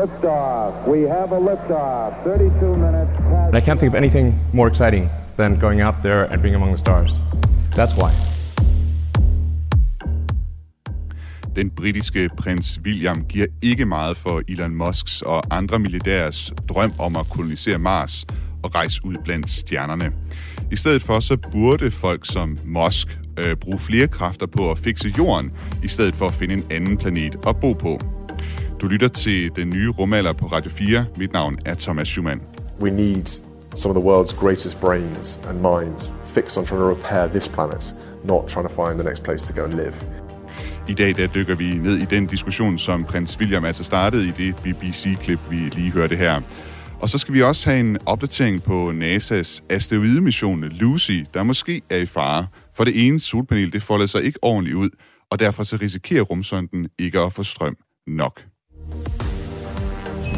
Liftoff. 0.00 0.88
We 0.88 1.02
have 1.02 1.30
a 1.32 1.40
liftoff. 1.50 2.24
32 2.24 2.76
minutes 2.76 3.16
past. 3.18 3.48
And 3.48 3.56
I 3.56 3.60
can't 3.60 3.78
think 3.80 3.92
of 3.92 3.94
anything 3.94 4.34
more 4.52 4.68
exciting 4.68 5.08
than 5.36 5.58
going 5.58 5.80
out 5.80 5.94
there 6.02 6.24
and 6.24 6.42
being 6.42 6.56
among 6.56 6.70
the 6.70 6.78
stars. 6.78 7.20
That's 7.76 7.94
why. 7.94 8.10
Den 11.56 11.70
britiske 11.70 12.28
prins 12.36 12.80
William 12.84 13.24
giver 13.24 13.46
ikke 13.62 13.84
meget 13.84 14.16
for 14.16 14.42
Elon 14.48 14.74
Musks 14.74 15.22
og 15.22 15.42
andre 15.50 15.78
milliardærs 15.78 16.52
drøm 16.68 16.92
om 16.98 17.16
at 17.16 17.26
kolonisere 17.30 17.78
Mars 17.78 18.26
og 18.62 18.74
rejse 18.74 19.00
ud 19.04 19.16
blandt 19.24 19.50
stjernerne. 19.50 20.12
I 20.70 20.76
stedet 20.76 21.02
for 21.02 21.20
så 21.20 21.36
burde 21.52 21.90
folk 21.90 22.26
som 22.26 22.58
Musk 22.64 23.18
øh, 23.38 23.56
bruge 23.56 23.78
flere 23.78 24.06
kræfter 24.06 24.46
på 24.46 24.70
at 24.70 24.78
fikse 24.78 25.14
jorden, 25.18 25.52
i 25.82 25.88
stedet 25.88 26.14
for 26.14 26.26
at 26.26 26.34
finde 26.34 26.54
en 26.54 26.64
anden 26.70 26.96
planet 26.96 27.36
at 27.46 27.56
bo 27.60 27.72
på. 27.72 28.00
Du 28.84 28.88
lytter 28.88 29.08
til 29.08 29.56
den 29.56 29.70
nye 29.70 29.90
rumalder 29.90 30.32
på 30.32 30.46
Radio 30.46 30.70
4. 30.70 31.04
Mit 31.16 31.32
navn 31.32 31.58
er 31.64 31.74
Thomas 31.74 32.08
Schumann. 32.08 32.42
We 32.80 32.90
need 32.90 33.26
some 33.74 33.94
of 33.94 34.02
the 34.02 34.10
world's 34.10 34.40
greatest 34.40 34.80
brains 34.80 35.40
and 35.48 35.60
minds 35.60 36.12
fixed 36.24 36.58
on 36.58 36.66
trying 36.66 36.80
to 36.80 36.90
repair 36.90 37.28
this 37.28 37.48
planet, 37.48 37.94
not 38.24 38.48
trying 38.48 38.68
to 38.68 38.84
find 38.84 38.98
the 38.98 39.08
next 39.08 39.22
place 39.22 39.52
to 39.52 39.60
go 39.60 39.64
and 39.64 39.74
live. 39.74 39.94
I 40.88 40.94
dag 40.94 41.16
der 41.16 41.26
dykker 41.26 41.54
vi 41.54 41.74
ned 41.74 41.96
i 41.96 42.04
den 42.04 42.26
diskussion, 42.26 42.78
som 42.78 43.04
prins 43.04 43.38
William 43.40 43.64
altså 43.64 43.84
startede 43.84 44.28
i 44.28 44.30
det 44.30 44.56
BBC-klip, 44.56 45.40
vi 45.50 45.56
lige 45.56 45.90
hørte 45.90 46.16
her. 46.16 46.40
Og 47.00 47.08
så 47.08 47.18
skal 47.18 47.34
vi 47.34 47.42
også 47.42 47.70
have 47.70 47.80
en 47.80 47.98
opdatering 48.06 48.62
på 48.62 48.90
NASA's 48.90 49.60
asteroidemission 49.70 50.64
Lucy, 50.64 51.24
der 51.34 51.42
måske 51.42 51.82
er 51.90 51.98
i 51.98 52.06
fare. 52.06 52.46
For 52.74 52.84
det 52.84 53.06
ene 53.06 53.20
solpanel, 53.20 53.72
det 53.72 53.82
folder 53.82 54.06
sig 54.06 54.22
ikke 54.24 54.38
ordentligt 54.42 54.76
ud, 54.76 54.90
og 55.30 55.38
derfor 55.38 55.62
så 55.62 55.76
risikerer 55.76 56.22
rumsonden 56.22 56.88
ikke 56.98 57.20
at 57.20 57.32
få 57.32 57.42
strøm 57.42 57.76
nok. 58.06 58.42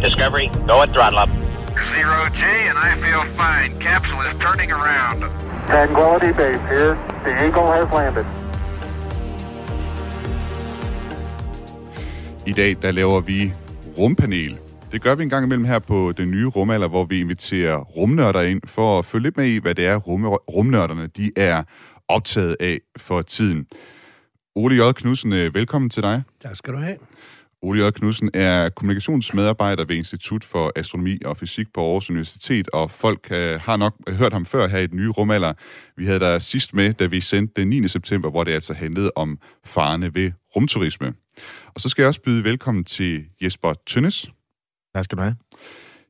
Discovery, 0.07 0.47
go 0.71 0.77
at 0.85 0.91
throttle 0.95 1.19
up. 1.23 1.31
Zero 1.95 2.19
G, 2.39 2.43
and 2.71 2.79
I 2.89 2.93
feel 3.05 3.23
fine. 3.43 3.71
Capsule 3.87 4.23
is 4.31 4.37
turning 4.47 4.71
around. 4.79 5.19
Tranquility 5.67 6.33
Base 6.41 6.63
here. 6.73 6.93
The 7.25 7.33
Eagle 7.45 7.67
has 7.77 7.89
landed. 7.99 8.27
I 12.47 12.53
dag 12.53 12.77
der 12.83 12.91
laver 12.93 13.21
vi 13.21 13.53
rumpanel. 13.99 14.59
Det 14.93 15.03
gør 15.03 15.15
vi 15.15 15.23
en 15.23 15.31
gang 15.31 15.45
imellem 15.45 15.65
her 15.65 15.79
på 15.79 16.13
den 16.17 16.31
nye 16.31 16.47
rumalder, 16.47 16.89
hvor 16.89 17.05
vi 17.05 17.21
inviterer 17.21 17.79
rumnørder 17.79 18.43
ind 18.43 18.61
for 18.65 18.99
at 18.99 19.05
følge 19.05 19.23
lidt 19.23 19.37
med 19.37 19.47
i, 19.47 19.59
hvad 19.59 19.75
det 19.75 19.87
er, 19.87 19.97
rum, 19.97 20.25
rumnørderne 20.27 21.07
de 21.07 21.33
er 21.37 21.63
optaget 22.09 22.57
af 22.61 22.79
for 22.97 23.23
tiden. 23.23 23.67
Ole 24.57 24.87
J. 24.87 24.93
Knudsen, 24.93 25.33
øh, 25.33 25.55
velkommen 25.55 25.91
til 25.91 26.03
dig. 26.03 26.23
Tak 26.43 26.57
skal 26.57 26.73
du 26.73 26.79
have. 26.79 26.97
Ole 27.67 27.87
J. 27.87 27.91
Knudsen 27.91 28.31
er 28.35 28.69
kommunikationsmedarbejder 28.69 29.85
ved 29.85 29.97
Institut 29.97 30.45
for 30.45 30.73
Astronomi 30.77 31.19
og 31.25 31.37
Fysik 31.37 31.67
på 31.75 31.81
Aarhus 31.81 32.11
Universitet, 32.11 32.69
og 32.69 32.91
folk 32.91 33.29
øh, 33.31 33.61
har 33.61 33.77
nok 33.77 33.95
hørt 34.09 34.33
ham 34.33 34.47
før 34.47 34.67
her 34.67 34.79
i 34.79 34.87
den 34.87 34.97
nye 34.97 35.11
rumalder. 35.11 35.53
Vi 35.97 36.07
havde 36.07 36.21
der 36.21 36.39
sidst 36.39 36.75
med, 36.75 36.93
da 36.93 37.07
vi 37.07 37.21
sendte 37.21 37.61
den 37.61 37.69
9. 37.69 37.89
september, 37.89 38.31
hvor 38.31 38.45
det 38.45 38.53
altså 38.53 38.75
handlede 38.75 39.11
om 39.17 39.39
farne 39.65 40.15
ved 40.15 40.33
rumturisme. 40.57 41.15
Og 41.75 41.81
så 41.81 41.89
skal 41.89 42.03
jeg 42.03 42.09
også 42.09 42.23
byde 42.23 42.45
velkommen 42.45 42.85
til 42.85 43.25
Jesper 43.43 43.75
Tønnes. 43.87 44.31
Tak 44.95 45.05
skal 45.05 45.19
du 45.19 45.23
have. 45.23 45.37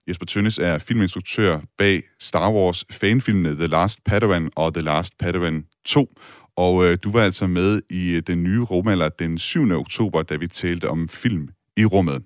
Jesper 0.08 0.26
Tønnes 0.26 0.58
er 0.58 0.78
filminstruktør 0.78 1.60
bag 1.78 2.02
Star 2.20 2.52
Wars 2.52 2.84
fanfilmene 2.90 3.56
The 3.56 3.66
Last 3.66 4.04
Padawan 4.04 4.50
og 4.56 4.74
The 4.74 4.82
Last 4.82 5.18
Padawan 5.18 5.64
2. 5.84 6.14
Og 6.56 6.84
øh, 6.84 6.98
du 7.04 7.10
var 7.10 7.22
altså 7.22 7.46
med 7.46 7.82
i 7.90 8.10
øh, 8.10 8.22
den 8.26 8.42
nye 8.42 8.60
rumalder 8.60 9.08
den 9.08 9.38
7. 9.38 9.70
oktober, 9.70 10.22
da 10.22 10.36
vi 10.36 10.48
talte 10.48 10.88
om 10.88 11.08
film 11.08 11.48
i 11.76 11.84
rummet. 11.84 12.22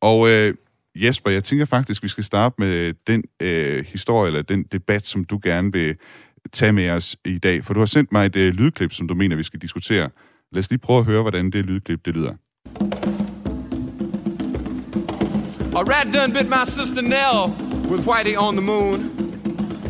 Og 0.00 0.28
øh, 0.28 0.54
Jesper, 0.96 1.30
jeg 1.30 1.44
tænker 1.44 1.64
faktisk, 1.64 2.02
vi 2.02 2.08
skal 2.08 2.24
starte 2.24 2.54
med 2.58 2.94
den 3.06 3.24
øh, 3.40 3.84
historie, 3.84 4.26
eller 4.26 4.42
den 4.42 4.62
debat, 4.62 5.06
som 5.06 5.24
du 5.24 5.40
gerne 5.44 5.72
vil 5.72 5.96
tage 6.52 6.72
med 6.72 6.90
os 6.90 7.16
i 7.24 7.38
dag. 7.38 7.64
For 7.64 7.74
du 7.74 7.80
har 7.80 7.86
sendt 7.86 8.12
mig 8.12 8.26
et 8.26 8.36
øh, 8.36 8.54
lydklip, 8.54 8.92
som 8.92 9.08
du 9.08 9.14
mener, 9.14 9.36
vi 9.36 9.42
skal 9.42 9.60
diskutere. 9.60 10.10
Lad 10.52 10.58
os 10.58 10.70
lige 10.70 10.78
prøve 10.78 10.98
at 10.98 11.04
høre, 11.04 11.22
hvordan 11.22 11.50
det 11.50 11.66
lydklip 11.66 12.04
det 12.04 12.14
lyder. 12.14 12.34
A 15.76 15.78
rat 15.78 16.06
done 16.14 16.34
bit 16.34 16.48
my 16.48 16.64
sister 16.66 17.02
Nell 17.02 17.38
with 17.90 18.08
Whitey 18.08 18.36
on 18.36 18.56
the 18.56 18.66
moon. 18.66 18.98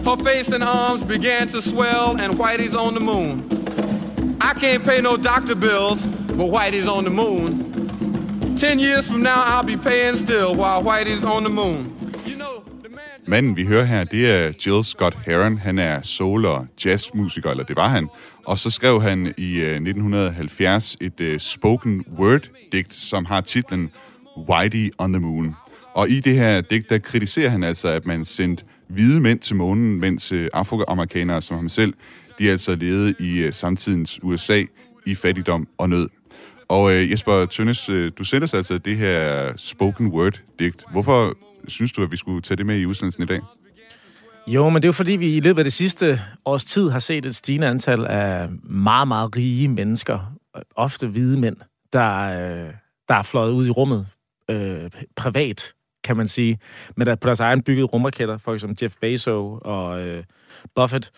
Her 0.04 0.16
face 0.16 0.54
and 0.54 0.62
arms 0.62 1.04
began 1.04 1.48
to 1.48 1.60
swell, 1.60 2.20
and 2.22 2.41
Whitey's 2.41 2.75
on 2.75 2.94
the 2.94 3.04
moon. 3.04 3.56
I 4.41 4.52
can't 4.60 4.84
pay 4.84 5.00
no 5.02 5.16
doctor 5.16 5.54
bills, 5.54 6.06
but 6.38 6.48
Whitey's 6.50 6.88
on 6.88 7.04
the 7.04 7.10
moon. 7.10 8.56
Ten 8.56 8.78
years 8.78 9.10
from 9.10 9.22
now, 9.22 9.42
I'll 9.47 9.66
be 9.66 9.76
paying 9.76 10.16
still 10.16 10.54
while 10.54 10.82
Whitey's 10.82 11.24
on 11.24 11.42
the 11.44 11.50
moon. 11.50 11.92
Manden, 13.28 13.56
vi 13.56 13.66
hører 13.66 13.84
her, 13.84 14.04
det 14.04 14.30
er 14.30 14.52
Jill 14.66 14.84
Scott 14.84 15.19
Heron. 15.26 15.58
Han 15.58 15.78
er 15.78 16.02
soul- 16.02 16.44
og 16.44 16.66
jazzmusiker, 16.84 17.50
eller 17.50 17.64
det 17.64 17.76
var 17.76 17.88
han. 17.88 18.08
Og 18.44 18.58
så 18.58 18.70
skrev 18.70 19.02
han 19.02 19.34
i 19.36 19.52
øh, 19.52 19.74
1970 19.74 20.97
et 21.00 21.20
øh, 21.20 21.41
spoken 21.41 22.04
word-digt, 22.18 22.94
som 22.94 23.24
har 23.24 23.41
titlen 23.41 23.91
Whitey 24.50 24.91
on 24.98 25.12
the 25.12 25.20
Moon. 25.20 25.56
Og 25.94 26.08
i 26.10 26.20
det 26.20 26.34
her 26.34 26.60
digt, 26.60 26.91
der 26.91 26.98
kritiserer 26.98 27.48
han 27.48 27.64
altså, 27.64 27.88
at 27.88 28.06
man 28.06 28.24
sendte 28.24 28.64
hvide 28.88 29.20
mænd 29.20 29.38
til 29.38 29.56
månen, 29.56 30.00
mens 30.00 30.32
øh, 30.32 30.48
afroamerikanere 30.53 31.42
som 31.42 31.56
ham 31.56 31.68
selv, 31.68 31.94
de 32.38 32.50
altså 32.50 32.74
levede 32.74 33.14
i 33.19 33.38
øh, 33.38 33.52
samtidens 33.52 34.20
USA 34.22 34.62
i 35.06 35.14
fattigdom 35.14 35.69
og 35.78 35.88
nød. 35.88 36.08
Og 36.69 36.92
øh, 36.92 37.10
Jesper 37.10 37.47
Tønnes, 37.47 37.88
øh, 37.88 38.12
du 38.19 38.24
sendte 38.24 38.44
os 38.44 38.54
altså 38.54 38.78
det 38.78 38.97
her 38.97 39.52
spoken 39.56 40.06
word-digt. 40.06 40.84
Hvorfor 40.92 41.36
synes 41.69 41.92
du, 41.92 42.02
at 42.02 42.10
vi 42.10 42.16
skulle 42.16 42.42
tage 42.42 42.56
det 42.56 42.66
med 42.66 42.78
i 42.78 42.86
udsendelsen 42.86 43.22
i 43.22 43.26
dag? 43.26 43.41
Jo, 44.47 44.69
men 44.69 44.82
det 44.82 44.84
er 44.84 44.88
jo 44.88 44.92
fordi, 44.92 45.12
vi 45.12 45.36
i 45.36 45.41
løbet 45.41 45.58
af 45.58 45.64
det 45.64 45.72
sidste 45.72 46.20
års 46.44 46.64
tid 46.64 46.91
har 46.91 46.98
set 46.98 47.26
et 47.26 47.36
stigende 47.36 47.66
antal 47.66 48.06
af 48.06 48.48
meget, 48.62 49.08
meget 49.08 49.36
rige 49.36 49.68
mennesker, 49.68 50.36
øh, 50.56 50.62
ofte 50.76 51.06
hvide 51.06 51.41
mænd, 51.41 51.56
der, 51.92 52.20
øh, 52.22 52.72
der 53.08 53.14
er 53.14 53.22
fløjet 53.22 53.53
ud 53.53 53.66
i 53.66 53.70
rummet 53.70 54.06
øh, 54.50 54.91
privat, 55.16 55.72
kan 56.04 56.16
man 56.16 56.28
sige, 56.28 56.58
med 56.97 57.06
der 57.06 57.14
på 57.14 57.26
deres 57.26 57.41
egen 57.41 57.62
byggede 57.62 57.86
rumraketter, 57.86 58.38
folk 58.38 58.60
som 58.60 58.76
Jeff 58.82 58.94
Bezos 59.00 59.60
og 59.62 60.03
øh, 60.03 60.24
Buffett. 60.74 61.10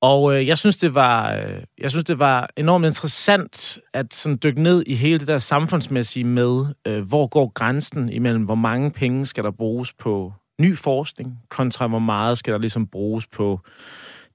Og 0.00 0.36
øh, 0.36 0.46
jeg 0.46 0.58
synes 0.58 0.76
det 0.76 0.94
var 0.94 1.34
øh, 1.34 1.62
jeg 1.78 1.90
synes 1.90 2.04
det 2.04 2.18
var 2.18 2.50
enormt 2.56 2.86
interessant 2.86 3.78
at 3.94 4.14
sådan 4.14 4.38
dykke 4.42 4.62
ned 4.62 4.84
i 4.86 4.94
hele 4.94 5.18
det 5.18 5.28
der 5.28 5.38
samfundsmæssige 5.38 6.24
med 6.24 6.66
øh, 6.86 7.08
hvor 7.08 7.26
går 7.26 7.52
grænsen 7.54 8.08
imellem 8.08 8.44
hvor 8.44 8.54
mange 8.54 8.90
penge 8.90 9.26
skal 9.26 9.44
der 9.44 9.50
bruges 9.50 9.92
på 9.92 10.32
ny 10.60 10.76
forskning 10.76 11.38
kontra 11.48 11.86
hvor 11.86 11.98
meget 11.98 12.38
skal 12.38 12.52
der 12.52 12.58
ligesom 12.58 12.86
bruges 12.86 13.26
på 13.26 13.60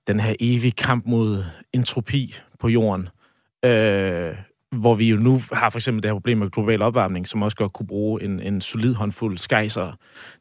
den 0.08 0.20
her 0.20 0.36
evige 0.40 0.72
kamp 0.72 1.06
mod 1.06 1.44
entropi 1.74 2.36
på 2.60 2.68
jorden. 2.68 3.10
Øh, 3.66 4.36
hvor 4.72 4.96
vi 4.96 5.10
jo 5.10 5.18
nu 5.18 5.42
har 5.52 5.70
for 5.70 5.78
eksempel 5.78 6.04
det 6.04 6.10
her 6.10 6.16
problem 6.16 6.38
med 6.38 6.50
global 6.50 6.82
opvarmning, 6.82 7.28
som 7.28 7.42
også 7.42 7.58
godt 7.58 7.74
kunne 7.74 7.88
bruge 7.88 8.24
en, 8.24 8.40
en 8.40 8.62
solid 8.62 8.94
håndfuld 8.94 9.38
skejser 9.38 9.94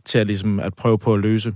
til 0.04 0.18
at, 0.18 0.26
ligesom, 0.26 0.60
at 0.60 0.74
prøve 0.74 0.98
på 0.98 1.14
at 1.14 1.20
løse. 1.20 1.54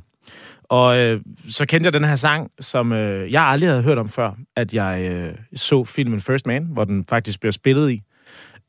Og 0.75 0.99
øh, 0.99 1.21
så 1.49 1.67
kendte 1.67 1.87
jeg 1.87 1.93
den 1.93 2.05
her 2.05 2.17
sang, 2.17 2.51
som 2.61 2.93
øh, 2.93 3.33
jeg 3.33 3.43
aldrig 3.43 3.71
havde 3.71 3.83
hørt 3.83 3.99
om 3.99 4.09
før, 4.09 4.31
at 4.57 4.75
jeg 4.75 5.03
øh, 5.03 5.35
så 5.55 5.85
filmen 5.85 6.21
First 6.21 6.47
Man, 6.47 6.65
hvor 6.65 6.85
den 6.85 7.05
faktisk 7.09 7.41
bliver 7.41 7.53
spillet 7.53 7.91
i. 7.91 8.03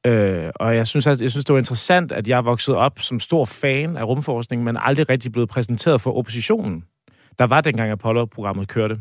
Øh, 0.06 0.52
og 0.56 0.76
jeg 0.76 0.88
synes, 0.88 1.08
at, 1.08 1.22
jeg 1.22 1.32
synes, 1.32 1.46
det 1.46 1.54
var 1.54 1.60
interessant, 1.60 2.12
at 2.12 2.28
jeg 2.28 2.46
voksede 2.46 2.78
op 2.78 3.00
som 3.00 3.20
stor 3.20 3.46
fan 3.46 3.98
af 3.98 4.04
rumforskning, 4.04 4.64
men 4.64 4.78
aldrig 4.80 5.10
rigtig 5.10 5.32
blevet 5.32 5.50
præsenteret 5.50 6.02
for 6.02 6.18
oppositionen. 6.18 6.84
Der 7.40 7.46
var 7.46 7.62
dengang 7.62 7.92
Apollo-programmet 7.92 8.68
kørte. 8.68 9.00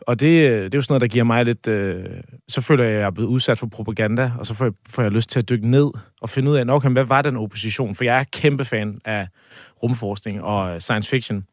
Og 0.00 0.20
det, 0.20 0.50
øh, 0.50 0.64
det 0.64 0.74
er 0.74 0.78
jo 0.78 0.82
sådan 0.82 0.92
noget, 0.92 1.00
der 1.00 1.08
giver 1.08 1.24
mig 1.24 1.44
lidt... 1.44 1.68
Øh, 1.68 2.04
så 2.48 2.60
føler 2.60 2.84
jeg, 2.84 2.92
at 2.92 2.98
jeg 2.98 3.06
er 3.06 3.10
blevet 3.10 3.28
udsat 3.28 3.58
for 3.58 3.66
propaganda, 3.66 4.32
og 4.38 4.46
så 4.46 4.54
får 4.54 4.64
jeg, 4.64 4.72
får 4.90 5.02
jeg 5.02 5.10
lyst 5.10 5.30
til 5.30 5.38
at 5.38 5.48
dykke 5.48 5.70
ned 5.70 5.90
og 6.20 6.30
finde 6.30 6.50
ud 6.50 6.56
af, 6.56 6.64
okay, 6.68 6.90
hvad 6.90 7.04
var 7.04 7.22
den 7.22 7.36
opposition? 7.36 7.94
For 7.94 8.04
jeg 8.04 8.18
er 8.18 8.24
kæmpe 8.32 8.64
fan 8.64 9.00
af 9.04 9.28
rumforskning 9.82 10.42
og 10.42 10.74
øh, 10.74 10.80
science 10.80 11.10
fiction. 11.10 11.44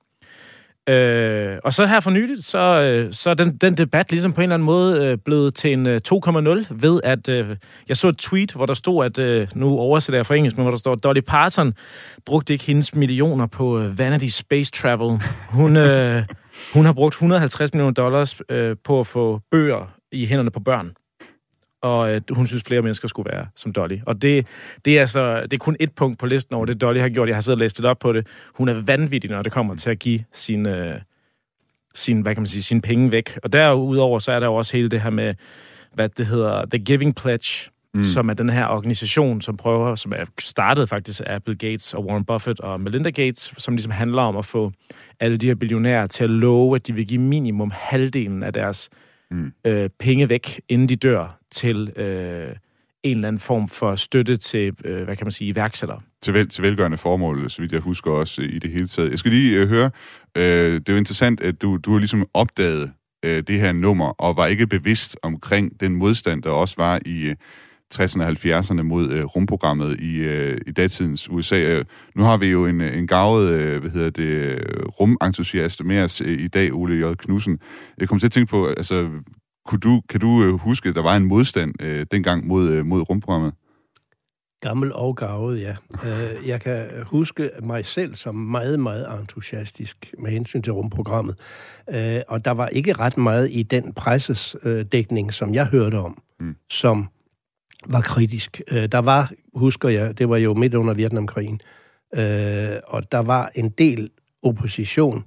Øh, 0.89 1.57
og 1.63 1.73
så 1.73 1.85
her 1.85 1.99
for 1.99 2.11
nyligt, 2.11 2.45
så, 2.45 2.59
øh, 2.59 3.13
så 3.13 3.29
er 3.29 3.33
den, 3.33 3.57
den 3.57 3.77
debat 3.77 4.11
ligesom 4.11 4.33
på 4.33 4.41
en 4.41 4.43
eller 4.43 4.53
anden 4.53 4.65
måde 4.65 5.05
øh, 5.05 5.17
blevet 5.17 5.55
til 5.55 5.73
en 5.73 5.87
øh, 5.87 6.01
2,0 6.07 6.65
ved, 6.71 7.01
at 7.03 7.29
øh, 7.29 7.55
jeg 7.89 7.97
så 7.97 8.07
et 8.07 8.17
tweet, 8.17 8.51
hvor 8.51 8.65
der 8.65 8.73
stod, 8.73 9.05
at 9.05 9.19
øh, 9.19 9.47
nu 9.55 9.79
oversætter 9.79 10.17
jeg 10.17 10.25
for 10.25 10.33
engelsk, 10.33 10.57
men 10.57 10.63
hvor 10.63 10.71
der 10.71 10.77
står, 10.77 10.95
Dolly 10.95 11.21
Parton 11.27 11.73
brugte 12.25 12.53
ikke 12.53 12.65
hendes 12.65 12.95
millioner 12.95 13.47
på 13.47 13.79
øh, 13.79 13.99
vanity 13.99 14.25
space 14.25 14.71
travel. 14.71 15.21
Hun, 15.49 15.77
øh, 15.77 16.23
hun 16.73 16.85
har 16.85 16.93
brugt 16.93 17.13
150 17.13 17.73
millioner 17.73 17.93
dollars 17.93 18.41
øh, 18.49 18.75
på 18.83 18.99
at 18.99 19.07
få 19.07 19.41
bøger 19.51 19.93
i 20.11 20.25
hænderne 20.25 20.51
på 20.51 20.59
børn 20.59 20.91
og 21.83 22.13
øh, 22.13 22.21
hun 22.31 22.47
synes, 22.47 22.63
flere 22.63 22.81
mennesker 22.81 23.07
skulle 23.07 23.31
være 23.31 23.47
som 23.55 23.73
Dolly. 23.73 23.97
Og 24.05 24.21
det, 24.21 24.47
det, 24.85 24.97
er 24.97 24.99
altså, 24.99 25.41
det 25.41 25.53
er 25.53 25.57
kun 25.57 25.75
et 25.79 25.91
punkt 25.91 26.19
på 26.19 26.25
listen 26.25 26.55
over 26.55 26.65
det, 26.65 26.81
Dolly 26.81 26.99
har 26.99 27.09
gjort. 27.09 27.27
Jeg 27.27 27.35
har 27.35 27.41
siddet 27.41 27.57
og 27.57 27.59
læst 27.59 27.77
det 27.77 27.85
op 27.85 27.99
på 27.99 28.13
det. 28.13 28.27
Hun 28.53 28.69
er 28.69 28.73
vanvittig, 28.73 29.29
når 29.29 29.41
det 29.41 29.51
kommer 29.51 29.75
til 29.75 29.89
at 29.89 29.99
give 29.99 30.23
sin, 30.33 30.67
øh, 30.67 30.95
sin, 31.95 32.21
hvad 32.21 32.35
kan 32.35 32.41
man 32.41 32.47
sige, 32.47 32.63
sin 32.63 32.81
penge 32.81 33.11
væk. 33.11 33.39
Og 33.43 33.53
derudover, 33.53 34.19
så 34.19 34.31
er 34.31 34.39
der 34.39 34.47
jo 34.47 34.55
også 34.55 34.77
hele 34.77 34.89
det 34.89 35.01
her 35.01 35.09
med, 35.09 35.35
hvad 35.93 36.09
det 36.09 36.25
hedder, 36.25 36.65
The 36.65 36.79
Giving 36.79 37.15
Pledge, 37.15 37.71
mm. 37.93 38.03
som 38.03 38.29
er 38.29 38.33
den 38.33 38.49
her 38.49 38.67
organisation, 38.67 39.41
som 39.41 39.57
prøver, 39.57 39.95
som 39.95 40.13
er 40.15 40.25
startet 40.39 40.89
faktisk 40.89 41.21
af 41.25 41.43
Bill 41.43 41.57
Gates 41.57 41.93
og 41.93 42.05
Warren 42.05 42.25
Buffett 42.25 42.59
og 42.59 42.81
Melinda 42.81 43.09
Gates, 43.09 43.53
som 43.57 43.73
ligesom 43.73 43.91
handler 43.91 44.21
om 44.21 44.37
at 44.37 44.45
få 44.45 44.71
alle 45.19 45.37
de 45.37 45.47
her 45.47 45.55
billionærer 45.55 46.07
til 46.07 46.23
at 46.23 46.29
love, 46.29 46.75
at 46.75 46.87
de 46.87 46.93
vil 46.93 47.07
give 47.07 47.21
minimum 47.21 47.71
halvdelen 47.75 48.43
af 48.43 48.53
deres 48.53 48.89
mm. 49.31 49.53
øh, 49.65 49.89
penge 49.99 50.29
væk, 50.29 50.61
inden 50.69 50.89
de 50.89 50.95
dør, 50.95 51.39
til 51.53 51.91
øh, 51.95 52.55
en 53.03 53.17
eller 53.17 53.27
anden 53.27 53.39
form 53.39 53.69
for 53.69 53.95
støtte 53.95 54.37
til, 54.37 54.73
øh, 54.85 55.03
hvad 55.03 55.15
kan 55.15 55.25
man 55.25 55.31
sige, 55.31 55.47
iværksættere. 55.47 56.01
Til, 56.21 56.33
vel, 56.33 56.49
til 56.49 56.63
velgørende 56.63 56.97
formål, 56.97 57.49
så 57.49 57.61
vidt 57.61 57.71
jeg 57.71 57.81
husker 57.81 58.11
også 58.11 58.41
i 58.41 58.59
det 58.59 58.71
hele 58.71 58.87
taget. 58.87 59.09
Jeg 59.09 59.19
skal 59.19 59.31
lige 59.31 59.59
øh, 59.59 59.67
høre, 59.67 59.91
øh, 60.37 60.73
det 60.73 60.89
er 60.89 60.93
jo 60.93 60.97
interessant, 60.97 61.41
at 61.41 61.61
du, 61.61 61.77
du 61.77 61.91
har 61.91 61.99
ligesom 61.99 62.25
opdaget 62.33 62.91
øh, 63.25 63.43
det 63.47 63.59
her 63.59 63.71
nummer, 63.71 64.05
og 64.05 64.37
var 64.37 64.47
ikke 64.47 64.67
bevidst 64.67 65.17
omkring 65.23 65.79
den 65.79 65.95
modstand, 65.95 66.43
der 66.43 66.49
også 66.49 66.75
var 66.77 66.99
i 67.05 67.29
øh, 67.29 67.35
60'erne 67.93 68.23
og 68.23 68.29
70'erne 68.29 68.81
mod 68.81 69.11
øh, 69.11 69.23
rumprogrammet 69.23 69.99
i, 69.99 70.15
øh, 70.15 70.57
i 70.67 70.71
datidens 70.71 71.29
USA. 71.29 71.59
Øh, 71.59 71.85
nu 72.15 72.23
har 72.23 72.37
vi 72.37 72.47
jo 72.47 72.65
en, 72.65 72.81
øh, 72.81 72.97
en 72.97 73.07
gavet, 73.07 73.49
øh, 73.49 73.81
hvad 73.81 73.91
hedder 73.91 74.09
det, 74.09 74.23
øh, 74.23 74.85
rumentusiast 74.85 75.83
med 75.83 76.03
os 76.03 76.21
øh, 76.21 76.39
i 76.39 76.47
dag, 76.47 76.73
Ole 76.73 77.07
J. 77.07 77.13
Knudsen. 77.13 77.59
Jeg 77.97 78.07
kommer 78.07 78.19
til 78.19 78.27
at 78.27 78.31
tænke 78.31 78.49
på, 78.49 78.67
altså, 78.67 79.09
kunne 79.65 79.79
du, 79.79 80.01
kan 80.09 80.19
du 80.19 80.43
øh, 80.43 80.53
huske, 80.53 80.89
at 80.89 80.95
der 80.95 81.01
var 81.01 81.15
en 81.15 81.25
modstand 81.25 81.81
øh, 81.81 82.05
dengang 82.11 82.47
mod, 82.47 82.69
øh, 82.69 82.85
mod 82.85 83.09
rumprogrammet? 83.09 83.53
Gammel 84.61 84.93
og 84.93 85.15
gavet, 85.15 85.61
ja. 85.61 85.75
Øh, 86.05 86.47
jeg 86.47 86.61
kan 86.61 86.89
huske 87.05 87.49
mig 87.63 87.85
selv 87.85 88.15
som 88.15 88.35
meget, 88.35 88.79
meget 88.79 89.19
entusiastisk 89.19 90.13
med 90.19 90.31
hensyn 90.31 90.61
til 90.61 90.73
rumprogrammet. 90.73 91.35
Øh, 91.93 92.21
og 92.27 92.45
der 92.45 92.51
var 92.51 92.67
ikke 92.67 92.93
ret 92.93 93.17
meget 93.17 93.49
i 93.51 93.63
den 93.63 93.93
pressesdækning, 93.93 95.33
som 95.33 95.53
jeg 95.53 95.65
hørte 95.65 95.95
om, 95.95 96.21
mm. 96.39 96.55
som 96.69 97.07
var 97.85 98.01
kritisk. 98.01 98.61
Der 98.91 98.99
var, 98.99 99.31
husker 99.55 99.89
jeg, 99.89 100.17
det 100.17 100.29
var 100.29 100.37
jo 100.37 100.53
midt 100.53 100.73
under 100.73 100.93
Vietnamkrigen, 100.93 101.61
og 102.87 103.11
der 103.11 103.21
var 103.21 103.51
en 103.55 103.69
del 103.69 104.09
opposition 104.43 105.23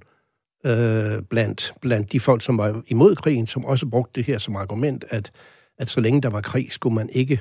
blandt, 1.29 1.73
blandt 1.81 2.11
de 2.11 2.19
folk, 2.19 2.41
som 2.41 2.57
var 2.57 2.81
imod 2.87 3.15
krigen, 3.15 3.47
som 3.47 3.65
også 3.65 3.85
brugte 3.85 4.11
det 4.15 4.25
her 4.25 4.37
som 4.37 4.55
argument, 4.55 5.05
at, 5.09 5.31
at 5.77 5.89
så 5.89 6.01
længe 6.01 6.21
der 6.21 6.29
var 6.29 6.41
krig, 6.41 6.67
skulle 6.71 6.95
man 6.95 7.09
ikke 7.11 7.39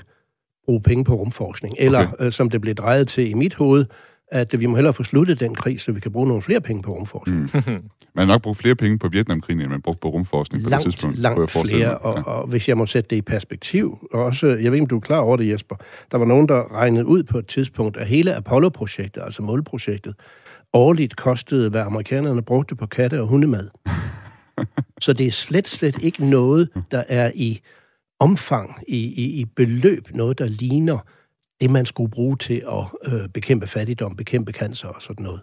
bruge 0.65 0.81
penge 0.83 1.05
på 1.05 1.15
rumforskning. 1.15 1.75
Eller, 1.79 2.13
okay. 2.13 2.27
øh, 2.27 2.33
som 2.33 2.51
det 2.51 2.61
blev 2.61 2.75
drejet 2.75 3.09
til 3.09 3.31
i 3.31 3.35
mit 3.35 3.55
hoved, 3.55 3.87
at 4.29 4.61
vi 4.61 4.67
må 4.67 4.77
hellere 4.77 4.95
få 4.95 5.03
sluttet 5.03 5.41
den 5.41 5.55
krig, 5.55 5.81
så 5.81 5.93
vi 5.93 6.01
kan 6.01 6.13
bruge 6.13 6.29
nogle 6.29 6.43
flere 6.43 6.61
penge 6.61 6.83
på 6.83 6.95
rumforskning. 6.95 7.51
Mm. 7.55 7.61
man 8.17 8.27
har 8.27 8.35
nok 8.35 8.43
brugt 8.43 8.59
flere 8.59 8.75
penge 8.75 8.99
på 8.99 9.09
Vietnamkrigen, 9.09 9.61
end 9.61 9.71
man 9.71 9.83
brugte 9.83 10.01
på 10.01 10.09
rumforskning 10.09 10.65
på 10.65 10.71
langt, 10.71 10.85
det 10.85 10.93
tidspunkt. 10.93 11.19
Langt 11.19 11.51
flere, 11.51 11.99
og, 11.99 12.17
ja. 12.17 12.23
og 12.23 12.47
hvis 12.47 12.69
jeg 12.69 12.77
må 12.77 12.87
sætte 12.87 13.11
det 13.11 13.17
i 13.17 13.23
perspektiv, 13.23 14.09
også, 14.13 14.47
jeg 14.47 14.57
ved 14.57 14.73
ikke, 14.73 14.83
om 14.83 14.87
du 14.87 14.97
er 14.97 15.01
klar 15.01 15.19
over 15.19 15.37
det, 15.37 15.49
Jesper, 15.49 15.77
der 16.11 16.19
var 16.19 16.25
nogen, 16.25 16.49
der 16.49 16.75
regnede 16.75 17.07
ud 17.07 17.23
på 17.23 17.39
et 17.39 17.47
tidspunkt, 17.47 17.97
at 17.97 18.07
hele 18.07 18.35
Apollo-projektet, 18.35 19.23
altså 19.23 19.43
målprojektet, 19.43 20.15
årligt 20.73 21.17
kostede, 21.17 21.71
hvad 21.71 21.81
amerikanerne 21.81 22.43
brugte 22.43 22.77
på 22.77 22.87
katte 22.87 23.21
og 23.21 23.29
hundemad. 23.29 23.69
så 25.05 25.13
det 25.13 25.27
er 25.27 25.31
slet, 25.31 25.69
slet 25.69 26.03
ikke 26.03 26.27
noget, 26.27 26.69
der 26.91 27.05
er 27.09 27.31
i 27.35 27.61
omfang, 28.21 28.83
i, 28.89 28.97
i, 28.97 29.41
i 29.41 29.45
beløb, 29.45 30.09
noget, 30.15 30.39
der 30.39 30.47
ligner 30.47 30.99
det, 31.61 31.71
man 31.71 31.87
skulle 31.87 32.11
bruge 32.11 32.37
til 32.37 32.63
at 32.69 33.13
øh, 33.13 33.29
bekæmpe 33.29 33.67
fattigdom, 33.67 34.17
bekæmpe 34.17 34.53
cancer 34.53 34.89
og 34.89 35.03
sådan 35.03 35.25
noget. 35.25 35.41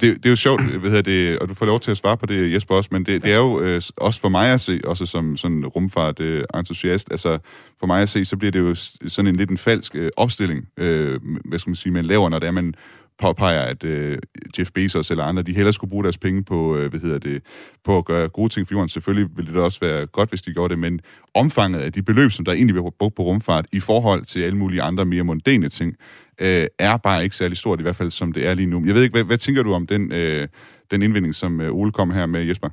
Det, 0.00 0.16
det 0.16 0.26
er 0.26 0.30
jo 0.30 0.36
sjovt, 0.36 0.62
hedder 0.62 1.02
det, 1.02 1.38
og 1.38 1.48
du 1.48 1.54
får 1.54 1.66
lov 1.66 1.80
til 1.80 1.90
at 1.90 1.96
svare 1.96 2.16
på 2.16 2.26
det, 2.26 2.52
Jesper, 2.52 2.74
også, 2.74 2.88
men 2.92 3.04
det, 3.06 3.24
det 3.24 3.32
er 3.32 3.36
jo 3.36 3.60
øh, 3.60 3.82
også 3.96 4.20
for 4.20 4.28
mig 4.28 4.52
at 4.52 4.60
se, 4.60 4.80
også 4.84 5.06
som 5.06 5.36
sådan 5.36 5.66
rumfart 5.66 6.20
øh, 6.20 6.44
altså 6.54 7.38
for 7.80 7.86
mig 7.86 8.02
at 8.02 8.08
se, 8.08 8.24
så 8.24 8.36
bliver 8.36 8.52
det 8.52 8.58
jo 8.58 8.74
sådan 9.08 9.28
en 9.28 9.36
lidt 9.36 9.50
en 9.50 9.58
falsk 9.58 9.96
øh, 9.96 10.10
opstilling, 10.16 10.68
øh, 10.76 11.20
hvad 11.44 11.58
skal 11.58 11.70
man 11.70 11.76
sige, 11.76 11.92
man 11.92 12.04
laver, 12.04 12.28
når 12.28 12.38
det 12.38 12.46
er, 12.46 12.50
man 12.50 12.74
påpeger, 13.20 13.60
at 13.60 13.84
øh, 13.84 14.18
Jeff 14.58 14.70
Bezos 14.74 15.10
eller 15.10 15.24
andre, 15.24 15.42
de 15.42 15.54
hellere 15.54 15.72
skulle 15.72 15.90
bruge 15.90 16.04
deres 16.04 16.18
penge 16.18 16.44
på, 16.44 16.76
øh, 16.76 16.90
hvad 16.90 17.00
hedder 17.00 17.18
det, 17.18 17.42
på 17.84 17.98
at 17.98 18.04
gøre 18.04 18.28
gode 18.28 18.48
ting 18.48 18.68
for 18.68 18.74
jorden. 18.74 18.88
Selvfølgelig 18.88 19.28
ville 19.36 19.52
det 19.52 19.62
også 19.62 19.80
være 19.80 20.06
godt, 20.06 20.28
hvis 20.28 20.42
de 20.42 20.52
gjorde 20.52 20.70
det, 20.70 20.78
men 20.78 21.00
omfanget 21.34 21.80
af 21.80 21.92
de 21.92 22.02
beløb, 22.02 22.30
som 22.30 22.44
der 22.44 22.52
egentlig 22.52 22.74
bliver 22.74 22.90
brugt 22.98 23.14
på 23.14 23.22
rumfart 23.22 23.66
i 23.72 23.80
forhold 23.80 24.24
til 24.24 24.40
alle 24.40 24.56
mulige 24.56 24.82
andre 24.82 25.04
mere 25.04 25.22
mondæne 25.22 25.68
ting, 25.68 25.96
øh, 26.40 26.66
er 26.78 26.96
bare 26.96 27.24
ikke 27.24 27.36
særlig 27.36 27.56
stort, 27.56 27.80
i 27.80 27.82
hvert 27.82 27.96
fald 27.96 28.10
som 28.10 28.32
det 28.32 28.46
er 28.46 28.54
lige 28.54 28.66
nu. 28.66 28.86
Jeg 28.86 28.94
ved 28.94 29.02
ikke, 29.02 29.14
hvad, 29.14 29.24
hvad 29.24 29.38
tænker 29.38 29.62
du 29.62 29.74
om 29.74 29.86
den, 29.86 30.12
øh, 30.12 30.48
den 30.90 31.02
indvending, 31.02 31.34
som 31.34 31.60
øh, 31.60 31.72
Ole 31.72 31.92
kom 31.92 32.10
her 32.10 32.26
med, 32.26 32.44
Jesper? 32.44 32.68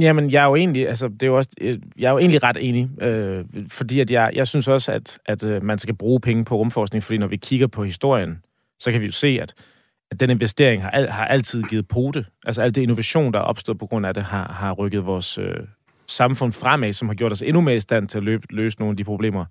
Jamen, 0.00 0.30
jeg 0.30 0.42
er 0.42 0.46
jo 0.46 0.56
egentlig, 0.56 0.88
altså, 0.88 1.08
det 1.08 1.22
er 1.22 1.26
jo 1.26 1.36
også, 1.36 1.50
øh, 1.60 1.78
jeg 1.98 2.06
er 2.06 2.12
jo 2.12 2.18
egentlig 2.18 2.42
ret 2.42 2.56
enig, 2.60 3.02
øh, 3.02 3.44
fordi 3.68 4.00
at 4.00 4.10
jeg, 4.10 4.30
jeg 4.34 4.46
synes 4.46 4.68
også, 4.68 4.92
at, 4.92 5.18
at 5.26 5.44
øh, 5.44 5.62
man 5.62 5.78
skal 5.78 5.94
bruge 5.94 6.20
penge 6.20 6.44
på 6.44 6.56
rumforskning, 6.56 7.04
fordi 7.04 7.18
når 7.18 7.26
vi 7.26 7.36
kigger 7.36 7.66
på 7.66 7.84
historien, 7.84 8.38
så 8.78 8.92
kan 8.92 9.00
vi 9.00 9.06
jo 9.06 9.12
se, 9.12 9.38
at 9.42 9.54
at 10.10 10.20
den 10.20 10.30
investering 10.30 10.82
har, 10.82 10.90
al, 10.90 11.08
har 11.08 11.24
altid 11.24 11.62
givet 11.62 11.88
pote. 11.88 12.26
Altså 12.46 12.62
al 12.62 12.74
det 12.74 12.82
innovation, 12.82 13.32
der 13.32 13.38
er 13.38 13.42
opstået 13.42 13.78
på 13.78 13.86
grund 13.86 14.06
af 14.06 14.14
det, 14.14 14.22
har, 14.22 14.52
har 14.52 14.72
rykket 14.72 15.06
vores 15.06 15.38
øh, 15.38 15.54
samfund 16.06 16.52
fremad, 16.52 16.92
som 16.92 17.08
har 17.08 17.14
gjort 17.14 17.32
os 17.32 17.42
endnu 17.42 17.60
mere 17.60 17.76
i 17.76 17.80
stand 17.80 18.08
til 18.08 18.18
at 18.18 18.24
løbe, 18.24 18.46
løse 18.50 18.78
nogle 18.78 18.92
af 18.92 18.96
de 18.96 19.04
problemer, 19.04 19.44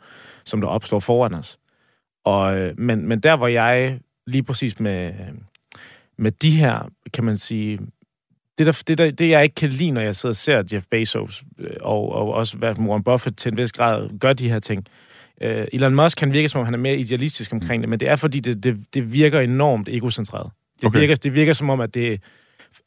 som 0.46 0.62
der 0.62 0.68
opstår 0.68 1.00
foran 1.00 1.34
os. 1.34 1.60
Og, 2.26 2.58
øh, 2.58 2.80
men, 2.80 3.08
men 3.08 3.20
der, 3.20 3.36
hvor 3.36 3.48
jeg 3.48 4.00
lige 4.28 4.44
præcis 4.44 4.80
med, 4.80 5.14
med 6.18 6.32
de 6.32 6.52
her, 6.52 6.90
kan 7.14 7.24
man 7.24 7.38
sige, 7.38 7.80
det, 8.58 8.66
der, 8.66 8.84
det, 8.88 8.98
der, 8.98 9.12
det 9.12 9.30
jeg 9.30 9.44
ikke 9.44 9.56
kan 9.56 9.70
lide, 9.70 9.92
når 9.92 10.02
jeg 10.02 10.16
sidder 10.16 10.32
og 10.32 10.36
ser 10.36 10.64
Jeff 10.74 10.86
Bezos, 10.92 11.44
øh, 11.60 11.78
og, 11.82 12.12
og 12.12 12.34
også 12.34 12.58
hvad 12.58 12.80
Warren 12.80 13.04
Buffett 13.04 13.38
til 13.38 13.52
en 13.52 13.58
vis 13.58 13.72
grad 13.72 14.20
gør 14.20 14.34
de 14.34 14.50
her 14.50 14.60
ting, 14.60 14.88
Uh, 15.42 15.66
Elon 15.74 15.96
Musk 15.96 16.18
kan 16.18 16.34
virke, 16.34 16.50
som 16.50 16.60
om 16.60 16.66
han 16.66 16.74
er 16.74 16.78
mere 16.78 16.98
idealistisk 16.98 17.54
omkring 17.54 17.84
det, 17.84 17.90
men 17.90 18.00
det 18.00 18.08
er, 18.10 18.16
fordi 18.16 18.40
det, 18.40 18.64
det, 18.64 18.86
det 18.94 19.14
virker 19.14 19.40
enormt 19.40 19.90
egocentreret. 19.90 20.52
Det, 20.82 20.86
okay. 20.86 21.00
virker, 21.00 21.16
det 21.16 21.34
virker 21.34 21.54
som 21.54 21.70
om, 21.70 21.80
at 21.80 21.94
det... 21.94 22.22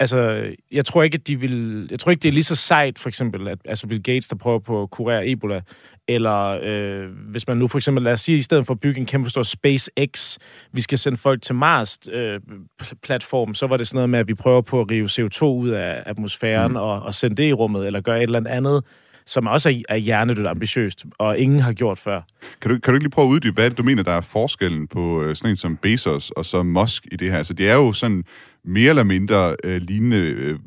Altså, 0.01 0.51
jeg 0.73 0.85
tror 0.85 1.03
ikke, 1.03 1.15
at 1.15 1.27
de 1.27 1.41
vil... 1.41 1.87
Jeg 1.91 1.99
tror 1.99 2.11
ikke, 2.11 2.21
det 2.21 2.29
er 2.29 2.33
lige 2.33 2.45
så 2.45 2.57
sejt, 2.57 2.99
for 2.99 3.09
eksempel, 3.09 3.49
at 3.49 3.59
altså 3.65 3.87
Bill 3.87 4.03
Gates, 4.03 4.29
der 4.29 4.37
prøver 4.37 4.59
på 4.59 4.83
at 4.83 4.91
kurere 4.91 5.29
Ebola, 5.29 5.61
eller 6.09 6.59
øh, 6.63 7.09
hvis 7.31 7.49
man 7.49 7.57
nu 7.57 7.69
for 7.69 7.79
eksempel, 7.79 8.05
lad 8.05 8.13
os 8.13 8.21
sige, 8.21 8.39
i 8.39 8.43
stedet 8.43 8.67
for 8.67 8.75
at 8.75 8.81
bygge 8.81 9.01
en 9.01 9.07
kæmpe 9.07 9.31
stor 9.31 9.43
SpaceX, 9.43 10.39
vi 10.73 10.81
skal 10.81 10.99
sende 10.99 11.19
folk 11.19 11.43
til 11.43 11.55
Mars-platform, 11.55 13.49
øh, 13.49 13.55
så 13.55 13.67
var 13.67 13.77
det 13.77 13.89
sådan 13.89 13.97
noget 13.97 14.11
med, 14.11 14.19
at 14.19 14.29
vi 14.29 14.35
prøver 14.35 14.61
på 14.61 14.81
at 14.81 14.91
rive 14.91 15.07
CO2 15.07 15.45
ud 15.45 15.69
af 15.69 16.03
atmosfæren 16.07 16.71
mm. 16.71 16.77
og, 16.77 17.03
og 17.03 17.15
sende 17.15 17.37
det 17.37 17.49
i 17.49 17.53
rummet, 17.53 17.87
eller 17.87 18.01
gøre 18.01 18.19
et 18.19 18.23
eller 18.23 18.51
andet 18.51 18.85
som 19.29 19.47
også 19.47 19.71
er, 19.71 19.83
er 19.89 19.97
hjernedødt 19.97 20.47
ambitiøst, 20.47 21.05
og 21.19 21.39
ingen 21.39 21.61
har 21.61 21.73
gjort 21.73 21.99
før. 21.99 22.21
Kan 22.61 22.71
du, 22.71 22.79
kan 22.79 22.93
du 22.93 22.95
ikke 22.95 23.05
lige 23.05 23.11
prøve 23.11 23.27
at 23.27 23.31
uddybe, 23.31 23.55
hvad 23.55 23.71
du 23.71 23.83
mener, 23.83 24.03
der 24.03 24.13
er 24.13 24.21
forskellen 24.21 24.87
på 24.87 25.23
øh, 25.23 25.37
sådan 25.37 25.51
en 25.51 25.57
som 25.57 25.77
Bezos 25.77 26.31
og 26.31 26.47
så 26.47 26.63
Musk 26.63 27.07
i 27.13 27.17
det 27.17 27.31
her? 27.31 27.39
Altså, 27.39 27.55
det 27.55 27.71
er 27.71 27.75
jo 27.75 27.93
sådan 27.93 28.25
mere 28.65 28.89
eller 28.89 29.03
mindre 29.03 29.57
øh, 29.65 29.83
lignende 29.83 30.17
øh, 30.17 30.59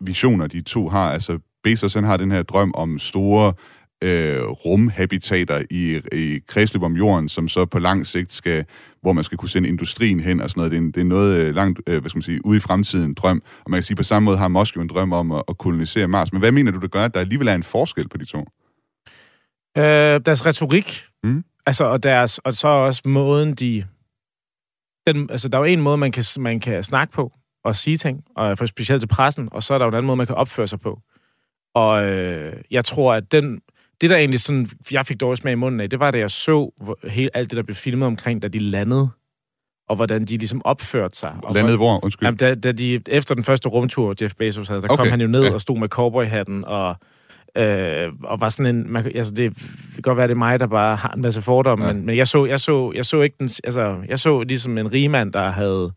visioner, 0.00 0.46
de 0.46 0.62
to 0.62 0.88
har. 0.88 1.12
Altså, 1.12 1.38
Bezos 1.64 1.94
han 1.94 2.04
har 2.04 2.16
den 2.16 2.30
her 2.30 2.42
drøm 2.42 2.72
om 2.74 2.98
store 2.98 3.52
øh, 4.04 4.42
rumhabitater 4.42 5.62
i, 5.70 6.00
i 6.12 6.40
kredsløb 6.46 6.82
om 6.82 6.96
jorden, 6.96 7.28
som 7.28 7.48
så 7.48 7.64
på 7.64 7.78
lang 7.78 8.06
sigt 8.06 8.32
skal, 8.32 8.64
hvor 9.08 9.12
man 9.12 9.24
skal 9.24 9.38
kunne 9.38 9.48
sende 9.48 9.68
industrien 9.68 10.20
hen 10.20 10.40
og 10.40 10.50
sådan 10.50 10.60
noget. 10.60 10.72
Det 10.72 10.78
er, 10.78 10.92
det 10.92 11.00
er 11.00 11.04
noget 11.04 11.38
øh, 11.38 11.54
langt, 11.54 11.80
øh, 11.86 12.00
hvad 12.00 12.10
skal 12.10 12.18
man 12.18 12.22
sige, 12.22 12.46
ude 12.46 12.56
i 12.56 12.60
fremtiden 12.60 13.14
drøm. 13.14 13.42
Og 13.64 13.70
man 13.70 13.78
kan 13.78 13.82
sige, 13.82 13.96
på 13.96 14.02
samme 14.02 14.24
måde 14.24 14.38
har 14.38 14.48
Moskva 14.48 14.82
en 14.82 14.88
drøm 14.88 15.12
om 15.12 15.32
at, 15.32 15.42
at 15.48 15.58
kolonisere 15.58 16.08
Mars. 16.08 16.32
Men 16.32 16.40
hvad 16.40 16.52
mener 16.52 16.72
du, 16.72 16.80
det 16.80 16.90
gør, 16.90 17.04
at 17.04 17.14
der 17.14 17.20
alligevel 17.20 17.48
er 17.48 17.54
en 17.54 17.62
forskel 17.62 18.08
på 18.08 18.16
de 18.16 18.24
to? 18.24 18.38
Øh, 19.78 20.20
deres 20.26 20.46
retorik, 20.46 21.04
mm. 21.24 21.44
altså, 21.66 21.84
og, 21.84 22.02
deres, 22.02 22.38
og 22.38 22.54
så 22.54 22.68
også 22.68 23.02
måden, 23.04 23.54
de... 23.54 23.84
Den, 25.06 25.30
altså, 25.30 25.48
der 25.48 25.58
er 25.58 25.62
jo 25.62 25.64
en 25.64 25.80
måde, 25.80 25.96
man 25.96 26.12
kan, 26.12 26.24
man 26.38 26.60
kan 26.60 26.82
snakke 26.82 27.12
på 27.12 27.32
og 27.64 27.76
sige 27.76 27.96
ting, 27.96 28.24
og 28.36 28.58
for 28.58 28.66
specielt 28.66 29.00
til 29.00 29.08
pressen, 29.08 29.48
og 29.52 29.62
så 29.62 29.74
er 29.74 29.78
der 29.78 29.84
jo 29.84 29.88
en 29.88 29.94
anden 29.94 30.06
måde, 30.06 30.16
man 30.16 30.26
kan 30.26 30.36
opføre 30.36 30.68
sig 30.68 30.80
på. 30.80 31.00
Og 31.74 32.04
øh, 32.04 32.62
jeg 32.70 32.84
tror, 32.84 33.14
at 33.14 33.32
den 33.32 33.60
det, 34.00 34.10
der 34.10 34.16
egentlig 34.16 34.40
sådan, 34.40 34.70
jeg 34.90 35.06
fik 35.06 35.20
dårligt 35.20 35.40
smag 35.40 35.52
i 35.52 35.54
munden 35.54 35.80
af, 35.80 35.90
det 35.90 36.00
var, 36.00 36.10
da 36.10 36.18
jeg 36.18 36.30
så 36.30 36.70
hvor, 36.82 36.98
hele, 37.04 37.30
alt 37.34 37.50
det, 37.50 37.56
der 37.56 37.62
blev 37.62 37.74
filmet 37.74 38.06
omkring, 38.06 38.42
da 38.42 38.48
de 38.48 38.58
landede, 38.58 39.08
og 39.88 39.96
hvordan 39.96 40.24
de 40.24 40.36
ligesom 40.36 40.62
opførte 40.64 41.16
sig. 41.16 41.36
Og 41.42 41.54
landede 41.54 41.76
hvor? 41.76 42.04
Undskyld. 42.04 42.26
Jamen, 42.26 42.38
da, 42.38 42.54
da 42.54 42.72
de, 42.72 43.00
efter 43.06 43.34
den 43.34 43.44
første 43.44 43.68
rumtur, 43.68 44.14
Jeff 44.22 44.34
Bezos 44.34 44.68
havde, 44.68 44.82
der 44.82 44.88
okay. 44.88 45.02
kom 45.02 45.10
han 45.10 45.20
jo 45.20 45.26
ned 45.26 45.44
ja. 45.44 45.54
og 45.54 45.60
stod 45.60 45.78
med 45.78 45.88
cowboyhatten, 45.88 46.64
og, 46.64 46.96
øh, 47.56 48.12
og 48.24 48.40
var 48.40 48.48
sådan 48.48 48.76
en... 48.76 48.92
Man, 48.92 49.12
altså, 49.14 49.34
det, 49.34 49.56
det 49.56 49.94
kan 49.94 50.02
godt 50.02 50.16
være, 50.16 50.28
det 50.28 50.34
er 50.34 50.38
mig, 50.38 50.60
der 50.60 50.66
bare 50.66 50.96
har 50.96 51.12
en 51.12 51.22
masse 51.22 51.42
fordomme, 51.42 51.86
ja. 51.86 51.92
men, 51.92 52.06
men 52.06 52.16
jeg, 52.16 52.28
så, 52.28 52.44
jeg, 52.44 52.60
så, 52.60 52.92
jeg 52.94 53.06
så 53.06 53.20
ikke 53.20 53.36
den... 53.38 53.48
Altså, 53.64 53.96
jeg 54.08 54.18
så 54.18 54.42
ligesom 54.42 54.78
en 54.78 54.92
rigmand, 54.92 55.32
der 55.32 55.50
havde 55.50 55.92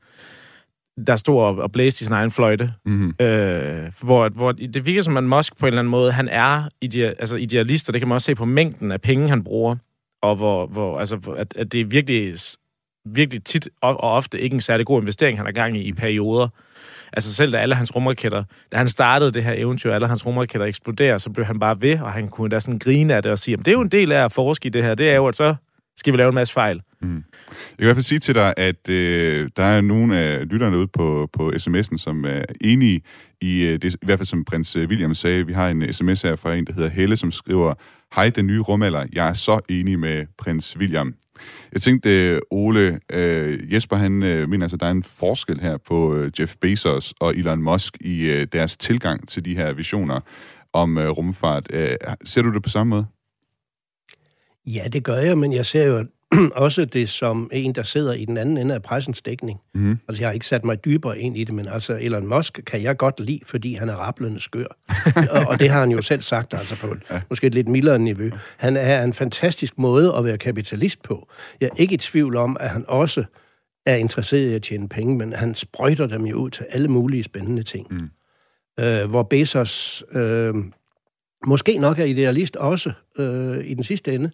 der 1.07 1.15
stod 1.15 1.41
og, 1.41 1.55
og 1.55 1.71
blæste 1.71 2.03
i 2.03 2.05
sin 2.05 2.13
egen 2.13 2.31
fløjte. 2.31 2.73
Mm-hmm. 2.85 3.25
Øh, 3.25 3.91
hvor, 4.01 4.29
hvor 4.29 4.51
det 4.51 4.85
virker 4.85 5.01
som, 5.01 5.17
at 5.17 5.23
Musk 5.23 5.57
på 5.57 5.65
en 5.65 5.67
eller 5.67 5.79
anden 5.79 5.91
måde, 5.91 6.11
han 6.11 6.27
er 6.27 6.63
idea, 6.81 7.13
altså 7.19 7.35
idealist, 7.35 7.89
og 7.89 7.93
det 7.93 8.01
kan 8.01 8.07
man 8.07 8.15
også 8.15 8.25
se 8.25 8.35
på 8.35 8.45
mængden 8.45 8.91
af 8.91 9.01
penge, 9.01 9.29
han 9.29 9.43
bruger, 9.43 9.75
og 10.21 10.35
hvor, 10.35 10.65
hvor 10.65 10.99
altså, 10.99 11.35
at, 11.37 11.53
at 11.57 11.71
det 11.71 11.81
er 11.81 11.85
virkelig, 11.85 12.33
virkelig 13.05 13.43
tit 13.43 13.69
og, 13.81 14.03
og 14.03 14.11
ofte 14.11 14.41
ikke 14.41 14.53
en 14.53 14.61
særlig 14.61 14.85
god 14.85 15.01
investering, 15.01 15.37
han 15.37 15.47
er 15.47 15.51
gang 15.51 15.77
i 15.77 15.81
i 15.81 15.93
perioder. 15.93 16.47
Altså 17.13 17.33
selv 17.33 17.51
da 17.51 17.57
alle 17.57 17.75
hans 17.75 17.95
rumraketter, 17.95 18.43
da 18.71 18.77
han 18.77 18.87
startede 18.87 19.31
det 19.31 19.43
her 19.43 19.53
eventyr, 19.53 19.93
alle 19.93 20.07
hans 20.07 20.25
rumraketter 20.25 20.67
eksploderer, 20.67 21.17
så 21.17 21.29
blev 21.29 21.45
han 21.45 21.59
bare 21.59 21.81
ved, 21.81 21.99
og 21.99 22.11
han 22.11 22.29
kunne 22.29 22.49
da 22.49 22.59
sådan 22.59 22.79
grine 22.79 23.15
af 23.15 23.23
det 23.23 23.31
og 23.31 23.39
sige, 23.39 23.57
det 23.57 23.67
er 23.67 23.71
jo 23.71 23.81
en 23.81 23.91
del 23.91 24.11
af 24.11 24.25
at 24.25 24.31
forske 24.31 24.67
i 24.67 24.69
det 24.69 24.83
her, 24.83 24.95
det 24.95 25.09
er 25.09 25.15
jo, 25.15 25.27
at 25.27 25.35
så 25.35 25.55
skal 25.97 26.13
vi 26.13 26.17
lave 26.17 26.29
en 26.29 26.35
masse 26.35 26.53
fejl. 26.53 26.81
Mm. 27.01 27.15
Jeg 27.15 27.23
kan 27.77 27.79
i 27.79 27.83
hvert 27.83 27.95
fald 27.95 28.03
sige 28.03 28.19
til 28.19 28.35
dig, 28.35 28.53
at 28.57 28.89
øh, 28.89 29.49
der 29.57 29.63
er 29.63 29.81
nogle 29.81 30.17
af 30.17 30.49
lytterne 30.49 30.77
ude 30.77 30.87
på, 30.87 31.29
på 31.33 31.49
sms'en, 31.49 31.97
som 31.97 32.25
er 32.25 32.45
enige 32.61 33.01
i 33.41 33.63
øh, 33.63 33.81
det, 33.81 33.93
i 33.93 34.05
hvert 34.05 34.19
fald 34.19 34.27
som 34.27 34.45
prins 34.45 34.75
øh, 34.75 34.89
William 34.89 35.13
sagde. 35.13 35.47
Vi 35.47 35.53
har 35.53 35.69
en 35.69 35.93
sms 35.93 36.21
her 36.21 36.35
fra 36.35 36.55
en, 36.55 36.65
der 36.65 36.73
hedder 36.73 36.89
Helle, 36.89 37.17
som 37.17 37.31
skriver, 37.31 37.73
Hej, 38.15 38.29
den 38.29 38.47
nye 38.47 38.59
rumalder. 38.59 39.05
Jeg 39.13 39.29
er 39.29 39.33
så 39.33 39.59
enig 39.69 39.99
med 39.99 40.25
prins 40.37 40.77
William. 40.77 41.15
Jeg 41.73 41.81
tænkte, 41.81 42.29
øh, 42.29 42.39
Ole, 42.51 42.99
øh, 43.11 43.73
Jesper, 43.73 43.95
han 43.95 44.23
øh, 44.23 44.49
mener 44.49 44.65
altså, 44.65 44.77
der 44.77 44.85
er 44.85 44.91
en 44.91 45.03
forskel 45.03 45.59
her 45.59 45.77
på 45.77 46.15
øh, 46.15 46.31
Jeff 46.39 46.55
Bezos 46.61 47.13
og 47.19 47.35
Elon 47.35 47.61
Musk 47.61 47.97
i 48.01 48.31
øh, 48.31 48.47
deres 48.53 48.77
tilgang 48.77 49.27
til 49.27 49.45
de 49.45 49.55
her 49.55 49.73
visioner 49.73 50.19
om 50.73 50.97
øh, 50.97 51.09
rumfart. 51.09 51.67
Øh, 51.69 51.89
ser 52.25 52.41
du 52.41 52.53
det 52.53 52.63
på 52.63 52.69
samme 52.69 52.89
måde? 52.89 53.05
Ja, 54.73 54.87
det 54.87 55.03
gør 55.03 55.17
jeg, 55.17 55.37
men 55.37 55.53
jeg 55.53 55.65
ser 55.65 55.85
jo 55.85 56.05
også 56.65 56.85
det 56.85 57.09
som 57.09 57.49
en, 57.53 57.75
der 57.75 57.83
sidder 57.83 58.13
i 58.13 58.25
den 58.25 58.37
anden 58.37 58.57
ende 58.57 58.75
af 58.75 58.81
pressens 58.81 59.21
dækning. 59.21 59.59
Mm. 59.73 59.97
Altså, 60.07 60.21
jeg 60.21 60.27
har 60.27 60.33
ikke 60.33 60.45
sat 60.45 60.65
mig 60.65 60.85
dybere 60.85 61.19
ind 61.19 61.37
i 61.37 61.43
det, 61.43 61.55
men 61.55 61.67
altså, 61.67 61.97
Elon 62.01 62.27
Musk 62.27 62.59
kan 62.65 62.83
jeg 62.83 62.97
godt 62.97 63.19
lide, 63.19 63.39
fordi 63.45 63.73
han 63.73 63.89
er 63.89 63.95
rablende 63.95 64.39
skør. 64.39 64.65
og, 65.31 65.47
og 65.47 65.59
det 65.59 65.69
har 65.69 65.79
han 65.79 65.91
jo 65.91 66.01
selv 66.01 66.21
sagt, 66.21 66.53
altså 66.53 66.75
på 66.75 66.95
ja. 67.11 67.21
måske 67.29 67.47
et 67.47 67.53
lidt 67.53 67.67
mildere 67.67 67.99
niveau. 67.99 68.29
Han 68.57 68.77
er 68.77 69.03
en 69.03 69.13
fantastisk 69.13 69.77
måde 69.77 70.15
at 70.15 70.25
være 70.25 70.37
kapitalist 70.37 71.03
på. 71.03 71.27
Jeg 71.61 71.67
er 71.67 71.75
ikke 71.77 71.93
i 71.93 71.97
tvivl 71.97 72.35
om, 72.35 72.57
at 72.59 72.69
han 72.69 72.85
også 72.87 73.23
er 73.85 73.95
interesseret 73.95 74.51
i 74.51 74.53
at 74.53 74.61
tjene 74.61 74.89
penge, 74.89 75.17
men 75.17 75.33
han 75.33 75.55
sprøjter 75.55 76.07
dem 76.07 76.25
jo 76.25 76.37
ud 76.37 76.49
til 76.49 76.65
alle 76.69 76.87
mulige 76.87 77.23
spændende 77.23 77.63
ting. 77.63 77.87
Mm. 77.91 78.09
Øh, 78.83 79.09
hvor 79.09 79.23
Bezos 79.23 80.03
øh, 80.11 80.53
måske 81.47 81.77
nok 81.77 81.99
er 81.99 82.05
idealist 82.05 82.55
også 82.55 82.91
øh, 83.17 83.65
i 83.65 83.73
den 83.73 83.83
sidste 83.83 84.15
ende, 84.15 84.31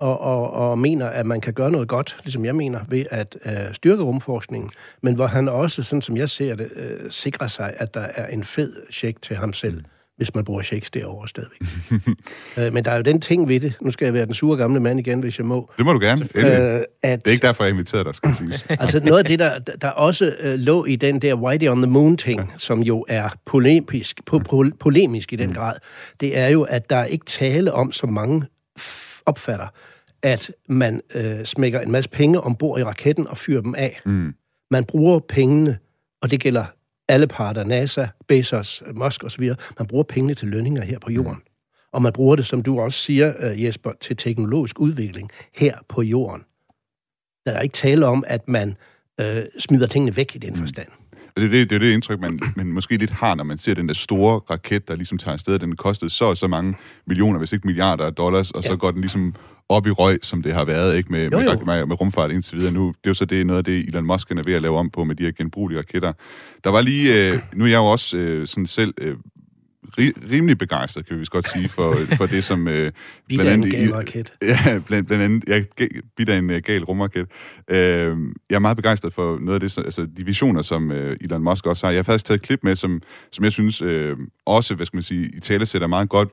og, 0.00 0.20
og, 0.20 0.52
og 0.52 0.78
mener, 0.78 1.06
at 1.06 1.26
man 1.26 1.40
kan 1.40 1.52
gøre 1.52 1.70
noget 1.70 1.88
godt, 1.88 2.16
ligesom 2.24 2.44
jeg 2.44 2.56
mener, 2.56 2.80
ved 2.88 3.04
at 3.10 3.36
øh, 3.44 3.52
styrke 3.72 4.02
rumforskningen, 4.02 4.70
men 5.02 5.14
hvor 5.14 5.26
han 5.26 5.48
også, 5.48 5.82
sådan 5.82 6.02
som 6.02 6.16
jeg 6.16 6.28
ser 6.28 6.54
det, 6.54 6.68
øh, 6.76 7.10
sikrer 7.10 7.46
sig, 7.46 7.74
at 7.76 7.94
der 7.94 8.00
er 8.14 8.26
en 8.26 8.44
fed 8.44 8.72
check 8.92 9.22
til 9.22 9.36
ham 9.36 9.52
selv, 9.52 9.84
hvis 10.16 10.34
man 10.34 10.44
bruger 10.44 10.62
checks 10.62 10.90
derovre 10.90 11.28
stadigvæk. 11.28 11.60
øh, 12.58 12.72
men 12.72 12.84
der 12.84 12.90
er 12.90 12.96
jo 12.96 13.02
den 13.02 13.20
ting 13.20 13.48
ved 13.48 13.60
det, 13.60 13.72
nu 13.80 13.90
skal 13.90 14.04
jeg 14.04 14.14
være 14.14 14.26
den 14.26 14.34
sure 14.34 14.56
gamle 14.56 14.80
mand 14.80 15.00
igen, 15.00 15.20
hvis 15.20 15.38
jeg 15.38 15.46
må, 15.46 15.70
Det 15.78 15.86
må 15.86 15.92
du 15.92 16.00
gerne. 16.00 16.22
øh, 16.34 16.82
at 17.02 17.24
Det 17.24 17.30
er 17.30 17.32
ikke 17.32 17.46
derfor, 17.46 17.64
jeg 17.64 17.70
inviterede 17.70 18.04
dig, 18.04 18.14
skal 18.14 18.28
jeg 18.28 18.36
sige. 18.36 18.60
altså 18.82 19.00
noget 19.00 19.18
af 19.18 19.24
det, 19.24 19.38
der, 19.38 19.58
der 19.58 19.88
også 19.88 20.34
øh, 20.40 20.54
lå 20.54 20.84
i 20.84 20.96
den 20.96 21.22
der 21.22 21.34
Whitey 21.34 21.68
on 21.68 21.82
the 21.82 21.90
Moon-ting, 21.90 22.40
ja. 22.40 22.46
som 22.58 22.82
jo 22.82 23.04
er 23.08 23.28
polemisk, 23.46 24.24
po, 24.26 24.38
po, 24.38 24.64
polemisk 24.80 25.32
i 25.32 25.36
den 25.36 25.54
grad, 25.54 25.74
det 26.20 26.38
er 26.38 26.48
jo, 26.48 26.62
at 26.62 26.90
der 26.90 26.96
er 26.96 27.04
ikke 27.04 27.24
tale 27.24 27.72
om, 27.72 27.92
som 27.92 28.12
mange 28.12 28.44
opfatter, 29.26 29.66
at 30.22 30.52
man 30.68 31.00
øh, 31.14 31.44
smækker 31.44 31.80
en 31.80 31.90
masse 31.90 32.10
penge 32.10 32.40
ombord 32.40 32.80
i 32.80 32.84
raketten 32.84 33.26
og 33.26 33.38
fyrer 33.38 33.60
dem 33.62 33.74
af. 33.74 34.00
Mm. 34.06 34.34
Man 34.70 34.84
bruger 34.84 35.18
pengene, 35.18 35.78
og 36.22 36.30
det 36.30 36.40
gælder 36.40 36.64
alle 37.08 37.26
parter, 37.26 37.64
NASA, 37.64 38.06
Bezos, 38.28 38.82
Musk 38.94 39.24
osv., 39.24 39.44
man 39.78 39.86
bruger 39.88 40.04
pengene 40.04 40.34
til 40.34 40.48
lønninger 40.48 40.82
her 40.84 40.98
på 40.98 41.10
jorden. 41.10 41.42
Og 41.92 42.02
man 42.02 42.12
bruger 42.12 42.36
det, 42.36 42.46
som 42.46 42.62
du 42.62 42.80
også 42.80 42.98
siger, 42.98 43.32
øh, 43.38 43.64
Jesper, 43.64 43.92
til 44.00 44.16
teknologisk 44.16 44.80
udvikling 44.80 45.30
her 45.54 45.74
på 45.88 46.02
jorden. 46.02 46.42
Der 47.46 47.52
er 47.52 47.60
ikke 47.60 47.72
tale 47.72 48.06
om, 48.06 48.24
at 48.26 48.48
man 48.48 48.76
øh, 49.20 49.42
smider 49.58 49.86
tingene 49.86 50.16
væk 50.16 50.34
i 50.34 50.38
den 50.38 50.56
forstand. 50.56 50.88
Og 51.36 51.36
det 51.36 51.44
er 51.44 51.48
det, 51.50 51.70
det, 51.70 51.76
er 51.76 51.80
det 51.80 51.92
indtryk, 51.92 52.20
man, 52.20 52.40
man 52.56 52.66
måske 52.66 52.96
lidt 52.96 53.10
har, 53.10 53.34
når 53.34 53.44
man 53.44 53.58
ser 53.58 53.74
den 53.74 53.88
der 53.88 53.94
store 53.94 54.38
raket, 54.50 54.88
der 54.88 54.96
ligesom 54.96 55.18
tager 55.18 55.32
afsted. 55.32 55.58
Den 55.58 55.76
kostede 55.76 56.10
så 56.10 56.24
og 56.24 56.36
så 56.36 56.46
mange 56.46 56.74
millioner, 57.06 57.38
hvis 57.38 57.52
ikke 57.52 57.66
milliarder 57.66 58.06
af 58.06 58.14
dollars, 58.14 58.50
og 58.50 58.62
så 58.62 58.70
Ja. 58.70 58.76
går 58.76 58.90
den 58.90 59.00
ligesom 59.00 59.34
op 59.70 59.86
i 59.86 59.90
røg, 59.90 60.18
som 60.22 60.42
det 60.42 60.52
har 60.54 60.64
været 60.64 60.96
ikke 60.96 61.12
med, 61.12 61.30
Jo, 61.30 61.38
med, 61.38 61.46
jo. 61.46 61.64
med, 61.66 61.86
med 61.86 62.00
rumfart 62.00 62.30
indtil 62.30 62.58
videre. 62.58 62.72
Nu, 62.72 62.86
det 62.88 62.94
er 63.04 63.10
jo 63.10 63.14
så 63.14 63.24
det, 63.24 63.46
noget 63.46 63.58
af 63.58 63.64
det, 63.64 63.88
Elon 63.88 64.04
Musk 64.04 64.30
er 64.30 64.42
ved 64.42 64.54
at 64.54 64.62
lave 64.62 64.76
om 64.78 64.90
på 64.90 65.04
med 65.04 65.14
de 65.14 65.24
her 65.24 65.32
genbrugelige 65.32 65.78
raketter. 65.78 66.12
Der 66.64 66.70
var 66.70 66.80
lige, 66.80 67.28
øh, 67.32 67.38
nu 67.54 67.64
er 67.64 67.68
jeg 67.68 67.76
jo 67.78 67.84
også 67.84 68.16
øh, 68.16 68.46
sådan 68.46 68.66
selv 68.66 68.94
øh, 69.00 69.16
ri- 69.98 70.30
rimelig 70.30 70.58
begejstret, 70.58 71.06
kan 71.06 71.14
vi 71.14 71.18
vist 71.18 71.30
godt 71.30 71.48
sige, 71.52 71.68
for, 71.68 71.96
for 72.18 72.26
det, 72.26 72.44
som... 72.44 72.68
Øh, 72.68 72.92
af 73.40 73.54
en 73.54 73.70
gal 73.70 73.92
raket. 73.94 74.32
Ja, 74.42 74.78
blandt, 74.86 75.06
blandt 75.08 75.24
andet, 75.24 75.44
jeg 75.46 75.64
bidt 76.16 76.28
af 76.28 76.38
en 76.38 76.50
uh, 76.50 76.56
gal 76.56 76.84
rumraket. 76.84 77.26
Uh, 77.70 77.76
jeg 77.76 78.12
er 78.50 78.58
meget 78.58 78.76
begejstret 78.76 79.12
for 79.12 79.38
noget 79.38 79.54
af 79.54 79.60
det, 79.60 79.70
så- 79.70 79.80
altså 79.80 80.06
de 80.16 80.24
visioner, 80.24 80.62
som 80.62 80.90
uh, 80.90 80.96
Elon 80.96 81.42
Musk 81.42 81.66
også 81.66 81.86
har. 81.86 81.92
Jeg 81.92 81.98
har 81.98 82.02
faktisk 82.02 82.24
taget 82.24 82.38
et 82.38 82.46
klip 82.46 82.60
med, 82.62 82.76
som, 82.76 83.02
som 83.32 83.44
jeg 83.44 83.52
synes 83.52 83.82
uh, 83.82 83.90
også, 84.46 84.74
hvad 84.74 84.86
skal 84.86 84.96
man 84.96 85.02
sige, 85.02 85.30
i 85.36 85.40
tale 85.40 85.66
sætter 85.66 85.86
meget 85.88 86.08
godt 86.08 86.28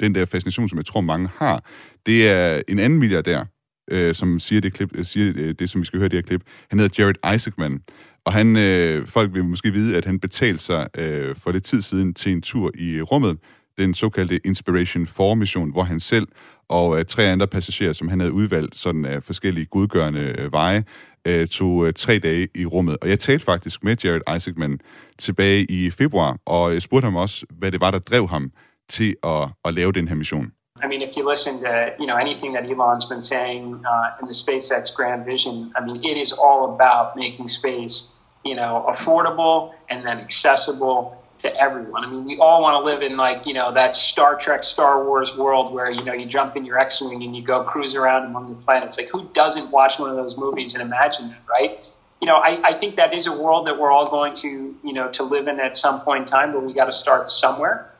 den 0.00 0.14
der 0.14 0.24
fascination, 0.24 0.68
som 0.68 0.78
jeg 0.78 0.86
tror 0.86 1.00
mange 1.00 1.28
har. 1.36 1.64
Det 2.06 2.28
er 2.28 2.62
en 2.68 2.78
anden 2.78 2.98
milliardær, 2.98 3.44
øh, 3.90 4.14
som 4.14 4.38
siger 4.38 4.60
det, 4.60 4.72
klip, 4.72 4.90
øh, 4.94 5.04
siger 5.04 5.32
øh, 5.36 5.54
det, 5.58 5.70
som 5.70 5.80
vi 5.80 5.86
skal 5.86 5.98
høre 5.98 6.08
det 6.08 6.16
her 6.16 6.22
klip. 6.22 6.42
Han 6.70 6.78
hedder 6.78 7.02
Jared 7.02 7.34
Isaacman. 7.34 7.80
Og 8.24 8.32
han, 8.32 8.56
øh, 8.56 9.06
folk 9.06 9.34
vil 9.34 9.44
måske 9.44 9.72
vide, 9.72 9.96
at 9.96 10.04
han 10.04 10.20
betalte 10.20 10.62
sig 10.62 10.88
øh, 10.98 11.36
for 11.36 11.52
lidt 11.52 11.64
tid 11.64 11.82
siden 11.82 12.14
til 12.14 12.32
en 12.32 12.42
tur 12.42 12.70
i 12.74 13.02
rummet, 13.02 13.38
den 13.78 13.94
såkaldte 13.94 14.46
Inspiration 14.46 15.06
4-mission, 15.06 15.72
hvor 15.72 15.82
han 15.82 16.00
selv 16.00 16.28
og 16.68 16.98
øh, 16.98 17.04
tre 17.04 17.26
andre 17.26 17.46
passagerer, 17.46 17.92
som 17.92 18.08
han 18.08 18.20
havde 18.20 18.32
udvalgt 18.32 18.76
sådan 18.76 19.04
af 19.04 19.22
forskellige 19.22 19.66
godgørende 19.66 20.34
øh, 20.38 20.52
veje, 20.52 20.84
øh, 21.26 21.46
tog 21.46 21.86
øh, 21.86 21.92
tre 21.92 22.18
dage 22.18 22.48
i 22.54 22.66
rummet. 22.66 22.96
Og 23.02 23.08
jeg 23.08 23.18
talte 23.18 23.44
faktisk 23.44 23.84
med 23.84 23.96
Jared 24.04 24.36
Isaacman 24.36 24.78
tilbage 25.18 25.64
i 25.64 25.90
februar, 25.90 26.38
og 26.46 26.72
jeg 26.72 26.82
spurgte 26.82 27.04
ham 27.04 27.16
også, 27.16 27.46
hvad 27.58 27.72
det 27.72 27.80
var, 27.80 27.90
der 27.90 27.98
drev 27.98 28.28
ham 28.28 28.52
til 28.90 29.16
at, 29.24 29.48
at 29.64 29.74
lave 29.74 29.92
den 29.92 30.08
her 30.08 30.16
mission. 30.16 30.52
I 30.82 30.86
mean, 30.86 31.02
if 31.02 31.16
you 31.16 31.28
listen 31.28 31.60
to 31.60 31.94
you 32.00 32.06
know 32.06 32.16
anything 32.16 32.52
that 32.54 32.64
Elon's 32.64 33.04
been 33.04 33.22
saying 33.22 33.84
uh, 33.92 34.20
in 34.20 34.26
the 34.26 34.36
SpaceX 34.42 34.94
grand 34.94 35.24
vision, 35.24 35.72
I 35.76 35.84
mean, 35.84 35.96
it 36.04 36.16
is 36.16 36.32
all 36.32 36.74
about 36.74 37.16
making 37.16 37.48
space, 37.48 38.12
you 38.44 38.54
know, 38.54 38.72
affordable 38.88 39.74
and 39.90 40.04
then 40.06 40.18
accessible 40.18 41.20
to 41.40 41.54
everyone. 41.56 42.04
I 42.04 42.08
mean, 42.08 42.24
we 42.24 42.38
all 42.38 42.62
want 42.62 42.82
to 42.82 42.90
live 42.90 43.02
in 43.02 43.16
like 43.16 43.46
you 43.46 43.54
know 43.54 43.72
that 43.72 43.94
Star 43.94 44.36
Trek, 44.36 44.62
Star 44.62 45.04
Wars 45.04 45.36
world 45.36 45.72
where 45.72 45.90
you 45.90 46.04
know 46.04 46.12
you 46.12 46.26
jump 46.26 46.56
in 46.56 46.64
your 46.64 46.78
X-wing 46.78 47.22
and 47.22 47.36
you 47.36 47.42
go 47.42 47.64
cruise 47.64 47.94
around 47.94 48.26
among 48.26 48.48
the 48.48 48.54
planets. 48.62 48.96
Like, 48.96 49.08
who 49.08 49.28
doesn't 49.32 49.70
watch 49.70 49.98
one 49.98 50.10
of 50.10 50.16
those 50.16 50.36
movies 50.36 50.74
and 50.74 50.82
imagine 50.82 51.28
that, 51.28 51.42
right? 51.48 51.80
You 52.20 52.26
know, 52.26 52.36
I, 52.36 52.60
I 52.62 52.72
think 52.74 52.96
that 52.96 53.14
is 53.14 53.26
a 53.26 53.32
world 53.32 53.66
that 53.66 53.78
we're 53.78 53.90
all 53.90 54.08
going 54.08 54.34
to 54.34 54.76
you 54.82 54.92
know 54.92 55.10
to 55.12 55.22
live 55.24 55.48
in 55.48 55.60
at 55.60 55.76
some 55.76 56.00
point 56.00 56.22
in 56.22 56.26
time, 56.26 56.52
but 56.52 56.62
we 56.62 56.72
got 56.72 56.86
to 56.86 56.92
start 56.92 57.28
somewhere. 57.28 57.90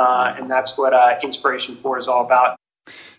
Uh, 0.00 0.38
and 0.38 0.50
that's 0.54 0.72
what 0.78 0.92
uh, 0.92 1.26
Inspiration 1.28 1.76
4 1.82 1.98
is 1.98 2.08
all 2.08 2.24
about. 2.28 2.50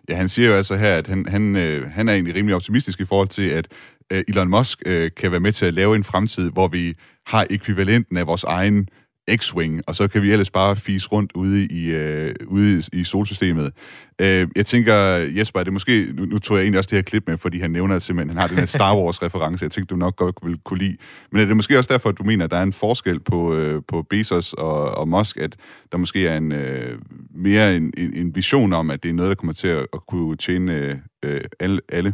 Ja, 0.10 0.15
han 0.15 0.29
siger 0.29 0.50
jo 0.50 0.55
altså 0.55 0.75
her, 0.75 0.98
at 0.98 1.07
han, 1.07 1.25
han, 1.27 1.55
øh, 1.55 1.91
han 1.91 2.10
er 2.10 2.13
egentlig 2.13 2.36
rimelig 2.36 2.55
optimistisk 2.55 3.00
i 3.00 3.05
forhold 3.05 3.27
til, 3.27 3.50
at 3.50 3.67
øh, 4.12 4.24
Elon 4.27 4.50
Musk 4.50 4.81
øh, 4.86 5.12
kan 5.17 5.31
være 5.31 5.39
med 5.39 5.51
til 5.51 5.65
at 5.65 5.74
lave 5.74 5.96
en 5.96 6.03
fremtid, 6.03 6.51
hvor 6.51 6.67
vi 6.67 6.96
har 7.27 7.48
ekvivalenten 7.50 8.17
af 8.17 8.27
vores 8.27 8.43
egen 8.43 8.89
X-Wing, 9.31 9.81
og 9.88 9.96
så 9.96 10.07
kan 10.07 10.22
vi 10.22 10.31
ellers 10.31 10.50
bare 10.50 10.75
fise 10.75 11.07
rundt 11.07 11.31
ude 11.36 11.65
i, 11.65 11.86
øh, 11.86 12.36
ude 12.48 12.84
i, 12.93 13.03
solsystemet. 13.03 13.72
Øh, 14.19 14.48
jeg 14.55 14.65
tænker, 14.65 14.96
Jesper, 15.38 15.60
er 15.60 15.63
det 15.63 15.74
måske, 15.74 16.07
nu, 16.13 16.25
nu 16.25 16.39
tog 16.39 16.57
jeg 16.57 16.63
egentlig 16.63 16.77
også 16.77 16.88
det 16.88 16.98
her 16.98 17.03
klip 17.03 17.24
med, 17.27 17.38
fordi 17.38 17.60
han 17.60 17.72
nævner 17.72 17.96
at 17.96 18.01
simpelthen, 18.01 18.38
han 18.38 18.41
har 18.41 18.48
den 18.48 18.57
her 18.57 18.65
Star 18.65 18.96
Wars-reference, 19.00 19.63
jeg 19.63 19.72
tænkte, 19.72 19.93
du 19.93 20.00
nok 20.00 20.15
godt 20.15 20.36
ville 20.43 20.60
kunne 20.65 20.79
lide. 20.79 20.98
Men 21.31 21.41
er 21.41 21.46
det 21.46 21.55
måske 21.55 21.77
også 21.77 21.93
derfor, 21.93 22.10
at 22.10 22.17
du 22.17 22.24
mener, 22.24 22.46
at 22.46 22.51
der 22.51 22.57
er 22.57 22.63
en 22.63 22.74
forskel 22.74 23.19
på, 23.19 23.55
øh, 23.55 23.81
på 23.88 24.01
Bezos 24.01 24.53
og, 24.53 24.91
og 24.91 25.07
Musk, 25.07 25.38
at 25.38 25.55
der 25.91 25.98
måske 25.98 26.27
er 26.27 26.38
en 26.38 26.51
øh, 26.51 27.00
mere 27.36 27.75
en, 27.75 27.93
en, 27.98 28.13
en 28.13 28.36
vision 28.36 28.74
om, 28.74 28.91
at 28.91 29.03
det 29.03 29.10
er 29.10 29.13
noget, 29.13 29.29
der 29.29 29.36
kommer 29.36 29.53
til 29.53 29.67
at, 29.67 29.88
at 29.93 30.00
kunne 30.07 30.38
tjene 30.38 31.01
øh, 31.24 31.41
alle, 31.60 31.81
alle? 31.89 32.13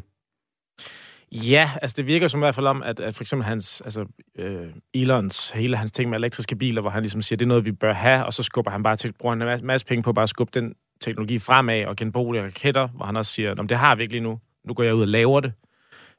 Ja, 1.33 1.71
altså 1.81 1.95
det 1.97 2.05
virker 2.05 2.27
som 2.27 2.39
i 2.39 2.43
hvert 2.43 2.55
fald 2.55 2.67
om, 2.67 2.83
at, 2.83 2.99
at 2.99 3.15
for 3.15 3.23
eksempel 3.23 3.45
hans, 3.45 3.81
altså 3.81 4.05
øh, 4.37 4.67
Elons, 4.93 5.51
hele 5.51 5.77
hans 5.77 5.91
ting 5.91 6.09
med 6.09 6.17
elektriske 6.17 6.55
biler, 6.55 6.81
hvor 6.81 6.89
han 6.89 7.03
ligesom 7.03 7.21
siger, 7.21 7.37
det 7.37 7.45
er 7.45 7.47
noget, 7.47 7.65
vi 7.65 7.71
bør 7.71 7.93
have, 7.93 8.25
og 8.25 8.33
så 8.33 8.43
skubber 8.43 8.71
han 8.71 8.83
bare 8.83 8.97
til, 8.97 9.13
bruger 9.19 9.33
en 9.33 9.39
masse, 9.39 9.65
masse 9.65 9.85
penge 9.85 10.03
på 10.03 10.13
bare 10.13 10.23
at 10.23 10.29
skubbe 10.29 10.59
den 10.59 10.75
teknologi 11.01 11.39
fremad 11.39 11.85
og 11.85 11.95
genbrugelige 11.95 12.43
raketter, 12.43 12.87
hvor 12.87 13.05
han 13.05 13.15
også 13.15 13.31
siger, 13.31 13.55
"Nå, 13.55 13.61
men 13.61 13.69
det 13.69 13.77
har 13.77 13.95
vi 13.95 14.01
ikke 14.01 14.13
lige 14.13 14.23
nu, 14.23 14.39
nu 14.67 14.73
går 14.73 14.83
jeg 14.83 14.95
ud 14.95 15.01
og 15.01 15.07
laver 15.07 15.39
det. 15.39 15.53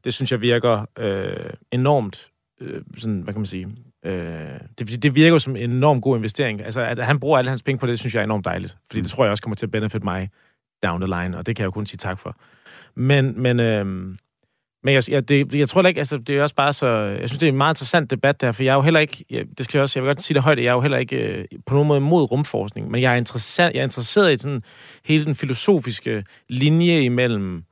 Det 0.05 0.15
synes 0.15 0.33
jeg 0.33 0.41
virker 0.41 0.87
øh, 0.99 1.51
enormt, 1.73 2.31
øh, 2.61 2.83
sådan, 2.97 3.21
hvad 3.21 3.35
kan 3.35 3.41
man 3.41 3.47
sige, 3.47 3.69
øh, 4.05 4.61
det, 4.79 5.03
det 5.03 5.15
virker 5.15 5.39
som 5.39 5.57
en 5.57 5.71
enormt 5.71 6.03
god 6.03 6.17
investering. 6.17 6.65
Altså, 6.65 6.81
at 6.81 6.99
han 6.99 7.21
bruger 7.21 7.39
alle 7.39 7.49
hans 7.49 7.63
penge 7.63 7.79
på 7.79 7.87
det, 7.87 7.99
synes 7.99 8.15
jeg 8.15 8.21
er 8.21 8.25
enormt 8.25 8.45
dejligt, 8.45 8.77
fordi 8.87 9.01
det 9.03 9.11
tror 9.11 9.25
jeg 9.25 9.31
også 9.31 9.43
kommer 9.43 9.57
til 9.57 9.67
at 9.67 9.71
benefit 9.71 10.05
mig 10.05 10.31
down 10.83 11.01
the 11.01 11.23
line, 11.23 11.39
og 11.39 11.47
det 11.47 11.57
kan 11.57 11.63
jeg 11.63 11.67
jo 11.67 11.71
kun 11.71 11.87
sige 11.87 11.99
tak 11.99 12.19
for. 12.19 12.37
Men, 12.95 13.43
men 13.43 13.61
øh, 13.61 14.17
men 14.85 14.95
jeg, 14.95 15.03
jeg, 15.11 15.29
det, 15.29 15.55
jeg 15.55 15.69
tror 15.69 15.81
heller 15.81 15.89
ikke, 15.89 15.99
altså 15.99 16.19
det 16.19 16.37
er 16.39 16.43
også 16.43 16.55
bare 16.55 16.73
så, 16.73 16.87
jeg 16.89 17.29
synes 17.29 17.39
det 17.39 17.47
er 17.47 17.53
en 17.53 17.57
meget 17.57 17.75
interessant 17.75 18.11
debat 18.11 18.41
der, 18.41 18.53
for 18.53 18.63
jeg 18.63 18.71
er 18.71 18.75
jo 18.75 18.83
heller 18.83 19.01
ikke, 19.01 19.25
jeg, 19.31 19.45
det 19.59 19.65
skal 19.65 19.79
jeg 19.79 19.83
også, 19.83 19.99
jeg 19.99 20.05
vil 20.05 20.09
godt 20.09 20.23
sige 20.23 20.35
det 20.35 20.43
højt, 20.43 20.59
jeg 20.59 20.67
er 20.67 20.73
jo 20.73 20.81
heller 20.81 20.99
ikke 20.99 21.17
øh, 21.17 21.45
på 21.67 21.75
nogen 21.75 21.89
måde 21.89 21.99
imod 21.99 22.31
rumforskning, 22.31 22.91
men 22.91 23.03
jeg 23.03 23.13
er 23.13 23.17
interesseret, 23.17 23.73
jeg 23.75 23.81
er 23.81 23.85
interesseret 23.85 24.33
i 24.33 24.37
sådan 24.37 24.63
hele 25.05 25.25
den 25.25 25.35
filosofiske 25.35 26.25
linje 26.49 27.03
imellem, 27.03 27.65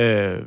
øh, 0.00 0.38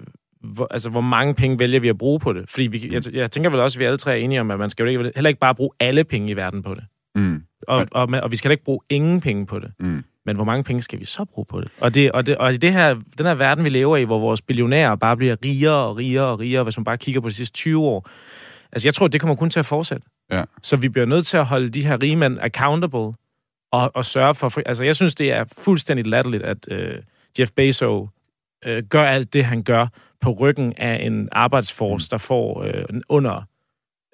hvor, 0.43 0.67
altså 0.71 0.89
hvor 0.89 1.01
mange 1.01 1.33
penge 1.35 1.59
vælger 1.59 1.79
vi 1.79 1.87
at 1.89 1.97
bruge 1.97 2.19
på 2.19 2.33
det, 2.33 2.49
fordi 2.49 2.63
vi, 2.67 2.89
jeg, 2.91 3.13
jeg 3.13 3.31
tænker 3.31 3.49
vel 3.49 3.59
også, 3.59 3.77
at 3.77 3.79
vi 3.79 3.85
alle 3.85 3.97
tre 3.97 4.11
er 4.11 4.15
enige 4.23 4.41
om, 4.41 4.51
at 4.51 4.59
man 4.59 4.69
skal 4.69 4.83
jo 4.83 4.89
ikke, 4.89 5.11
heller 5.15 5.27
ikke 5.27 5.39
bare 5.39 5.55
bruge 5.55 5.71
alle 5.79 6.03
penge 6.03 6.31
i 6.31 6.35
verden 6.35 6.63
på 6.63 6.73
det, 6.75 6.83
Mm. 7.15 7.43
og, 7.67 7.77
og, 7.77 7.87
og, 7.91 8.19
og 8.23 8.31
vi 8.31 8.35
skal 8.35 8.47
heller 8.47 8.53
ikke 8.53 8.63
bruge 8.63 8.79
ingen 8.89 9.21
penge 9.21 9.45
på 9.45 9.59
det. 9.59 9.71
Mm. 9.79 10.03
Men 10.25 10.35
hvor 10.35 10.45
mange 10.45 10.63
penge 10.63 10.81
skal 10.81 10.99
vi 10.99 11.05
så 11.05 11.25
bruge 11.25 11.45
på 11.45 11.61
det? 11.61 11.71
Og, 11.79 11.95
det, 11.95 12.11
og, 12.11 12.25
det, 12.25 12.37
og 12.37 12.53
i 12.53 12.57
det 12.57 12.73
her, 12.73 12.93
den 13.17 13.25
her 13.25 13.35
verden, 13.35 13.63
vi 13.63 13.69
lever 13.69 13.97
i, 13.97 14.03
hvor 14.03 14.19
vores 14.19 14.41
billionærer 14.41 14.95
bare 14.95 15.17
bliver 15.17 15.35
rigere 15.45 15.85
og 15.85 15.97
rigere 15.97 16.25
og 16.25 16.39
rigere, 16.39 16.63
hvis 16.63 16.77
man 16.77 16.83
bare 16.83 16.97
kigger 16.97 17.21
på 17.21 17.29
de 17.29 17.33
sidste 17.33 17.53
20 17.53 17.81
år, 17.81 18.09
altså 18.71 18.87
jeg 18.87 18.93
tror, 18.93 19.07
det 19.07 19.21
kommer 19.21 19.35
kun 19.35 19.49
til 19.49 19.59
at 19.59 19.65
fortsætte. 19.65 20.07
Ja. 20.31 20.43
Så 20.61 20.77
vi 20.77 20.89
bliver 20.89 21.05
nødt 21.05 21.25
til 21.25 21.37
at 21.37 21.45
holde 21.45 21.69
de 21.69 21.85
her 21.85 22.03
rige 22.03 22.15
mænd 22.15 22.39
accountable 22.41 23.13
og, 23.71 23.91
og 23.93 24.05
sørge 24.05 24.35
for... 24.35 24.61
Altså 24.65 24.83
jeg 24.83 24.95
synes, 24.95 25.15
det 25.15 25.31
er 25.31 25.45
fuldstændig 25.57 26.07
latterligt, 26.07 26.43
at 26.43 26.57
øh, 26.71 27.01
Jeff 27.39 27.51
Bezos 27.51 28.09
øh, 28.65 28.83
gør 28.83 29.03
alt 29.03 29.33
det, 29.33 29.45
han 29.45 29.63
gør 29.63 29.87
på 30.21 30.31
ryggen 30.31 30.73
af 30.77 31.05
en 31.05 31.29
arbejdsforce, 31.31 32.09
der 32.09 32.17
får 32.17 32.63
øh, 32.63 32.83
under 33.09 33.43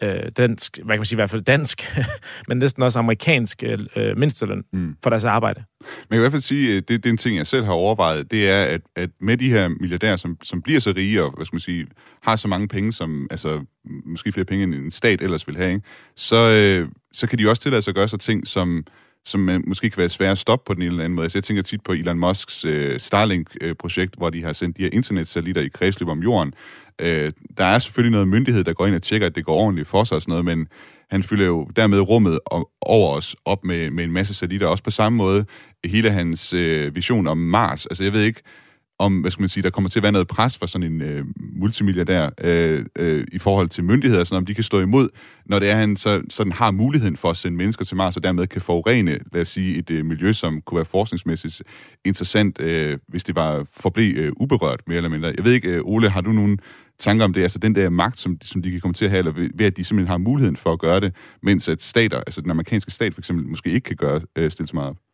øh, 0.01 0.31
dansk, 0.37 0.77
hvad 0.83 0.95
kan 0.95 0.99
man 0.99 1.05
sige, 1.05 1.15
i 1.15 1.21
hvert 1.21 1.29
fald 1.29 1.41
dansk, 1.41 1.97
men 2.47 2.57
næsten 2.57 2.83
også 2.83 2.99
amerikansk 2.99 3.63
øh, 3.95 4.17
mindsteløn 4.17 4.63
Mm. 4.73 4.95
for 5.03 5.09
deres 5.09 5.25
arbejde. 5.25 5.63
Men 5.79 5.87
jeg 5.99 6.07
kan 6.09 6.17
i 6.17 6.19
hvert 6.19 6.31
fald 6.31 6.41
sige, 6.41 6.77
at 6.77 6.87
det, 6.87 7.03
det 7.03 7.09
er 7.09 7.13
en 7.13 7.17
ting, 7.17 7.37
jeg 7.37 7.47
selv 7.47 7.65
har 7.65 7.71
overvejet, 7.73 8.31
det 8.31 8.49
er, 8.49 8.63
at, 8.63 8.81
at 8.95 9.09
med 9.21 9.37
de 9.37 9.49
her 9.51 9.67
milliardærer, 9.67 10.17
som, 10.17 10.37
som 10.43 10.61
bliver 10.61 10.79
så 10.79 10.93
rige, 10.95 11.23
og 11.23 11.31
hvad 11.35 11.45
skal 11.45 11.55
man 11.55 11.59
sige, 11.61 11.87
har 12.23 12.35
så 12.35 12.47
mange 12.47 12.67
penge, 12.67 12.93
som 12.93 13.27
altså 13.31 13.65
måske 14.05 14.31
flere 14.31 14.45
penge, 14.45 14.63
end 14.63 14.73
en 14.75 14.91
stat 14.91 15.21
ellers 15.21 15.47
vil 15.47 15.57
have, 15.57 15.69
ikke? 15.73 15.85
Så, 16.15 16.35
øh, 16.81 16.89
så 17.11 17.27
kan 17.27 17.39
de 17.39 17.49
også 17.49 17.61
tillade 17.61 17.81
sig 17.81 17.91
at 17.91 17.95
gøre 17.95 18.07
sig 18.07 18.19
ting, 18.19 18.47
som, 18.47 18.83
som 19.25 19.49
øh, 19.49 19.59
måske 19.67 19.89
kan 19.89 19.97
være 19.97 20.09
svære 20.09 20.31
at 20.31 20.37
stoppe 20.37 20.63
på 20.67 20.73
den 20.73 20.81
ene 20.81 20.91
eller 20.91 21.03
anden 21.03 21.15
måde. 21.15 21.25
Altså, 21.25 21.37
jeg 21.37 21.43
tænker 21.43 21.63
tit 21.63 21.81
på 21.83 21.91
Elon 21.91 22.19
Musks 22.19 22.65
øh, 22.65 22.99
Starlink-projekt, 22.99 24.15
hvor 24.17 24.29
de 24.29 24.43
har 24.43 24.53
sendt 24.53 24.77
de 24.77 24.83
her 24.83 24.89
internetsatellitter 24.93 25.61
i 25.61 25.67
kredsløb 25.67 26.07
om 26.07 26.19
jorden. 26.23 26.53
Øh, 26.99 27.31
der 27.57 27.65
er 27.65 27.79
selvfølgelig 27.79 28.11
noget 28.11 28.27
myndighed, 28.27 28.63
der 28.63 28.73
går 28.73 28.87
ind 28.87 28.95
og 28.95 29.01
tjekker, 29.01 29.27
at 29.27 29.35
det 29.35 29.45
går 29.45 29.55
ordentligt 29.55 29.87
for 29.87 30.03
sig 30.03 30.15
og 30.15 30.21
sådan 30.21 30.31
noget, 30.31 30.45
men 30.45 30.67
han 31.09 31.23
fylder 31.23 31.45
jo 31.45 31.69
dermed 31.75 31.99
rummet 31.99 32.39
over 32.81 33.15
os 33.17 33.35
op 33.45 33.65
med, 33.65 33.91
med 33.91 34.03
en 34.03 34.11
masse 34.11 34.33
satellitter. 34.33 34.67
Også 34.67 34.83
på 34.83 34.91
samme 34.91 35.17
måde 35.17 35.45
hele 35.85 36.11
hans 36.11 36.53
øh, 36.53 36.95
vision 36.95 37.27
om 37.27 37.37
Mars. 37.37 37.85
Altså, 37.85 38.03
jeg 38.03 38.13
ved 38.13 38.23
ikke, 38.23 38.41
om, 39.01 39.19
hvad 39.19 39.31
skal 39.31 39.41
man 39.41 39.49
sige, 39.49 39.63
der 39.63 39.69
kommer 39.69 39.89
til 39.89 39.99
at 39.99 40.03
være 40.03 40.11
noget 40.11 40.27
pres 40.27 40.57
fra 40.57 40.67
sådan 40.67 40.93
en 40.93 41.01
øh, 41.01 41.25
multimilliardær 41.37 42.29
øh, 42.41 42.85
øh, 42.95 43.27
i 43.31 43.39
forhold 43.39 43.69
til 43.69 43.83
myndigheder, 43.83 44.23
sådan 44.23 44.37
om 44.37 44.45
de 44.45 44.53
kan 44.53 44.63
stå 44.63 44.79
imod, 44.79 45.09
når 45.45 45.59
det 45.59 45.69
er, 45.69 45.75
han 45.75 45.97
så, 45.97 46.21
sådan 46.29 46.51
har 46.51 46.71
muligheden 46.71 47.17
for 47.17 47.29
at 47.29 47.37
sende 47.37 47.57
mennesker 47.57 47.85
til 47.85 47.97
Mars, 47.97 48.17
og 48.17 48.23
dermed 48.23 48.47
kan 48.47 48.61
forurene, 48.61 49.19
lad 49.33 49.41
os 49.41 49.49
sige, 49.49 49.77
et 49.77 49.89
øh, 49.89 50.05
miljø, 50.05 50.33
som 50.33 50.61
kunne 50.61 50.75
være 50.75 50.85
forskningsmæssigt 50.85 51.63
interessant, 52.05 52.61
øh, 52.61 52.97
hvis 53.07 53.23
det 53.23 53.35
var 53.35 53.65
forblev 53.73 54.17
øh, 54.17 54.31
uberørt, 54.37 54.81
mere 54.87 54.97
eller 54.97 55.09
mindre. 55.09 55.33
Jeg 55.37 55.45
ved 55.45 55.51
ikke, 55.51 55.69
øh, 55.69 55.81
Ole, 55.83 56.09
har 56.09 56.21
du 56.21 56.31
nogen 56.31 56.59
tanker 56.99 57.25
om 57.25 57.33
det, 57.33 57.41
altså 57.41 57.59
den 57.59 57.75
der 57.75 57.89
magt, 57.89 58.19
som, 58.19 58.37
som 58.43 58.61
de 58.61 58.71
kan 58.71 58.79
komme 58.79 58.93
til 58.93 59.05
at 59.05 59.11
have, 59.11 59.19
eller 59.19 59.31
ved, 59.31 59.49
ved 59.53 59.65
at 59.65 59.77
de 59.77 59.83
simpelthen 59.83 60.11
har 60.11 60.17
muligheden 60.17 60.55
for 60.55 60.73
at 60.73 60.79
gøre 60.79 60.99
det, 60.99 61.15
mens 61.43 61.69
at 61.69 61.83
stater, 61.83 62.17
altså 62.17 62.41
den 62.41 62.51
amerikanske 62.51 62.91
stat 62.91 63.13
for 63.13 63.21
eksempel, 63.21 63.47
måske 63.47 63.69
ikke 63.69 63.85
kan 63.85 63.95
gøre, 63.95 64.21
øh, 64.35 64.51
stille 64.51 64.67
så 64.67 64.75
meget 64.75 64.89
op? 64.89 65.10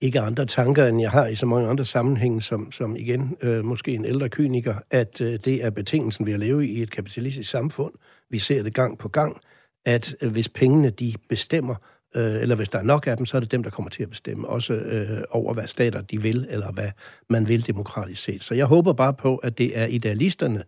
Ikke 0.00 0.20
andre 0.20 0.46
tanker, 0.46 0.86
end 0.86 1.00
jeg 1.00 1.10
har 1.10 1.26
i 1.26 1.34
så 1.34 1.46
mange 1.46 1.68
andre 1.68 1.84
sammenhænge, 1.84 2.42
som, 2.42 2.72
som 2.72 2.96
igen, 2.96 3.36
øh, 3.42 3.64
måske 3.64 3.94
en 3.94 4.04
ældre 4.04 4.28
kyniker, 4.28 4.74
at 4.90 5.20
øh, 5.20 5.38
det 5.44 5.64
er 5.64 5.70
betingelsen 5.70 6.26
ved 6.26 6.32
at 6.32 6.40
leve 6.40 6.68
i 6.68 6.82
et 6.82 6.90
kapitalistisk 6.90 7.50
samfund. 7.50 7.94
Vi 8.30 8.38
ser 8.38 8.62
det 8.62 8.74
gang 8.74 8.98
på 8.98 9.08
gang, 9.08 9.40
at 9.84 10.14
øh, 10.22 10.32
hvis 10.32 10.48
pengene 10.48 10.90
de 10.90 11.14
bestemmer, 11.28 11.74
øh, 12.16 12.42
eller 12.42 12.56
hvis 12.56 12.68
der 12.68 12.78
er 12.78 12.82
nok 12.82 13.06
af 13.06 13.16
dem, 13.16 13.26
så 13.26 13.36
er 13.36 13.40
det 13.40 13.52
dem, 13.52 13.62
der 13.62 13.70
kommer 13.70 13.90
til 13.90 14.02
at 14.02 14.10
bestemme, 14.10 14.48
også 14.48 14.74
øh, 14.74 15.22
over 15.30 15.54
hvad 15.54 15.66
stater 15.66 16.00
de 16.00 16.22
vil, 16.22 16.46
eller 16.50 16.72
hvad 16.72 16.90
man 17.30 17.48
vil 17.48 17.66
demokratisk 17.66 18.22
set. 18.22 18.44
Så 18.44 18.54
jeg 18.54 18.66
håber 18.66 18.92
bare 18.92 19.14
på, 19.14 19.36
at 19.36 19.58
det 19.58 19.78
er 19.78 19.86
idealisterne, 19.86 20.62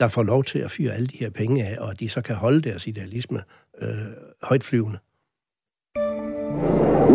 der 0.00 0.08
får 0.08 0.22
lov 0.22 0.44
til 0.44 0.58
at 0.58 0.70
fyre 0.70 0.94
alle 0.94 1.06
de 1.06 1.16
her 1.16 1.30
penge 1.30 1.66
af, 1.66 1.78
og 1.78 1.90
at 1.90 2.00
de 2.00 2.08
så 2.08 2.20
kan 2.20 2.36
holde 2.36 2.60
deres 2.60 2.86
idealisme 2.86 3.42
øh, 3.80 3.88
højtflyvende. 4.42 4.98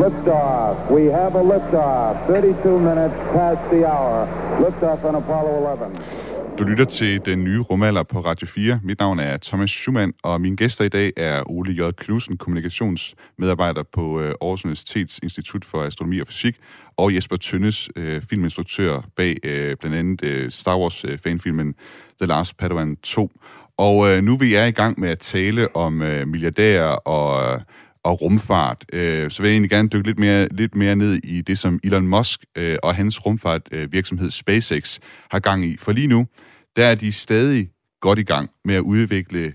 Liftoff. 0.03 0.91
We 0.91 1.03
have 1.19 1.33
a 1.35 1.43
liftoff. 1.53 2.27
32 2.27 2.79
minutes 2.79 3.15
past 3.35 3.61
the 3.71 3.81
hour. 3.91 4.27
Liftoff 4.59 5.03
on 5.05 5.15
Apollo 5.15 5.53
11. 5.57 6.57
Du 6.59 6.63
lytter 6.63 6.85
til 6.85 7.25
Den 7.25 7.43
Nye 7.43 7.59
Rumalder 7.59 8.03
på 8.03 8.19
Radio 8.19 8.47
4. 8.47 8.79
Mit 8.83 8.99
navn 8.99 9.19
er 9.19 9.37
Thomas 9.37 9.69
Schumann, 9.69 10.13
og 10.23 10.41
mine 10.41 10.55
gæster 10.55 10.85
i 10.85 10.89
dag 10.89 11.11
er 11.17 11.51
Ole 11.51 11.71
J. 11.71 11.91
Knudsen, 11.97 12.37
kommunikationsmedarbejder 12.37 13.83
på 13.93 14.19
øh, 14.21 14.33
Aarhus 14.41 14.65
Universitets 14.65 15.19
Institut 15.23 15.65
for 15.65 15.81
Astronomi 15.81 16.19
og 16.19 16.27
Fysik, 16.27 16.55
og 16.97 17.15
Jesper 17.15 17.35
Tønnes, 17.35 17.89
øh, 17.95 18.21
filminstruktør 18.29 19.01
bag 19.15 19.37
øh, 19.43 19.75
blandt 19.77 19.97
andet 19.97 20.23
øh, 20.23 20.51
Star 20.51 20.77
Wars-fanfilmen 20.77 21.67
øh, 21.67 21.73
The 22.21 22.27
Last 22.27 22.57
Padawan 22.57 22.95
2. 22.95 23.31
Og 23.77 24.09
øh, 24.09 24.23
nu 24.23 24.37
vi 24.37 24.55
er 24.55 24.65
i 24.65 24.71
gang 24.71 24.99
med 24.99 25.09
at 25.09 25.19
tale 25.19 25.75
om 25.75 26.01
øh, 26.01 26.27
milliardærer 26.27 26.89
og 26.89 27.61
og 28.03 28.21
rumfart, 28.21 28.85
øh, 28.93 29.31
så 29.31 29.41
vil 29.41 29.49
jeg 29.49 29.53
egentlig 29.53 29.69
gerne 29.69 29.89
dykke 29.89 30.07
lidt 30.07 30.19
mere, 30.19 30.47
lidt 30.51 30.75
mere 30.75 30.95
ned 30.95 31.13
i 31.13 31.41
det, 31.41 31.57
som 31.57 31.79
Elon 31.83 32.07
Musk 32.07 32.45
øh, 32.57 32.77
og 32.83 32.95
hans 32.95 33.25
rumfartvirksomhed 33.25 33.83
øh, 33.83 33.93
virksomhed 33.93 34.31
SpaceX 34.31 34.99
har 35.31 35.39
gang 35.39 35.65
i. 35.65 35.77
For 35.77 35.91
lige 35.91 36.07
nu, 36.07 36.27
der 36.75 36.85
er 36.85 36.95
de 36.95 37.11
stadig 37.11 37.69
godt 38.01 38.19
i 38.19 38.23
gang 38.23 38.49
med 38.65 38.75
at 38.75 38.81
udvikle 38.81 39.53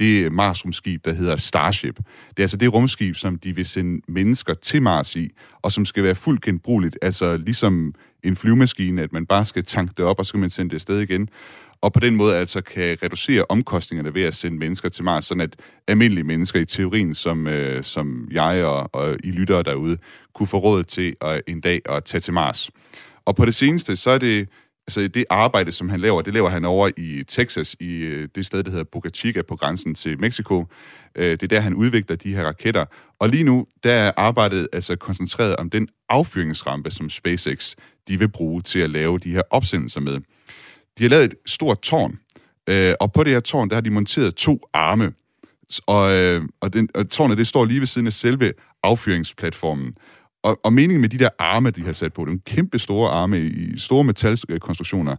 det 0.00 0.32
Mars-rumskib, 0.32 1.04
der 1.04 1.12
hedder 1.12 1.36
Starship. 1.36 1.96
Det 1.96 2.38
er 2.38 2.42
altså 2.42 2.56
det 2.56 2.72
rumskib, 2.72 3.16
som 3.16 3.38
de 3.38 3.54
vil 3.54 3.66
sende 3.66 4.02
mennesker 4.08 4.54
til 4.54 4.82
Mars 4.82 5.16
i, 5.16 5.30
og 5.62 5.72
som 5.72 5.84
skal 5.84 6.02
være 6.02 6.14
fuldt 6.14 6.42
genbrugeligt, 6.42 6.98
altså 7.02 7.36
ligesom 7.36 7.94
en 8.24 8.36
flyvemaskine, 8.36 9.02
at 9.02 9.12
man 9.12 9.26
bare 9.26 9.44
skal 9.44 9.64
tanke 9.64 9.94
det 9.96 10.04
op, 10.04 10.18
og 10.18 10.26
så 10.26 10.32
kan 10.32 10.40
man 10.40 10.50
sende 10.50 10.70
det 10.70 10.74
afsted 10.74 11.00
igen 11.00 11.28
og 11.82 11.92
på 11.92 12.00
den 12.00 12.16
måde 12.16 12.36
altså 12.36 12.60
kan 12.60 12.98
reducere 13.02 13.44
omkostningerne 13.48 14.14
ved 14.14 14.22
at 14.22 14.34
sende 14.34 14.58
mennesker 14.58 14.88
til 14.88 15.04
Mars, 15.04 15.24
sådan 15.24 15.40
at 15.40 15.56
almindelige 15.88 16.24
mennesker 16.24 16.60
i 16.60 16.64
teorien, 16.64 17.14
som, 17.14 17.46
øh, 17.46 17.84
som 17.84 18.28
jeg 18.30 18.64
og, 18.64 18.90
og 18.92 19.16
I 19.24 19.30
lyttere 19.30 19.62
derude, 19.62 19.98
kunne 20.34 20.46
få 20.46 20.58
råd 20.58 20.84
til 20.84 21.16
at, 21.20 21.42
en 21.46 21.60
dag 21.60 21.80
at 21.84 22.04
tage 22.04 22.20
til 22.20 22.32
Mars. 22.32 22.70
Og 23.24 23.36
på 23.36 23.44
det 23.44 23.54
seneste, 23.54 23.96
så 23.96 24.10
er 24.10 24.18
det 24.18 24.48
altså 24.86 25.08
det 25.08 25.24
arbejde, 25.30 25.72
som 25.72 25.88
han 25.88 26.00
laver, 26.00 26.22
det 26.22 26.34
laver 26.34 26.48
han 26.48 26.64
over 26.64 26.90
i 26.96 27.24
Texas, 27.28 27.76
i 27.80 27.92
øh, 27.92 28.28
det 28.34 28.46
sted, 28.46 28.62
der 28.62 28.70
hedder 28.70 28.84
Boca 28.84 29.10
Chica 29.10 29.42
på 29.42 29.56
grænsen 29.56 29.94
til 29.94 30.20
Mexico. 30.20 30.66
Øh, 31.14 31.30
det 31.30 31.42
er 31.42 31.46
der, 31.46 31.60
han 31.60 31.74
udvikler 31.74 32.16
de 32.16 32.34
her 32.34 32.44
raketter. 32.44 32.84
Og 33.18 33.28
lige 33.28 33.44
nu, 33.44 33.66
der 33.84 33.92
er 33.92 34.12
arbejdet 34.16 34.68
altså 34.72 34.96
koncentreret 34.96 35.56
om 35.56 35.70
den 35.70 35.88
affyringsrampe, 36.08 36.90
som 36.90 37.10
SpaceX 37.10 37.74
de 38.08 38.18
vil 38.18 38.28
bruge 38.28 38.62
til 38.62 38.78
at 38.78 38.90
lave 38.90 39.18
de 39.18 39.32
her 39.32 39.42
opsendelser 39.50 40.00
med. 40.00 40.20
De 40.98 41.02
har 41.02 41.10
lavet 41.10 41.24
et 41.24 41.34
stort 41.46 41.80
tårn, 41.80 42.18
øh, 42.68 42.94
og 43.00 43.12
på 43.12 43.24
det 43.24 43.32
her 43.32 43.40
tårn, 43.40 43.68
der 43.68 43.76
har 43.76 43.80
de 43.80 43.90
monteret 43.90 44.34
to 44.34 44.60
arme. 44.72 45.12
Og, 45.86 46.12
øh, 46.12 46.42
og, 46.60 46.72
den, 46.72 46.88
og 46.94 47.10
tårnet, 47.10 47.38
det 47.38 47.46
står 47.46 47.64
lige 47.64 47.80
ved 47.80 47.86
siden 47.86 48.06
af 48.06 48.12
selve 48.12 48.52
affyringsplatformen. 48.82 49.94
Og, 50.42 50.60
og 50.64 50.72
meningen 50.72 51.00
med 51.00 51.08
de 51.08 51.18
der 51.18 51.28
arme, 51.38 51.70
de 51.70 51.84
har 51.84 51.92
sat 51.92 52.12
på, 52.12 52.24
det 52.24 52.28
er 52.28 52.32
en 52.32 52.40
kæmpe 52.46 52.78
store 52.78 53.10
arme 53.10 53.40
i 53.40 53.78
store 53.78 54.04
metalkonstruktioner. 54.04 55.16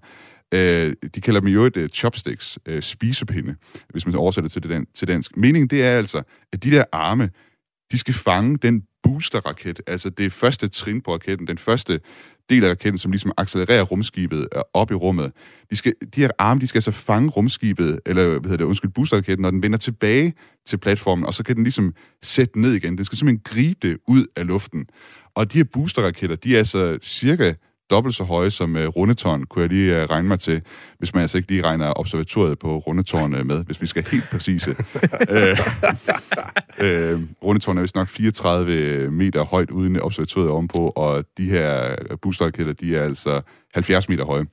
Øh, 0.54 0.96
de 1.16 1.22
kalder 1.22 1.40
dem 1.40 1.50
jo 1.50 1.66
et 1.66 1.78
uh, 1.78 1.88
chopsticks, 1.88 2.60
uh, 2.70 2.80
spisepinde, 2.80 3.56
hvis 3.90 4.06
man 4.06 4.16
oversætter 4.16 4.50
til, 4.50 4.64
det 4.64 4.70
dan- 4.70 4.94
til 4.96 5.08
dansk. 5.08 5.38
Meningen 5.38 5.68
det 5.68 5.84
er 5.84 5.98
altså, 5.98 6.24
at 6.54 6.64
de 6.64 6.72
der 6.72 6.84
arme, 6.92 7.30
de 7.92 7.98
skal 7.98 8.14
fange 8.14 8.58
den 8.58 8.84
boosterraket, 9.04 9.82
altså 9.88 10.10
det 10.10 10.34
første 10.34 10.68
trin 10.68 11.02
på 11.02 11.14
raketten, 11.14 11.48
den 11.48 11.58
første 11.58 12.00
del 12.52 12.64
af 12.64 12.70
raketten, 12.70 12.98
som 12.98 13.12
ligesom 13.12 13.32
accelererer 13.38 13.84
rumskibet 13.84 14.48
øh, 14.56 14.62
op 14.74 14.92
i 14.92 14.94
rummet. 14.94 15.32
De, 15.70 15.76
skal, 15.76 15.94
de 16.16 16.22
her 16.22 16.30
arme, 16.38 16.62
de 16.62 16.68
skal 16.68 16.78
altså 16.78 16.92
fange 16.92 17.30
rumskibet, 17.30 18.00
eller 18.06 18.24
hvad 18.24 18.42
hedder 18.42 18.58
det, 18.58 18.64
undskyld, 18.64 18.92
boosterraketten, 18.92 19.42
når 19.42 19.52
den 19.52 19.64
vender 19.64 19.78
tilbage 19.78 20.34
til 20.66 20.78
platformen, 20.78 21.26
og 21.26 21.34
så 21.34 21.44
kan 21.44 21.56
den 21.56 21.64
ligesom 21.64 21.94
sætte 22.24 22.62
ned 22.62 22.74
igen. 22.74 22.98
Den 22.98 23.06
skal 23.06 23.18
simpelthen 23.18 23.42
gribe 23.44 23.88
det 23.88 23.98
ud 24.08 24.26
af 24.36 24.48
luften. 24.48 24.86
Og 25.36 25.54
de 25.54 25.58
her 25.58 25.66
boosterraketter, 25.74 26.36
de 26.36 26.54
er 26.54 26.58
altså 26.58 26.98
cirka 27.02 27.54
dobbelt 27.92 28.16
så 28.16 28.24
høje 28.24 28.52
som 28.52 28.76
uh, 28.76 28.82
Rundetårn, 28.82 29.44
kunne 29.44 29.62
jeg 29.62 29.70
lige 29.70 30.04
uh, 30.04 30.10
regne 30.10 30.28
mig 30.28 30.40
til, 30.40 30.62
hvis 30.98 31.14
man 31.14 31.22
altså 31.22 31.38
ikke 31.38 31.50
lige 31.50 31.64
regner 31.64 31.94
observatoriet 32.00 32.60
på 32.60 32.78
Rundetårn 32.78 33.34
uh, 33.34 33.46
med, 33.46 33.64
hvis 33.64 33.82
vi 33.82 33.88
skal 33.88 34.08
helt 34.12 34.24
præcise. 34.32 34.72
uh, 35.36 35.58
uh, 36.86 37.22
Rundetårn 37.44 37.78
er 37.78 37.82
vist 37.82 37.96
nok 37.96 38.08
34 38.08 39.12
meter 39.12 39.44
højt 39.44 39.72
uden 39.72 40.02
observatoriet 40.02 40.50
ovenpå, 40.50 40.88
og 40.96 41.26
de 41.38 41.50
her 41.50 41.96
boosterraketter, 42.22 42.74
de 42.74 42.96
er 42.98 43.04
altså 43.04 43.42
70 43.74 44.10
meter 44.10 44.26
høje. 44.26 44.46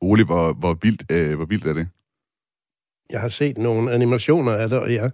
Ole, 0.00 0.24
hvor, 0.24 0.52
hvor, 0.52 0.78
vildt, 0.82 1.30
uh, 1.30 1.36
hvor 1.36 1.44
vildt 1.44 1.66
er 1.66 1.72
det? 1.72 1.88
Jeg 3.10 3.20
har 3.20 3.28
set 3.28 3.58
nogle 3.58 3.92
animationer 3.92 4.52
af 4.52 4.68
det, 4.68 4.78
og 4.78 4.94
jeg, 4.94 5.10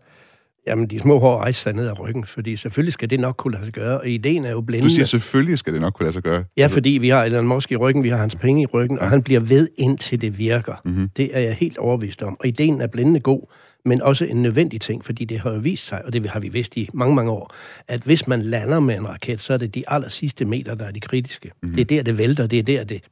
jamen, 0.66 0.87
de 0.87 1.00
små 1.00 1.18
hår 1.18 1.38
rejser 1.38 1.62
sig 1.62 1.72
ned 1.72 1.87
ad 1.87 2.00
ryggen, 2.00 2.24
fordi 2.24 2.57
selvfølgelig 2.57 2.92
skal 2.92 3.11
det 3.11 3.20
nok 3.20 3.37
kunne 3.37 3.55
lade 3.55 3.64
sig 3.64 3.74
gøre, 3.74 4.00
og 4.00 4.09
ideen 4.09 4.44
er 4.44 4.50
jo 4.50 4.61
blændende. 4.61 4.90
Du 4.90 4.94
siger, 4.94 5.07
selvfølgelig 5.07 5.59
skal 5.59 5.72
det 5.72 5.81
nok 5.81 5.94
kunne 5.94 6.05
lade 6.05 6.12
sig 6.12 6.22
gøre. 6.22 6.44
Ja, 6.57 6.66
fordi 6.66 6.90
vi 6.90 7.09
har 7.09 7.24
Elon 7.24 7.46
Musk 7.46 7.72
i 7.72 7.76
ryggen, 7.76 8.05
vi 8.05 8.09
har 8.09 8.16
hans 8.16 8.35
penge 8.35 8.62
i 8.62 8.66
ryggen, 8.66 8.98
og 8.98 9.11
han 9.11 9.22
bliver 9.22 9.40
ved 9.40 9.68
indtil 9.76 10.20
det 10.20 10.38
virker. 10.38 10.74
Mm-hmm. 10.85 11.09
Det 11.16 11.31
er 11.33 11.40
jeg 11.40 11.55
helt 11.55 11.79
overbevist 11.79 12.22
om. 12.22 12.37
Og 12.40 12.46
ideen 12.46 12.81
er 12.81 12.87
blændende 12.87 13.20
god, 13.20 13.40
men 13.85 14.02
også 14.02 14.24
en 14.24 14.42
nødvendig 14.42 14.81
ting, 14.81 15.05
fordi 15.05 15.24
det 15.24 15.38
har 15.38 15.50
jo 15.50 15.59
vist 15.59 15.87
sig, 15.87 16.05
og 16.05 16.12
det 16.12 16.31
har 16.31 16.40
vi 16.40 16.48
vidst 16.48 16.76
i 16.76 16.88
mange, 16.94 17.14
mange 17.14 17.31
år, 17.31 17.55
at 17.88 18.00
hvis 18.00 18.29
man 18.29 18.42
lander 18.42 18.81
med 18.81 18.96
en 18.96 19.09
raket, 19.09 19.40
så 19.40 19.52
er 19.52 19.59
det 19.59 19.74
de 19.74 19.85
aller 19.88 20.09
sidste 20.09 20.44
meter, 20.44 20.74
der 20.74 20.85
er 20.85 20.92
de 20.92 21.00
kritiske. 21.00 21.50
Mm-hmm. 21.62 21.76
Det 21.76 21.81
er 21.81 21.85
der, 21.85 22.02
det 22.02 22.18
vælter, 22.18 22.46
det 22.46 22.59
er 22.59 22.62
der, 22.62 22.85
det 22.85 23.02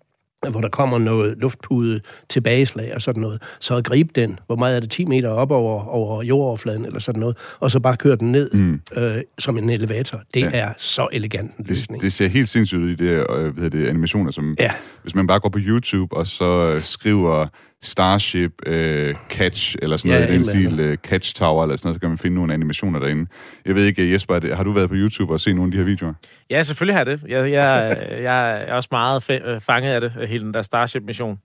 hvor 0.51 0.61
der 0.61 0.69
kommer 0.69 0.99
noget 0.99 1.35
luftpude 1.39 2.01
tilbageslag 2.29 2.95
og 2.95 3.03
sådan 3.03 3.21
noget, 3.23 3.43
så 3.61 3.77
at 3.77 3.85
gribe 3.85 4.11
den, 4.15 4.39
hvor 4.47 4.57
meget 4.57 4.77
er 4.77 4.81
det, 4.81 4.91
10 4.91 5.05
meter 5.05 5.29
op 5.29 5.51
over, 5.51 5.85
over 5.89 6.23
jordoverfladen 6.23 6.85
eller 6.85 7.01
sådan 7.01 7.21
noget, 7.21 7.37
og 7.61 7.71
så 7.71 7.81
bare 7.81 7.97
køre 7.97 8.17
den 8.17 8.33
ned 8.33 8.51
mm. 8.53 8.81
øh, 8.97 9.17
som 9.39 9.59
en 9.59 9.71
elevator. 9.71 10.21
Det 10.35 10.41
ja. 10.41 10.51
er 10.53 10.69
så 10.79 11.09
elegant 11.13 11.51
en 11.57 11.63
Det, 11.65 11.69
løsning. 11.69 12.03
det 12.03 12.13
ser 12.13 12.29
helt 12.29 12.49
sindssygt 12.49 12.81
ud 12.83 12.91
i 12.91 12.95
det, 12.95 13.27
øh, 13.39 13.57
hvad 13.59 13.71
det 13.71 13.87
animationer, 13.87 14.31
som 14.31 14.57
Ja. 14.59 14.71
hvis 15.03 15.15
man 15.15 15.27
bare 15.27 15.41
går 15.41 15.49
på 15.49 15.59
YouTube 15.63 16.17
og 16.17 16.27
så 16.27 16.73
øh, 16.75 16.83
skriver 16.83 17.47
Starship 17.85 18.53
øh, 18.67 19.15
Catch, 19.31 19.77
eller 19.83 19.97
sådan 19.97 20.11
Ja, 20.11 20.19
noget 20.19 20.35
i 20.35 20.37
den 20.39 20.45
stil, 20.45 20.81
øh, 20.81 20.97
Catch 20.97 21.35
Tower, 21.35 21.63
eller 21.63 21.77
sådan 21.77 21.87
noget, 21.89 21.97
så 21.97 22.01
kan 22.01 22.09
man 22.09 22.19
finde 22.19 22.35
nogle 22.35 22.55
animationer 22.55 22.99
derinde. 22.99 23.31
Jeg 23.65 23.75
ved 23.75 23.85
ikke, 23.87 24.13
Jesper, 24.13 24.35
er 24.35 24.39
det- 24.39 24.57
har 24.57 24.65
du 24.65 24.73
været 24.73 24.89
på 24.89 24.95
YouTube 24.95 25.33
og 25.33 25.41
set 25.41 25.55
nogle 25.57 25.69
af 25.69 25.73
de 25.73 25.79
her 25.79 25.85
videoer? 25.85 26.13
Ja, 26.51 26.63
selvfølgelig 26.63 26.95
har 26.95 27.01
jeg 27.01 27.07
det. 27.07 27.23
Jeg, 27.29 27.51
jeg, 27.53 27.97
jeg 28.23 28.63
er 28.63 28.75
også 28.75 28.89
meget 28.93 29.31
øh, 29.31 29.61
fanget 29.61 29.91
af 29.93 30.01
det, 30.01 30.13
af 30.21 30.29
hele 30.29 30.45
den 30.45 30.55
der 30.55 30.63
Starship-mission. 30.63 31.39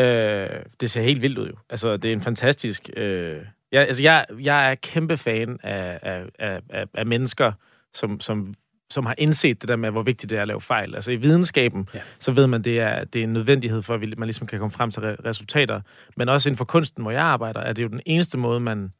Øh, 0.00 0.46
det 0.80 0.90
ser 0.90 1.02
helt 1.02 1.22
vildt 1.22 1.38
ud 1.38 1.48
jo. 1.48 1.54
Altså, 1.70 1.96
det 1.96 2.08
er 2.08 2.12
en 2.12 2.20
fantastisk... 2.20 2.90
Øh, 2.96 3.36
jeg, 3.72 3.80
altså, 3.86 4.02
jeg, 4.02 4.24
jeg 4.42 4.70
er 4.70 4.74
kæmpe 4.74 5.16
fan 5.16 5.58
af, 5.62 5.98
af, 6.02 6.22
af, 6.38 6.60
af, 6.70 6.84
af 6.94 7.06
mennesker, 7.06 7.52
som, 7.94 8.20
som, 8.20 8.54
som 8.90 9.06
har 9.06 9.14
indset 9.18 9.60
det 9.60 9.68
der 9.68 9.76
med, 9.76 9.90
hvor 9.90 10.02
vigtigt 10.02 10.30
det 10.30 10.38
er 10.38 10.42
at 10.42 10.48
lave 10.48 10.60
fejl. 10.60 10.94
Altså 10.94 11.10
i 11.10 11.16
videnskaben, 11.16 11.88
ja. 11.94 12.00
så 12.18 12.32
ved 12.32 12.46
man, 12.46 12.62
det 12.62 12.80
er, 12.80 13.04
det 13.04 13.18
er 13.18 13.24
en 13.24 13.32
nødvendighed 13.32 13.82
for, 13.82 13.94
at 13.94 14.00
man 14.00 14.26
ligesom 14.26 14.46
kan 14.46 14.58
komme 14.58 14.72
frem 14.72 14.90
til 14.90 15.00
re- 15.00 15.24
resultater. 15.24 15.80
Men 16.16 16.28
også 16.28 16.48
inden 16.48 16.56
for 16.56 16.64
kunsten, 16.64 17.02
hvor 17.02 17.10
jeg 17.10 17.22
arbejder, 17.22 17.60
er 17.60 17.72
det 17.72 17.82
jo 17.82 17.88
den 17.88 18.00
eneste 18.06 18.38
måde, 18.38 18.60
man, 18.60 18.92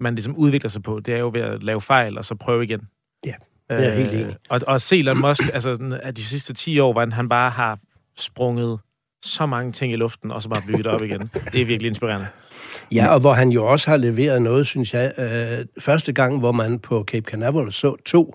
man 0.00 0.14
ligesom 0.14 0.36
udvikler 0.36 0.70
sig 0.70 0.82
på. 0.82 1.00
Det 1.00 1.14
er 1.14 1.18
jo 1.18 1.30
ved 1.34 1.40
at 1.40 1.62
lave 1.62 1.80
fejl, 1.80 2.18
og 2.18 2.24
så 2.24 2.34
prøve 2.34 2.64
igen. 2.64 2.80
Ja, 3.26 3.34
det 3.70 3.84
er 3.84 3.88
jeg 3.88 3.96
helt 3.96 4.14
Øh, 4.14 4.20
enig. 4.20 4.36
Og, 4.50 4.60
og 4.66 4.80
se 4.80 4.98
Elon 4.98 5.20
Musk, 5.20 5.42
altså 5.52 5.98
at 6.02 6.16
de 6.16 6.24
sidste 6.24 6.54
10 6.54 6.78
år, 6.78 6.92
hvordan 6.92 7.12
han 7.12 7.28
bare 7.28 7.50
har 7.50 7.78
sprunget 8.16 8.78
så 9.22 9.46
mange 9.46 9.72
ting 9.72 9.92
i 9.92 9.96
luften, 9.96 10.30
og 10.30 10.42
så 10.42 10.48
bare 10.48 10.62
bygget 10.66 10.86
op 10.86 11.02
igen. 11.02 11.30
Det 11.52 11.60
er 11.60 11.64
virkelig 11.64 11.88
inspirerende. 11.88 12.26
Ja, 12.92 13.08
og 13.14 13.20
hvor 13.20 13.32
han 13.32 13.48
jo 13.48 13.66
også 13.66 13.90
har 13.90 13.96
leveret 13.96 14.42
noget, 14.42 14.66
synes 14.66 14.94
jeg. 14.94 15.12
Øh, 15.18 15.66
første 15.78 16.12
gang, 16.12 16.38
hvor 16.38 16.52
man 16.52 16.78
på 16.78 17.04
Cape 17.06 17.30
Canaveral 17.30 17.72
så 17.72 17.96
to 18.06 18.34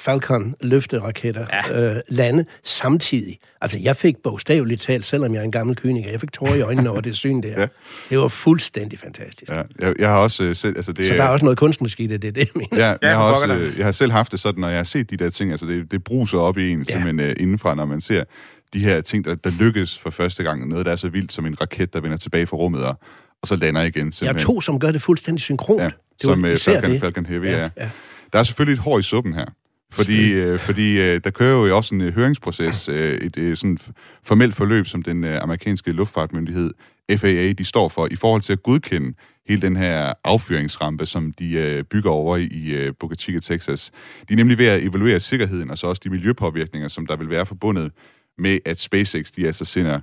Falcon 0.00 0.54
løfteraketter 0.60 1.46
ja. 1.52 1.90
øh, 1.94 2.00
lande 2.08 2.44
samtidig. 2.62 3.38
Altså, 3.60 3.78
jeg 3.82 3.96
fik 3.96 4.16
bogstaveligt 4.16 4.82
talt, 4.82 5.06
selvom 5.06 5.34
jeg 5.34 5.40
er 5.40 5.44
en 5.44 5.52
gammel 5.52 5.76
kyniker, 5.76 6.10
jeg 6.10 6.20
fik 6.20 6.32
tårer 6.32 6.54
i 6.54 6.60
øjnene 6.60 6.90
over 6.90 7.00
det 7.00 7.16
syn 7.16 7.42
der. 7.42 7.60
Ja. 7.60 7.66
Det 8.10 8.18
var 8.18 8.28
fuldstændig 8.28 8.98
fantastisk. 8.98 9.52
Ja, 9.52 9.62
jeg, 9.78 9.94
jeg 9.98 10.08
har 10.08 10.18
også 10.18 10.44
øh, 10.44 10.56
selv... 10.56 10.76
Altså 10.76 10.92
det, 10.92 11.06
Så 11.06 11.14
der 11.14 11.22
er 11.22 11.28
også 11.28 11.44
noget 11.44 11.58
kunstmusik 11.58 12.00
i 12.00 12.06
det, 12.06 12.22
det 12.22 12.28
er 12.28 12.32
det, 12.32 12.40
jeg 12.40 12.48
mener. 12.70 12.86
Ja, 12.86 12.96
jeg, 13.02 13.16
har 13.16 13.22
også, 13.22 13.54
øh, 13.54 13.78
jeg 13.78 13.84
har 13.84 13.92
selv 13.92 14.12
haft 14.12 14.32
det 14.32 14.40
sådan, 14.40 14.60
når 14.60 14.68
jeg 14.68 14.78
har 14.78 14.84
set 14.84 15.10
de 15.10 15.16
der 15.16 15.30
ting, 15.30 15.50
altså 15.50 15.66
det, 15.66 15.92
det 15.92 16.04
bruser 16.04 16.38
op 16.38 16.58
i 16.58 16.70
en 16.70 16.78
ja. 16.78 16.92
simpelthen 16.92 17.20
øh, 17.20 17.36
indenfra, 17.40 17.74
når 17.74 17.84
man 17.84 18.00
ser 18.00 18.24
de 18.72 18.78
her 18.78 19.00
ting, 19.00 19.24
der, 19.24 19.34
der 19.34 19.50
lykkes 19.58 19.98
for 19.98 20.10
første 20.10 20.42
gang. 20.42 20.68
Noget, 20.68 20.86
der 20.86 20.92
er 20.92 20.96
så 20.96 21.08
vildt 21.08 21.32
som 21.32 21.46
en 21.46 21.60
raket, 21.60 21.92
der 21.94 22.00
vender 22.00 22.16
tilbage 22.16 22.46
fra 22.46 22.56
rummet, 22.56 22.84
og, 22.84 23.00
og 23.42 23.48
så 23.48 23.56
lander 23.56 23.82
igen. 23.82 24.00
Jeg 24.00 24.06
er 24.06 24.10
simpelthen. 24.10 24.46
to, 24.46 24.60
som 24.60 24.80
gør 24.80 24.92
det 24.92 25.02
fuldstændig 25.02 25.42
synkront. 25.42 25.80
Ja, 25.80 25.84
det 25.86 25.92
som 26.22 26.44
øh, 26.44 26.56
Falcon, 26.58 26.90
det. 26.90 27.00
Falcon 27.00 27.26
Heavy, 27.26 27.44
Ja, 27.44 27.58
ja. 27.58 27.68
ja. 27.76 27.90
Der 28.32 28.38
er 28.38 28.42
selvfølgelig 28.42 28.72
et 28.72 28.78
hår 28.78 28.98
i 28.98 29.02
suppen 29.02 29.34
her. 29.34 29.44
Fordi, 29.92 30.32
øh, 30.32 30.58
fordi 30.58 31.00
øh, 31.00 31.20
der 31.24 31.30
kører 31.30 31.66
jo 31.66 31.76
også 31.76 31.94
en 31.94 32.00
øh, 32.00 32.14
høringsproces, 32.14 32.88
øh, 32.88 33.12
et 33.14 33.38
øh, 33.38 33.56
sådan 33.56 33.78
formelt 34.22 34.54
forløb, 34.54 34.86
som 34.86 35.02
den 35.02 35.24
øh, 35.24 35.42
amerikanske 35.42 35.92
luftfartmyndighed, 35.92 36.70
FAA, 37.18 37.52
de 37.52 37.64
står 37.64 37.88
for, 37.88 38.08
i 38.10 38.16
forhold 38.16 38.42
til 38.42 38.52
at 38.52 38.62
godkende 38.62 39.14
hele 39.48 39.62
den 39.62 39.76
her 39.76 40.12
affyringsrampe, 40.24 41.06
som 41.06 41.32
de 41.32 41.52
øh, 41.52 41.84
bygger 41.84 42.10
over 42.10 42.36
i, 42.36 42.44
i 42.44 42.74
øh, 42.74 42.92
Boca 43.00 43.14
Chica, 43.14 43.40
Texas. 43.40 43.90
De 44.28 44.32
er 44.34 44.36
nemlig 44.36 44.58
ved 44.58 44.66
at 44.66 44.82
evaluere 44.82 45.20
sikkerheden, 45.20 45.70
og 45.70 45.78
så 45.78 45.86
også 45.86 46.00
de 46.04 46.10
miljøpåvirkninger, 46.10 46.88
som 46.88 47.06
der 47.06 47.16
vil 47.16 47.30
være 47.30 47.46
forbundet 47.46 47.92
med, 48.38 48.58
at 48.64 48.78
SpaceX, 48.78 49.30
de 49.30 49.46
altså 49.46 49.64
sender 49.64 50.00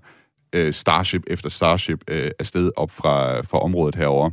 øh, 0.55 0.73
Starship 0.73 1.23
efter 1.27 1.49
Starship 1.49 2.03
øh, 2.07 2.31
afsted 2.39 2.71
op 2.75 2.91
fra, 2.91 3.41
fra 3.41 3.59
området 3.59 3.95
herover. 3.95 4.31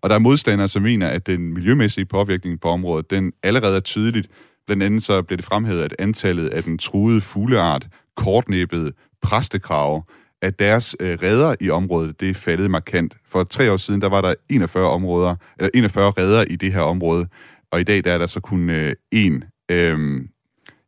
Og 0.00 0.10
der 0.10 0.16
er 0.16 0.20
modstandere, 0.20 0.68
som 0.68 0.82
mener, 0.82 1.08
at 1.08 1.26
den 1.26 1.54
miljømæssige 1.54 2.04
påvirkning 2.04 2.60
på 2.60 2.68
området, 2.68 3.10
den 3.10 3.32
allerede 3.42 3.76
er 3.76 3.80
tydeligt. 3.80 4.28
Blandt 4.66 4.82
andet 4.82 5.02
så 5.02 5.22
blev 5.22 5.36
det 5.36 5.44
fremhævet, 5.44 5.82
at 5.82 5.94
antallet 5.98 6.48
af 6.48 6.62
den 6.62 6.78
truede 6.78 7.20
fugleart, 7.20 7.88
kortnæbbet 8.16 8.92
præstekrave, 9.22 10.02
at 10.42 10.58
deres 10.58 10.96
øh, 11.00 11.18
redder 11.22 11.54
i 11.60 11.70
området, 11.70 12.20
det 12.20 12.30
er 12.30 12.34
faldet 12.34 12.70
markant. 12.70 13.16
For 13.26 13.44
tre 13.44 13.72
år 13.72 13.76
siden, 13.76 14.00
der 14.00 14.08
var 14.08 14.20
der 14.20 14.34
41 14.48 14.88
områder, 14.88 15.36
eller 15.58 15.70
41 15.74 16.10
redder 16.10 16.44
i 16.50 16.56
det 16.56 16.72
her 16.72 16.80
område, 16.80 17.28
og 17.70 17.80
i 17.80 17.84
dag 17.84 18.04
der 18.04 18.12
er 18.12 18.18
der 18.18 18.26
så 18.26 18.40
kun 18.40 18.70
øh, 18.70 18.94
én. 19.14 19.64
Øhm, 19.70 20.28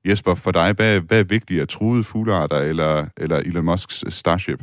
Jesper, 0.04 0.34
for 0.34 0.50
dig, 0.50 0.72
hvad, 0.72 1.00
hvad 1.00 1.20
er 1.20 1.24
vigtigere, 1.24 1.66
truede 1.66 2.04
fuglearter 2.04 2.56
eller, 2.56 3.06
eller 3.16 3.36
Elon 3.36 3.64
Musks 3.64 4.04
øh, 4.06 4.12
Starship? 4.12 4.62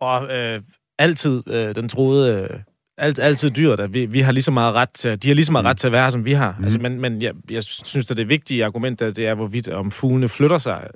Og 0.00 0.36
øh, 0.36 0.62
altid 0.98 1.42
øh, 1.46 1.74
den 1.74 1.88
troede... 1.88 2.48
Øh, 2.50 2.60
alt, 2.98 3.18
altid 3.18 3.50
dyrt, 3.50 3.80
at 3.80 3.94
vi, 3.94 4.06
vi 4.06 4.20
har 4.20 4.32
lige 4.32 4.42
så 4.42 4.50
meget 4.50 4.74
ret 4.74 4.90
til, 4.90 5.22
de 5.22 5.28
har 5.28 5.34
lige 5.34 5.44
så 5.44 5.52
meget 5.52 5.66
ret 5.66 5.76
til 5.76 5.86
at 5.86 5.92
være 5.92 6.02
her, 6.02 6.10
som 6.10 6.24
vi 6.24 6.32
har. 6.32 6.56
Mm. 6.58 6.64
Altså, 6.64 6.78
men 6.78 7.00
men 7.00 7.22
jeg, 7.22 7.34
jeg 7.50 7.64
synes, 7.64 8.10
at 8.10 8.16
det 8.16 8.28
vigtige 8.28 8.64
argument, 8.64 8.98
der, 8.98 9.10
det 9.10 9.26
er, 9.26 9.34
hvorvidt 9.34 9.68
om 9.68 9.90
fuglene 9.90 10.28
flytter 10.28 10.58
sig 10.58 10.88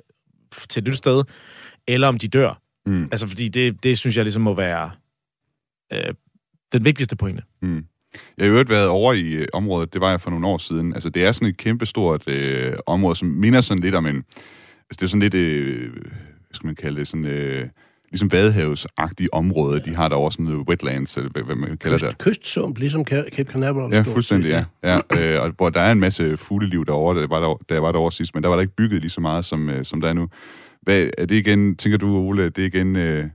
til 0.69 0.81
et 0.81 0.87
nyt 0.87 0.97
sted, 0.97 1.23
eller 1.87 2.07
om 2.07 2.17
de 2.17 2.27
dør. 2.27 2.61
Mm. 2.85 3.03
Altså, 3.03 3.27
fordi 3.27 3.47
det, 3.47 3.83
det 3.83 3.97
synes 3.97 4.17
jeg 4.17 4.25
ligesom 4.25 4.41
må 4.41 4.53
være 4.53 4.91
øh, 5.93 6.13
den 6.71 6.85
vigtigste 6.85 7.15
pointe. 7.15 7.43
Mm. 7.61 7.85
Jeg 8.37 8.45
har 8.45 8.51
øvrigt 8.51 8.69
været 8.69 8.87
over 8.87 9.13
i 9.13 9.31
øh, 9.31 9.47
området, 9.53 9.93
det 9.93 10.01
var 10.01 10.09
jeg 10.09 10.21
for 10.21 10.29
nogle 10.29 10.47
år 10.47 10.57
siden. 10.57 10.93
Altså, 10.93 11.09
det 11.09 11.25
er 11.25 11.31
sådan 11.31 11.47
et 11.47 11.57
kæmpestort 11.57 12.27
øh, 12.27 12.73
område, 12.85 13.15
som 13.15 13.27
minder 13.27 13.61
sådan 13.61 13.83
lidt 13.83 13.95
om 13.95 14.05
en... 14.05 14.15
Altså, 14.15 14.97
det 14.99 15.03
er 15.03 15.07
sådan 15.07 15.19
lidt... 15.19 15.33
Øh, 15.33 15.91
hvad 15.93 16.53
skal 16.53 16.65
man 16.65 16.75
kalde 16.75 16.99
det? 16.99 17.07
Sådan... 17.07 17.25
Øh, 17.25 17.67
ligesom 18.11 18.29
badehavsagtige 18.29 19.33
område, 19.33 19.79
de 19.79 19.95
har 19.95 20.07
derovre 20.07 20.31
sådan 20.31 20.45
noget 20.45 20.67
wetlands, 20.67 21.17
eller 21.17 21.29
hvad, 21.29 21.43
hvad 21.43 21.55
man 21.55 21.77
kalder 21.77 21.97
det. 21.97 22.17
Kyst, 22.17 22.39
kystsump, 22.39 22.77
ligesom 22.77 23.01
Ca- 23.01 23.35
Cape 23.35 23.51
Canaveral. 23.51 23.93
Ja, 23.93 24.01
fuldstændig, 24.01 24.49
ja. 24.49 24.63
ja 24.83 25.35
øh, 25.35 25.43
og 25.43 25.51
hvor 25.57 25.69
der 25.69 25.81
er 25.81 25.91
en 25.91 25.99
masse 25.99 26.37
fugleliv 26.37 26.85
derovre, 26.85 27.21
der 27.21 27.27
var 27.27 27.39
der, 27.39 27.75
jeg 27.75 27.83
var 27.83 27.91
derovre 27.91 28.11
sidst, 28.11 28.35
men 28.35 28.43
der 28.43 28.49
var 28.49 28.55
der 28.55 28.61
ikke 28.61 28.75
bygget 28.75 29.01
lige 29.01 29.11
så 29.11 29.21
meget, 29.21 29.45
som, 29.45 29.69
øh, 29.69 29.85
som 29.85 30.01
der 30.01 30.09
er 30.09 30.13
nu. 30.13 30.27
Hvad, 30.81 31.09
er 31.17 31.25
det 31.25 31.35
igen, 31.35 31.75
tænker 31.75 31.97
du, 31.97 32.17
Ole, 32.17 32.49
det 32.49 32.57
er 32.57 32.65
igen, 32.65 32.95
øh, 32.95 33.25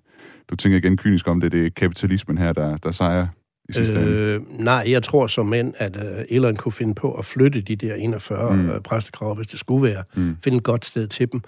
du 0.51 0.57
tænker 0.57 0.79
igen 0.79 0.97
kynisk 0.97 1.29
om 1.29 1.41
det, 1.41 1.53
det 1.53 1.67
er 1.67 1.71
kapitalismen 1.77 2.39
her, 2.39 2.53
der, 2.53 2.77
der 2.77 2.91
sejrer 2.91 3.27
i 3.69 3.73
sidste 3.73 3.97
ende? 3.99 4.09
Øh, 4.09 4.41
nej, 4.61 4.85
jeg 4.87 5.03
tror 5.03 5.27
som 5.27 5.47
mænd, 5.47 5.75
at 5.79 5.97
øh, 5.97 6.25
Elon 6.29 6.57
kunne 6.57 6.73
finde 6.73 6.95
på 6.95 7.13
at 7.13 7.25
flytte 7.25 7.61
de 7.61 7.77
der 7.77 7.95
41 7.95 8.57
mm. 8.57 8.71
øh, 8.71 8.81
præstekrav, 8.81 9.35
hvis 9.35 9.47
det 9.47 9.59
skulle 9.61 9.89
være. 9.89 10.05
Mm. 10.15 10.37
Finde 10.45 10.59
et 10.59 10.65
godt 10.65 10.85
sted 10.85 11.07
til 11.07 11.33
dem. 11.33 11.41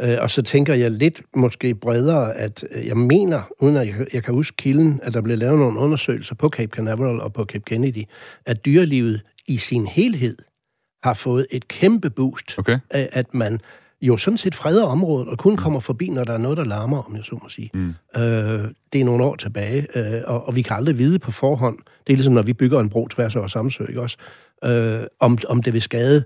Øh, 0.00 0.16
og 0.20 0.30
så 0.30 0.42
tænker 0.42 0.74
jeg 0.74 0.90
lidt 0.90 1.22
måske 1.36 1.74
bredere, 1.74 2.34
at 2.34 2.64
øh, 2.72 2.86
jeg 2.86 2.96
mener, 2.96 3.42
uden 3.60 3.76
at 3.76 3.86
jeg, 3.86 4.06
jeg 4.12 4.22
kan 4.22 4.34
huske 4.34 4.56
kilden, 4.56 5.00
at 5.02 5.14
der 5.14 5.20
blev 5.20 5.38
lavet 5.38 5.58
nogle 5.58 5.78
undersøgelser 5.78 6.34
på 6.34 6.48
Cape 6.48 6.76
Canaveral 6.76 7.20
og 7.20 7.32
på 7.32 7.44
Cape 7.44 7.64
Kennedy, 7.66 8.04
at 8.46 8.64
dyrelivet 8.64 9.20
i 9.48 9.56
sin 9.56 9.86
helhed 9.86 10.36
har 11.02 11.14
fået 11.14 11.46
et 11.50 11.68
kæmpe 11.68 12.10
boost 12.10 12.54
Okay. 12.58 12.78
af, 12.90 13.08
at 13.12 13.34
man 13.34 13.60
jo 14.06 14.16
sådan 14.16 14.38
set 14.38 14.54
freder 14.54 14.84
området, 14.84 15.28
og 15.28 15.38
kun 15.38 15.56
kommer 15.56 15.80
forbi, 15.80 16.08
når 16.08 16.24
der 16.24 16.32
er 16.32 16.38
noget, 16.38 16.58
der 16.58 16.64
larmer, 16.64 17.02
om 17.02 17.16
jeg 17.16 17.24
så 17.24 17.38
må 17.42 17.48
sige. 17.48 17.70
Mm. 17.74 17.94
Øh, 18.16 18.68
det 18.92 19.00
er 19.00 19.04
nogle 19.04 19.24
år 19.24 19.36
tilbage, 19.36 19.86
øh, 19.98 20.22
og, 20.26 20.46
og 20.46 20.56
vi 20.56 20.62
kan 20.62 20.76
aldrig 20.76 20.98
vide 20.98 21.18
på 21.18 21.32
forhånd. 21.32 21.78
Det 22.06 22.12
er 22.12 22.16
ligesom, 22.16 22.34
når 22.34 22.42
vi 22.42 22.52
bygger 22.52 22.80
en 22.80 22.88
bro 22.88 23.08
tværs 23.08 23.36
over 23.36 23.46
Samsø, 23.46 23.84
ikke 23.88 24.00
også? 24.00 24.16
Øh, 24.64 25.00
om, 25.20 25.38
om 25.48 25.62
det 25.62 25.72
vil 25.72 25.82
skade, 25.82 26.24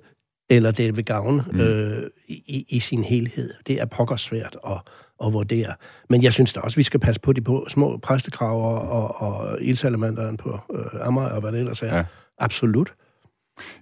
eller 0.50 0.70
det 0.70 0.96
vil 0.96 1.04
gavne 1.04 1.44
mm. 1.52 1.60
øh, 1.60 2.02
i, 2.28 2.66
i 2.68 2.80
sin 2.80 3.04
helhed. 3.04 3.50
Det 3.66 3.80
er 3.80 3.84
pokker 3.84 4.16
svært 4.16 4.56
at, 4.66 4.80
at 5.26 5.32
vurdere. 5.32 5.74
Men 6.10 6.22
jeg 6.22 6.32
synes 6.32 6.52
da 6.52 6.60
også, 6.60 6.76
vi 6.76 6.82
skal 6.82 7.00
passe 7.00 7.20
på 7.20 7.32
de 7.32 7.40
på 7.40 7.66
små 7.68 7.96
præstekraver 7.96 8.78
og, 8.78 9.20
og 9.20 9.58
ildsalamanderen 9.60 10.36
på 10.36 10.60
øh, 10.74 11.06
Amager 11.06 11.28
og 11.28 11.40
hvad 11.40 11.52
det 11.52 11.60
ellers 11.60 11.82
er. 11.82 11.96
Ja. 11.96 12.04
Absolut. 12.38 12.92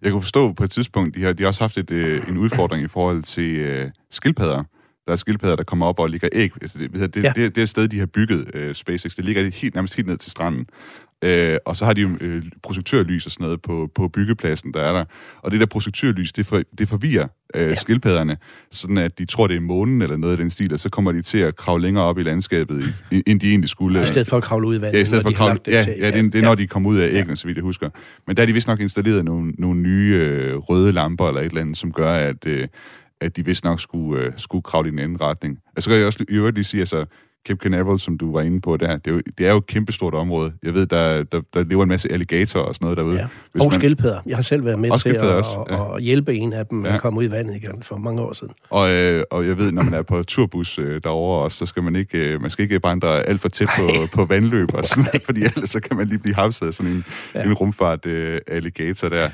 Jeg 0.03 0.13
kunne 0.13 0.23
forstå 0.23 0.53
på 0.53 0.65
et 0.65 0.71
tidspunkt, 0.71 1.15
de 1.15 1.23
har, 1.23 1.33
de 1.33 1.43
har 1.43 1.49
også 1.49 1.63
haft 1.63 1.79
et, 1.79 1.91
øh, 1.91 2.29
en 2.29 2.37
udfordring 2.39 2.85
i 2.85 2.89
forhold 2.89 3.23
til 3.23 3.51
øh, 3.57 3.91
skildpadder. 4.11 4.65
Der 5.07 5.13
er 5.13 5.17
skildpadder, 5.17 5.57
der 5.57 5.65
kommer 5.65 5.87
op 5.87 5.99
og 5.99 6.09
ligger 6.09 6.29
æg. 6.33 6.53
Altså, 6.63 6.79
det, 6.79 6.93
det, 6.93 7.01
Ja. 7.01 7.29
det, 7.29 7.37
det, 7.37 7.57
det 7.57 7.69
sted, 7.69 7.89
de 7.89 7.99
har 7.99 8.07
bygget 8.07 8.51
øh, 8.55 8.75
SpaceX, 8.75 9.17
det 9.17 9.25
ligger 9.25 9.51
helt, 9.51 9.75
nærmest 9.75 9.97
helt 9.97 10.09
ned 10.09 10.17
til 10.17 10.31
stranden. 10.31 10.67
Øh, 11.25 11.57
og 11.67 11.77
så 11.77 11.85
har 11.85 11.93
de 11.93 12.01
jo 12.01 12.09
øh, 12.21 12.43
projektørlys 12.63 13.27
og 13.27 13.33
sådan 13.33 13.45
noget 13.45 13.63
på, 13.63 13.91
på 13.95 14.09
byggepladsen, 14.09 14.73
der 14.75 14.81
er 14.81 14.93
der. 14.93 15.05
Og 15.43 15.51
det 15.51 15.61
der 15.61 15.67
projektørlys, 15.67 16.33
det, 16.33 16.47
for, 16.47 16.63
det 16.79 16.89
forvirrer 16.89 17.29
øh, 17.55 17.69
ja. 17.69 17.75
skildpadderne, 17.75 18.37
sådan 18.71 18.99
at 18.99 19.19
de 19.19 19.25
tror, 19.25 19.47
det 19.47 19.57
er 19.57 19.61
månen 19.61 20.03
eller 20.03 20.17
noget 20.17 20.33
af 20.33 20.39
den 20.39 20.51
stil, 20.51 20.75
og 20.75 20.81
så 20.81 20.89
kommer 20.89 21.13
de 21.13 21.23
til 21.23 21.39
at 21.39 21.57
kravle 21.57 21.83
længere 21.83 22.05
op 22.05 22.19
i 22.19 22.23
landskabet, 22.23 22.95
i, 23.11 23.23
end 23.27 23.41
de 23.41 23.51
egentlig 23.51 23.69
skulle. 23.69 24.03
I 24.03 24.07
stedet 24.07 24.29
for 24.29 24.37
at 24.37 24.43
kravle 24.43 24.69
ud 24.69 24.79
i 24.79 24.81
vandet, 24.81 24.97
Ja, 24.97 25.03
i 25.03 25.05
stedet 25.05 25.23
for 25.23 25.31
at 25.31 25.37
kravle, 25.37 25.61
ja, 25.67 25.87
ja, 25.99 26.11
det, 26.11 26.33
det 26.33 26.39
er, 26.39 26.43
når 26.43 26.55
de 26.55 26.67
kommer 26.67 26.91
ud 26.91 26.99
af 26.99 27.09
æggene, 27.13 27.37
så 27.37 27.47
vidt 27.47 27.57
jeg 27.57 27.63
husker. 27.63 27.91
Men 28.27 28.37
der 28.37 28.43
er 28.43 28.47
de 28.47 28.53
vist 28.53 28.69
nok 28.69 28.81
installeret 28.81 29.25
nogle, 29.25 29.53
nogle 29.59 29.81
nye 29.81 30.15
øh, 30.15 30.57
røde 30.57 30.93
lamper 30.93 31.29
eller 31.29 31.41
et 31.41 31.47
eller 31.47 31.61
andet, 31.61 31.77
som 31.77 31.93
gør, 31.93 32.13
at, 32.13 32.47
øh, 32.47 32.69
at 33.21 33.37
de 33.37 33.45
vist 33.45 33.65
nok 33.65 33.81
skulle, 33.81 34.25
øh, 34.25 34.33
skulle 34.37 34.63
kravle 34.63 34.89
i 34.89 34.93
en 34.93 34.99
anden 34.99 35.21
retning. 35.21 35.59
Altså, 35.77 35.85
så 35.85 35.91
kan 35.91 35.99
jeg 35.99 36.07
også 36.07 36.25
i 36.29 36.33
øvrigt 36.33 36.57
lige 36.57 36.65
sige, 36.65 36.81
altså, 36.81 37.05
Cape 37.47 37.59
Canaveral, 37.63 38.01
som 38.01 38.19
du 38.19 38.33
var 38.33 38.43
inde 38.43 38.61
på 38.61 38.77
der, 38.77 38.97
det 38.97 39.11
er 39.11 39.15
jo, 39.15 39.23
det 39.39 39.47
er 39.47 39.51
jo 39.51 39.59
et 39.59 39.67
kæmpestort 39.67 40.15
område. 40.15 40.53
Jeg 40.63 40.75
ved, 40.75 40.87
der, 40.87 41.23
der, 41.23 41.41
der 41.55 41.65
lever 41.65 41.83
en 41.83 41.89
masse 41.89 42.13
alligatorer 42.13 42.65
og 42.65 42.75
sådan 42.75 42.85
noget 42.85 42.99
derude. 42.99 43.17
Ja. 43.59 43.65
Og 43.65 43.73
skildpadder. 43.73 44.21
Jeg 44.27 44.37
har 44.37 44.43
selv 44.43 44.65
været 44.65 44.79
med 44.79 44.91
Og 44.91 45.01
til 45.01 45.09
at, 45.09 45.21
også, 45.21 45.51
at, 45.69 45.75
ja. 45.75 45.97
at 45.97 46.03
hjælpe 46.03 46.35
en 46.35 46.53
af 46.53 46.67
dem 46.67 46.87
Ja. 46.87 46.95
at 46.95 47.01
komme 47.03 47.19
ud 47.19 47.25
i 47.25 47.31
vandet 47.31 47.57
igen 47.57 47.83
for 47.83 47.97
mange 47.97 48.23
år 48.23 48.33
siden. 48.33 48.53
Og, 48.71 48.91
øh, 48.93 49.23
og 49.31 49.47
jeg 49.47 49.59
ved, 49.59 49.73
når 49.73 49.83
man 49.83 49.95
er 49.95 50.03
på 50.03 50.23
turbus 50.23 50.79
øh, 50.79 51.01
derovre 51.05 51.45
også, 51.45 51.59
så 51.59 51.67
skal 51.67 51.83
man 51.83 51.97
ikke, 51.97 52.35
øh, 52.35 52.41
man 52.43 52.51
skal 52.51 52.63
ikke 52.63 52.81
vandre 52.85 53.23
alt 53.23 53.41
for 53.41 53.49
tæt 53.49 53.69
på, 53.79 53.89
på 54.13 54.25
vandløb 54.25 54.69
og 54.75 54.85
sådan 54.85 55.05
noget, 55.05 55.23
fordi 55.27 55.43
ellers 55.43 55.71
så 55.71 55.81
kan 55.81 55.97
man 55.97 56.07
lige 56.09 56.19
blive 56.19 56.35
hapset 56.35 56.67
af 56.67 56.75
sådan 56.75 56.93
en, 56.93 57.05
ja. 57.35 57.43
en 57.43 57.53
rumfart 57.55 58.07
øh, 58.07 58.41
alligator 58.47 59.09
der. 59.09 59.29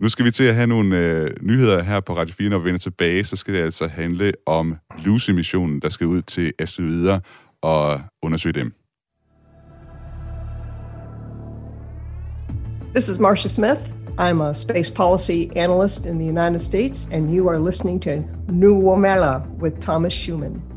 Nu 0.00 0.08
skal 0.08 0.24
vi 0.24 0.30
til 0.30 0.44
at 0.44 0.54
have 0.54 0.66
nogle 0.66 0.96
øh, 0.96 1.30
nyheder 1.42 1.82
her 1.82 2.00
på 2.00 2.16
Radio 2.16 2.34
4, 2.34 2.48
når 2.48 2.58
vi 2.58 2.64
vender 2.64 2.78
tilbage, 2.78 3.24
så 3.24 3.36
skal 3.36 3.54
det 3.54 3.60
altså 3.60 3.86
handle 3.86 4.32
om 4.46 4.76
Lucy-missionen, 5.04 5.80
der 5.80 5.88
skal 5.88 6.06
ud 6.06 6.22
til 6.22 6.52
asteroider 6.58 7.20
og 7.62 8.00
undersøge 8.22 8.52
dem. 8.52 8.72
This 12.94 13.08
is 13.08 13.18
Marcia 13.18 13.48
Smith. 13.48 13.80
I'm 14.18 14.40
a 14.40 14.54
space 14.54 14.92
policy 14.92 15.50
analyst 15.56 16.06
in 16.06 16.18
the 16.18 16.28
United 16.28 16.60
States, 16.60 17.08
and 17.12 17.30
you 17.30 17.48
are 17.48 17.58
listening 17.58 18.02
to 18.02 18.10
New 18.48 18.74
Womela 18.82 19.40
with 19.60 19.80
Thomas 19.80 20.12
Schumann. 20.12 20.75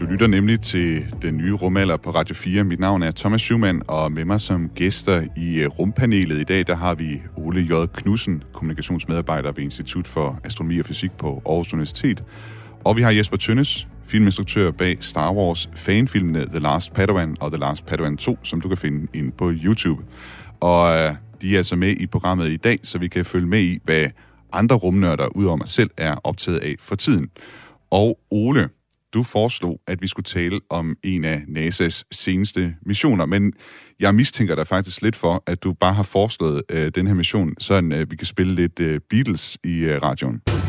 Du 0.00 0.06
lytter 0.06 0.26
nemlig 0.26 0.60
til 0.60 1.14
den 1.22 1.36
nye 1.36 1.52
rumalder 1.52 1.96
på 1.96 2.10
Radio 2.10 2.34
4. 2.34 2.64
Mit 2.64 2.80
navn 2.80 3.02
er 3.02 3.10
Thomas 3.10 3.40
Schumann, 3.40 3.82
og 3.88 4.12
med 4.12 4.24
mig 4.24 4.40
som 4.40 4.68
gæster 4.74 5.26
i 5.36 5.54
øh, 5.54 5.68
rumpanelet 5.68 6.40
i 6.40 6.44
dag, 6.44 6.66
der 6.66 6.74
har 6.74 6.94
vi 6.94 7.22
Ole 7.36 7.60
J. 7.60 7.86
Knudsen, 7.94 8.42
kommunikationsmedarbejder 8.52 9.52
ved 9.52 9.64
Institut 9.64 10.06
for 10.06 10.40
Astronomi 10.44 10.78
og 10.78 10.84
Fysik 10.84 11.12
på 11.12 11.42
Aarhus 11.46 11.72
Universitet. 11.72 12.24
Og 12.84 12.96
vi 12.96 13.02
har 13.02 13.10
Jesper 13.10 13.36
Tønnes, 13.36 13.88
filminstruktør 14.06 14.70
bag 14.70 14.96
Star 15.00 15.32
Wars 15.32 15.70
fanfilmene 15.74 16.46
The 16.46 16.58
Last 16.58 16.92
Padawan 16.92 17.36
og 17.40 17.50
The 17.50 17.60
Last 17.60 17.86
Padawan 17.86 18.16
2, 18.16 18.38
som 18.42 18.60
du 18.60 18.68
kan 18.68 18.78
finde 18.78 19.06
ind 19.14 19.32
på 19.32 19.52
YouTube. 19.64 20.02
Og 20.60 20.96
øh, 20.96 21.14
de 21.42 21.54
er 21.54 21.58
altså 21.58 21.76
med 21.76 21.90
i 21.90 22.06
programmet 22.06 22.48
i 22.52 22.56
dag, 22.56 22.78
så 22.82 22.98
vi 22.98 23.08
kan 23.08 23.24
følge 23.24 23.46
med 23.46 23.60
i, 23.60 23.78
hvad 23.84 24.06
andre 24.52 24.76
rumnørder 24.76 25.26
udover 25.26 25.56
mig 25.56 25.68
selv 25.68 25.90
er 25.96 26.14
optaget 26.24 26.58
af 26.58 26.74
for 26.80 26.94
tiden. 26.94 27.30
Og 27.90 28.18
Ole, 28.30 28.68
du 29.14 29.22
foreslog, 29.22 29.80
at 29.86 30.02
vi 30.02 30.08
skulle 30.08 30.24
tale 30.24 30.60
om 30.70 30.96
en 31.02 31.24
af 31.24 31.42
NASA's 31.48 32.02
seneste 32.12 32.74
missioner, 32.86 33.26
men 33.26 33.52
jeg 34.00 34.14
mistænker 34.14 34.54
dig 34.54 34.66
faktisk 34.66 35.02
lidt 35.02 35.16
for, 35.16 35.42
at 35.46 35.62
du 35.62 35.72
bare 35.72 35.94
har 35.94 36.02
foreslået 36.02 36.62
øh, 36.70 36.92
den 36.94 37.06
her 37.06 37.14
mission, 37.14 37.54
så 37.58 37.74
øh, 37.92 38.10
vi 38.10 38.16
kan 38.16 38.26
spille 38.26 38.54
lidt 38.54 38.80
øh, 38.80 39.00
Beatles 39.10 39.58
i 39.64 39.78
øh, 39.78 40.02
radioen. 40.02 40.63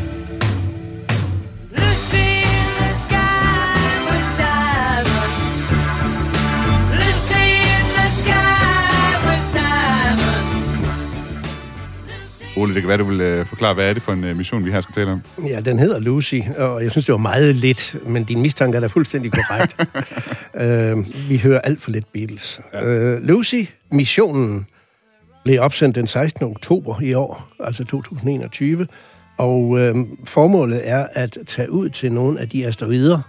Ole, 12.56 12.74
det 12.74 12.82
kan 12.82 12.88
være, 12.88 12.98
du 12.98 13.04
vil 13.04 13.20
øh, 13.20 13.46
forklare, 13.46 13.74
hvad 13.74 13.88
er 13.88 13.92
det 13.92 14.02
for 14.02 14.12
en 14.12 14.24
øh, 14.24 14.36
mission, 14.36 14.64
vi 14.64 14.70
her 14.70 14.80
skal 14.80 14.94
tale 14.94 15.10
om? 15.10 15.22
Ja, 15.46 15.60
den 15.60 15.78
hedder 15.78 15.98
Lucy, 15.98 16.40
og 16.58 16.82
jeg 16.82 16.90
synes, 16.90 17.06
det 17.06 17.12
var 17.12 17.18
meget 17.18 17.56
lidt, 17.56 17.96
men 18.06 18.24
din 18.24 18.42
mistanke 18.42 18.76
er 18.76 18.80
da 18.80 18.86
fuldstændig 18.86 19.32
korrekt. 19.32 19.76
øh, 20.62 21.28
vi 21.28 21.38
hører 21.38 21.60
alt 21.60 21.82
for 21.82 21.90
lidt 21.90 22.12
Beatles. 22.12 22.60
Ja. 22.72 22.84
Øh, 22.84 23.22
Lucy-missionen 23.22 24.66
blev 25.44 25.60
opsendt 25.60 25.94
den 25.94 26.06
16. 26.06 26.44
oktober 26.44 27.00
i 27.00 27.14
år, 27.14 27.48
altså 27.60 27.84
2021, 27.84 28.86
og 29.38 29.78
øh, 29.78 29.96
formålet 30.24 30.88
er 30.88 31.06
at 31.12 31.38
tage 31.46 31.70
ud 31.70 31.88
til 31.88 32.12
nogle 32.12 32.40
af 32.40 32.48
de 32.48 32.66
asteroider, 32.66 33.20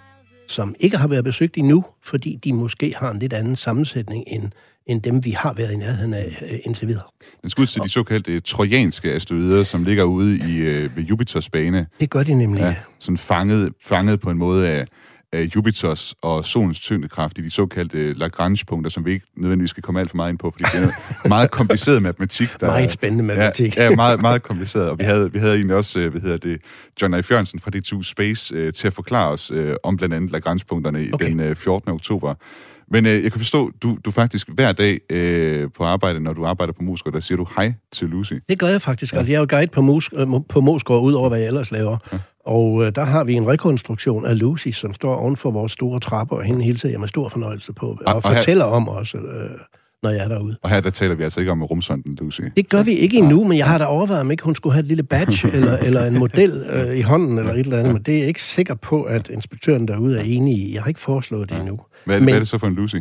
som 0.48 0.76
ikke 0.80 0.98
har 0.98 1.08
været 1.08 1.24
besøgt 1.24 1.58
endnu, 1.58 1.86
fordi 2.04 2.40
de 2.44 2.54
måske 2.54 2.96
har 2.98 3.12
en 3.12 3.20
lidt 3.20 3.34
anden 3.34 3.56
sammensætning 3.56 4.24
end, 4.28 4.52
end 4.88 5.02
dem, 5.02 5.26
vi 5.26 5.32
har 5.32 5.54
været 5.54 5.72
i 5.72 5.76
nærheden 5.76 6.14
af 6.14 6.38
øh, 6.52 6.60
indtil 6.66 6.88
videre. 6.88 7.04
Den 7.42 7.50
skal 7.50 7.62
ud 7.62 7.68
til 7.68 7.82
de 7.82 7.90
såkaldte 7.90 8.40
trojanske 8.40 9.12
asteroider, 9.12 9.64
som 9.64 9.84
ligger 9.84 10.04
ude 10.04 10.38
i 10.38 10.58
øh, 10.58 10.98
ved 10.98 11.04
Jupiters 11.04 11.50
bane. 11.50 11.88
Det 12.00 12.10
gør 12.10 12.24
de 12.24 12.34
nemlig. 12.34 12.62
Ja, 12.62 12.76
sådan 13.00 13.18
fanget, 13.18 13.74
fanget 13.86 14.20
på 14.20 14.30
en 14.30 14.38
måde 14.38 14.68
af, 14.68 14.86
af 15.34 15.42
Jupiters 15.56 16.14
og 16.22 16.46
solens 16.46 16.80
tyngdekraft 16.80 17.38
i 17.38 17.42
de 17.42 17.50
såkaldte 17.50 18.14
Lagrange-punkter, 18.14 18.90
som 18.90 19.06
vi 19.06 19.12
ikke 19.12 19.26
nødvendigvis 19.38 19.70
skal 19.70 19.84
komme 19.84 20.00
alt 20.00 20.10
for 20.10 20.16
meget 20.16 20.30
ind 20.30 20.40
på, 20.40 20.52
fordi 20.52 20.64
det 20.78 20.84
er 21.24 21.28
meget 21.28 21.52
kompliceret 21.52 22.02
matematik. 22.02 22.50
Der, 22.60 22.68
Meget 22.68 22.92
spændende 22.92 23.24
matematik. 23.24 23.78
Ja, 23.78 23.84
ja 23.84 23.96
meget, 23.96 24.22
meget 24.22 24.44
kompliceret. 24.44 24.90
Og 24.90 25.00
vi 25.00 25.04
havde, 25.04 25.32
vi 25.32 25.40
havde 25.40 25.56
egentlig 25.56 25.76
også, 25.76 26.00
øh, 26.00 26.12
hvad 26.12 26.22
hedder 26.22 26.38
det, 26.38 26.62
John 27.02 27.24
F. 27.24 27.32
Jørgensen 27.32 27.60
fra 27.60 27.72
D2 27.76 28.04
Space 28.04 28.56
øh, 28.56 28.74
til 28.74 28.88
at 28.88 28.94
forklare 28.94 29.32
os 29.32 29.52
øh, 29.52 29.74
om 29.84 29.98
blandt 29.98 30.16
andet 30.16 30.32
Lagrange-punkterne 30.32 31.00
Okay. 31.00 31.14
okay. 31.14 31.30
den 31.30 31.40
øh, 31.40 31.56
14. 31.56 31.92
oktober. 31.92 32.34
Men 32.92 33.06
øh, 33.06 33.24
jeg 33.24 33.32
kan 33.32 33.40
forstå, 33.40 33.72
du, 33.84 33.98
du 34.06 34.12
faktisk 34.12 34.50
hver 34.50 34.72
dag 34.72 35.00
øh, 35.10 35.70
på 35.78 35.84
arbejde, 35.84 36.20
når 36.20 36.34
du 36.34 36.46
arbejder 36.46 36.74
på 36.74 36.84
Moskva, 36.84 37.12
der 37.12 37.20
siger 37.20 37.38
du 37.38 37.48
hej 37.56 37.74
til 37.92 38.08
Lucy. 38.10 38.34
Det 38.50 38.60
gør 38.60 38.68
jeg 38.68 38.82
faktisk. 38.82 39.14
Ja. 39.14 39.18
Altså, 39.18 39.32
jeg 39.32 39.38
er 39.38 39.42
jo 39.42 39.48
guide 39.50 39.72
på, 39.72 39.82
Mos- 39.82 40.20
øh, 40.22 40.28
på 40.50 40.60
Moskva, 40.62 41.00
ud 41.00 41.14
over 41.14 41.30
hvad 41.30 41.40
jeg 41.40 41.48
ellers 41.48 41.72
laver. 41.72 41.98
Ja. 42.14 42.18
Og 42.46 42.86
øh, 42.86 42.96
der 42.96 43.04
har 43.04 43.24
vi 43.24 43.34
en 43.34 43.48
rekonstruktion 43.48 44.26
af 44.26 44.40
Lucy, 44.40 44.68
som 44.70 44.94
står 44.94 45.16
oven 45.16 45.36
for 45.38 45.52
vores 45.52 45.72
store 45.72 46.00
trapper, 46.00 46.36
og 46.36 46.44
hende 46.44 46.64
hilser 46.64 46.90
jeg 46.90 47.00
med 47.00 47.08
stor 47.08 47.30
fornøjelse 47.30 47.74
på, 47.74 47.86
og, 47.86 47.98
Og- 48.06 48.14
og 48.14 48.16
og 48.16 48.30
her- 48.30 48.36
fortæller 48.36 48.66
om 48.66 48.90
også, 48.90 49.18
øh, 49.18 49.50
når 50.04 50.10
jeg 50.10 50.24
er 50.24 50.28
derude. 50.28 50.58
Og 50.62 50.70
her 50.70 50.82
der 50.82 50.90
taler 50.90 51.16
vi 51.16 51.24
altså 51.24 51.40
ikke 51.40 51.52
om 51.52 51.64
rumsonden 51.64 52.16
Lucy. 52.16 52.42
Det 52.58 52.70
gør 52.70 52.84
vi 52.84 52.92
ikke 52.92 53.18
endnu, 53.18 53.44
men 53.44 53.58
jeg 53.58 53.66
har 53.68 53.78
da 53.78 53.86
overvejet, 53.86 54.22
om 54.22 54.32
ikke 54.32 54.44
hun 54.44 54.56
skulle 54.56 54.74
have 54.74 54.82
et 54.82 54.88
lille 54.88 55.04
badge 55.04 55.48
eller, 55.58 55.78
eller 55.78 56.06
en 56.06 56.18
model 56.20 56.66
øh, 56.70 56.98
i 56.98 57.02
hånden 57.02 57.38
eller 57.38 57.54
et 57.54 57.60
eller 57.60 57.78
andet, 57.78 57.94
men 57.94 58.04
det 58.04 58.14
er 58.14 58.20
jeg 58.20 58.28
ikke 58.28 58.42
sikker 58.42 58.76
på, 58.76 59.04
at 59.04 59.30
inspektøren 59.30 59.88
derude 59.88 60.18
er 60.20 60.24
enig 60.24 60.58
i. 60.58 60.74
Jeg 60.74 60.82
har 60.82 60.88
ikke 60.88 61.00
foreslået 61.00 61.50
det 61.50 61.58
endnu. 61.58 61.80
Hvad 62.06 62.16
er, 62.16 62.20
det, 62.20 62.26
Men- 62.26 62.34
hvad 62.34 62.36
er 62.36 62.40
det 62.40 62.48
så 62.48 62.58
for 62.58 62.68
en 62.68 62.74
Lucy? 62.74 62.96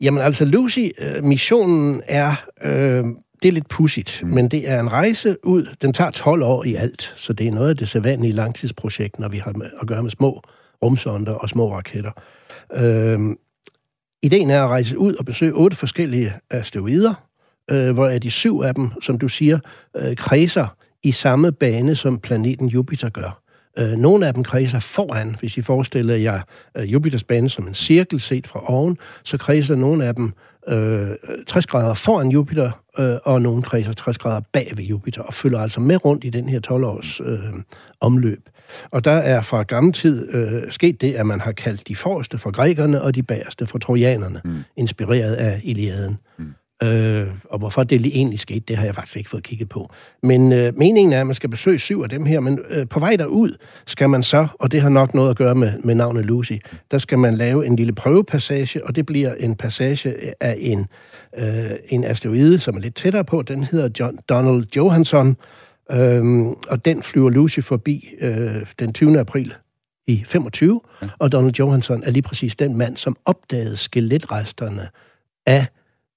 Jamen 0.00 0.22
altså, 0.22 0.44
Lucy-missionen 0.44 2.00
er... 2.08 2.34
Øh, 2.62 3.04
det 3.42 3.48
er 3.48 3.52
lidt 3.52 3.68
pudsigt, 3.68 4.20
mm. 4.22 4.30
men 4.30 4.48
det 4.48 4.68
er 4.68 4.80
en 4.80 4.92
rejse 4.92 5.36
ud. 5.46 5.66
Den 5.82 5.92
tager 5.92 6.10
12 6.10 6.42
år 6.42 6.64
i 6.64 6.74
alt, 6.74 7.12
så 7.16 7.32
det 7.32 7.46
er 7.46 7.52
noget 7.52 7.68
af 7.68 7.76
det 7.76 7.88
sædvanlige 7.88 8.32
langtidsprojekt, 8.32 9.18
når 9.18 9.28
vi 9.28 9.38
har 9.38 9.52
med, 9.52 9.66
at 9.80 9.86
gøre 9.86 10.02
med 10.02 10.10
små 10.10 10.42
rumsonder 10.82 11.32
og 11.32 11.48
små 11.48 11.74
raketter. 11.74 12.10
Øh, 12.74 13.18
ideen 14.22 14.50
er 14.50 14.62
at 14.62 14.68
rejse 14.68 14.98
ud 14.98 15.14
og 15.14 15.24
besøge 15.24 15.52
otte 15.52 15.76
forskellige 15.76 16.26
øh, 16.26 16.60
asteroider, 16.60 17.14
øh, 17.70 17.90
hvor 17.90 18.08
de 18.08 18.30
syv 18.30 18.60
af 18.60 18.74
dem, 18.74 18.90
som 19.02 19.18
du 19.18 19.28
siger, 19.28 19.58
øh, 19.96 20.16
kredser 20.16 20.76
i 21.02 21.12
samme 21.12 21.52
bane, 21.52 21.96
som 21.96 22.18
planeten 22.18 22.68
Jupiter 22.68 23.08
gør. 23.08 23.42
Øh, 23.78 23.92
nogle 23.92 24.26
af 24.26 24.34
dem 24.34 24.44
kredser 24.44 24.78
foran, 24.78 25.36
hvis 25.40 25.56
I 25.56 25.62
forestiller 25.62 26.16
jer 26.16 26.40
øh, 26.76 26.92
Jupiters 26.92 27.24
bane 27.24 27.50
som 27.50 27.66
en 27.66 27.74
cirkel 27.74 28.20
set 28.20 28.46
fra 28.46 28.70
oven, 28.70 28.98
så 29.24 29.38
kredser 29.38 29.74
nogle 29.74 30.06
af 30.06 30.14
dem 30.14 30.32
øh, 30.68 31.08
60 31.46 31.66
grader 31.66 31.94
foran 31.94 32.28
Jupiter, 32.28 32.70
øh, 32.98 33.16
og 33.24 33.42
nogle 33.42 33.62
kredser 33.62 33.92
60 33.92 34.18
grader 34.18 34.40
bag 34.52 34.72
ved 34.76 34.84
Jupiter, 34.84 35.22
og 35.22 35.34
følger 35.34 35.58
altså 35.58 35.80
med 35.80 36.04
rundt 36.04 36.24
i 36.24 36.30
den 36.30 36.48
her 36.48 36.60
12-års 36.70 37.20
øh, 37.20 37.38
omløb. 38.00 38.48
Og 38.90 39.04
der 39.04 39.10
er 39.10 39.42
fra 39.42 39.62
gammel 39.62 39.92
tid 39.92 40.34
øh, 40.34 40.62
sket 40.70 41.00
det, 41.00 41.14
at 41.14 41.26
man 41.26 41.40
har 41.40 41.52
kaldt 41.52 41.88
de 41.88 41.96
forreste 41.96 42.38
for 42.38 42.50
grækerne, 42.50 43.02
og 43.02 43.14
de 43.14 43.22
bagerste 43.22 43.66
for 43.66 43.78
trojanerne, 43.78 44.40
mm. 44.44 44.62
inspireret 44.76 45.34
af 45.34 45.60
Iliaden. 45.64 46.18
Mm. 46.38 46.54
Øh, 46.82 47.26
og 47.44 47.58
hvorfor 47.58 47.82
det 47.82 48.00
lige 48.00 48.14
egentlig 48.14 48.40
skete, 48.40 48.60
det 48.68 48.76
har 48.76 48.84
jeg 48.84 48.94
faktisk 48.94 49.16
ikke 49.16 49.30
fået 49.30 49.42
kigget 49.42 49.68
på. 49.68 49.90
Men 50.22 50.52
øh, 50.52 50.72
meningen 50.76 51.12
er, 51.12 51.20
at 51.20 51.26
man 51.26 51.34
skal 51.34 51.50
besøge 51.50 51.78
syv 51.78 52.00
af 52.02 52.08
dem 52.08 52.26
her, 52.26 52.40
men 52.40 52.58
øh, 52.70 52.88
på 52.88 53.00
vej 53.00 53.16
derud 53.16 53.56
skal 53.86 54.08
man 54.10 54.22
så, 54.22 54.46
og 54.58 54.72
det 54.72 54.80
har 54.80 54.88
nok 54.88 55.14
noget 55.14 55.30
at 55.30 55.36
gøre 55.36 55.54
med, 55.54 55.72
med 55.84 55.94
navnet 55.94 56.24
Lucy, 56.24 56.52
der 56.90 56.98
skal 56.98 57.18
man 57.18 57.34
lave 57.34 57.66
en 57.66 57.76
lille 57.76 57.92
prøvepassage, 57.92 58.86
og 58.86 58.96
det 58.96 59.06
bliver 59.06 59.34
en 59.34 59.54
passage 59.54 60.14
af 60.40 60.56
en, 60.60 60.86
øh, 61.38 61.70
en 61.88 62.04
asteroide, 62.04 62.58
som 62.58 62.76
er 62.76 62.80
lidt 62.80 62.94
tættere 62.94 63.24
på. 63.24 63.42
Den 63.42 63.64
hedder 63.64 63.88
John, 64.00 64.18
Donald 64.28 64.64
Johansson, 64.76 65.36
øh, 65.92 66.46
og 66.68 66.84
den 66.84 67.02
flyver 67.02 67.30
Lucy 67.30 67.60
forbi 67.60 68.08
øh, 68.20 68.66
den 68.78 68.92
20. 68.92 69.18
april 69.20 69.54
i 70.06 70.24
25, 70.26 70.80
ja. 71.02 71.08
og 71.18 71.32
Donald 71.32 71.54
Johansson 71.58 72.02
er 72.04 72.10
lige 72.10 72.22
præcis 72.22 72.56
den 72.56 72.78
mand, 72.78 72.96
som 72.96 73.16
opdagede 73.24 73.76
skeletresterne 73.76 74.88
af 75.46 75.66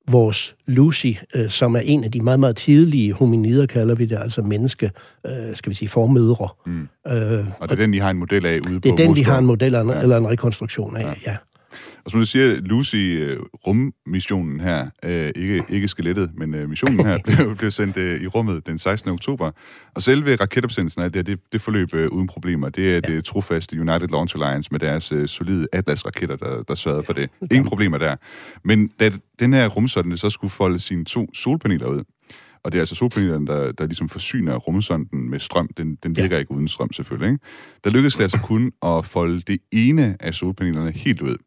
vores 0.07 0.55
Lucy, 0.67 1.11
øh, 1.35 1.49
som 1.49 1.75
er 1.75 1.79
en 1.79 2.03
af 2.03 2.11
de 2.11 2.21
meget, 2.21 2.39
meget 2.39 2.55
tidlige 2.55 3.13
hominider, 3.13 3.65
kalder 3.65 3.95
vi 3.95 4.05
det, 4.05 4.17
altså 4.21 4.41
menneske, 4.41 4.91
øh, 5.27 5.55
skal 5.55 5.69
vi 5.69 5.75
sige, 5.75 5.89
formødre. 5.89 6.47
Mm. 6.65 6.87
Øh, 7.07 7.45
Og 7.59 7.69
det 7.69 7.71
er 7.71 7.75
den, 7.83 7.93
de 7.93 7.99
har 8.01 8.09
en 8.09 8.17
model 8.17 8.45
af 8.45 8.59
ude 8.69 8.79
det 8.79 8.85
er 8.85 8.91
på 8.91 8.97
den, 8.97 8.97
vi 8.99 9.07
Moskva. 9.07 9.31
har 9.31 9.39
en 9.39 9.45
model 9.45 9.65
eller 9.65 9.81
en, 9.81 9.87
Ja. 9.89 9.95
ja. 9.95 10.01
eller 10.01 10.17
en 10.17 10.27
rekonstruktion 10.29 10.97
af, 10.97 11.01
ja. 11.03 11.13
ja. 11.31 11.35
Og 12.05 12.11
som 12.11 12.19
du 12.19 12.25
siger, 12.25 12.55
Lucy, 12.55 12.95
øh, 12.95 13.39
rummissionen 13.67 14.59
her, 14.59 14.87
øh, 15.03 15.31
ikke, 15.35 15.63
ikke 15.69 15.87
skelettet, 15.87 16.31
men 16.37 16.53
øh, 16.53 16.69
missionen 16.69 17.05
her, 17.05 17.17
blev, 17.25 17.55
blev 17.55 17.71
sendt 17.71 17.97
øh, 17.97 18.21
i 18.21 18.27
rummet 18.27 18.67
den 18.67 18.79
16. 18.79 19.09
oktober. 19.11 19.51
Og 19.95 20.01
selve 20.01 20.35
raketopsendelsen 20.35 21.01
af 21.01 21.11
det, 21.11 21.27
det, 21.27 21.39
det 21.51 21.61
forløb 21.61 21.93
øh, 21.93 22.07
uden 22.07 22.27
problemer. 22.27 22.69
Det 22.69 22.95
er 22.95 23.01
det 23.01 23.25
trofaste 23.25 23.79
United 23.79 24.07
Launch 24.07 24.35
Alliance 24.35 24.69
med 24.71 24.79
deres 24.79 25.11
øh, 25.11 25.27
solide 25.27 25.67
Atlas-raketter, 25.73 26.35
der, 26.35 26.63
der 26.63 26.75
sørgede 26.75 27.03
for 27.03 27.13
det. 27.13 27.29
Ingen 27.51 27.65
problemer 27.65 27.97
der. 27.97 28.15
Men 28.63 28.87
da 28.99 29.11
den 29.39 29.53
her 29.53 29.67
rumsonde 29.67 30.17
så 30.17 30.29
skulle 30.29 30.51
folde 30.51 30.79
sine 30.79 31.05
to 31.05 31.33
solpaneler 31.33 31.87
ud, 31.87 32.03
Og 32.63 32.71
det 32.71 32.77
er 32.77 32.81
altså 32.81 32.95
solpanelerne, 32.95 33.47
der, 33.47 33.71
der 33.71 33.85
ligesom 33.85 34.09
forsyner 34.09 34.55
rumsonden 34.55 35.29
med 35.29 35.39
strøm. 35.39 35.69
Den, 35.77 35.95
den 36.03 36.15
virker 36.15 36.35
ja. 36.35 36.39
ikke 36.39 36.51
uden 36.51 36.67
strøm 36.67 36.93
selvfølgelig. 36.93 37.31
Ikke? 37.33 37.45
Der 37.83 37.89
lykkedes 37.89 38.15
det 38.15 38.23
altså 38.23 38.39
kun 38.43 38.71
at 38.83 39.05
folde 39.05 39.41
det 39.41 39.59
ene 39.71 40.17
af 40.19 40.33
solpanelerne 40.33 40.91
helt 40.91 41.21
ud. 41.21 41.37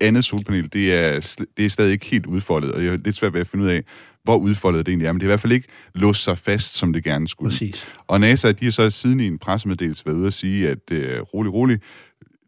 Det 0.00 0.06
andet 0.06 0.24
solpanel, 0.24 0.72
det 0.72 0.94
er, 0.94 1.36
det 1.56 1.64
er 1.64 1.68
stadig 1.68 1.92
ikke 1.92 2.06
helt 2.06 2.26
udfoldet, 2.26 2.72
og 2.72 2.84
jeg 2.84 2.92
er 2.92 2.98
lidt 3.04 3.16
svært 3.16 3.32
ved 3.32 3.40
at 3.40 3.46
finde 3.46 3.64
ud 3.64 3.70
af, 3.70 3.82
hvor 4.24 4.36
udfoldet 4.36 4.86
det 4.86 4.92
egentlig 4.92 5.06
er, 5.06 5.12
men 5.12 5.20
det 5.20 5.24
er 5.24 5.28
i 5.28 5.32
hvert 5.32 5.40
fald 5.40 5.52
ikke 5.52 5.68
låst 5.94 6.22
sig 6.22 6.38
fast, 6.38 6.76
som 6.76 6.92
det 6.92 7.04
gerne 7.04 7.28
skulle. 7.28 7.50
Præcis. 7.50 7.86
Og 8.06 8.20
NASA, 8.20 8.52
de 8.52 8.64
har 8.64 8.72
så 8.72 8.90
siden 8.90 9.20
i 9.20 9.26
en 9.26 9.38
pressemeddelelse 9.38 10.06
været 10.06 10.16
ude 10.16 10.26
at 10.26 10.32
sige, 10.32 10.68
at 10.68 10.90
øh, 10.90 11.20
rolig, 11.20 11.52
rolig, 11.52 11.80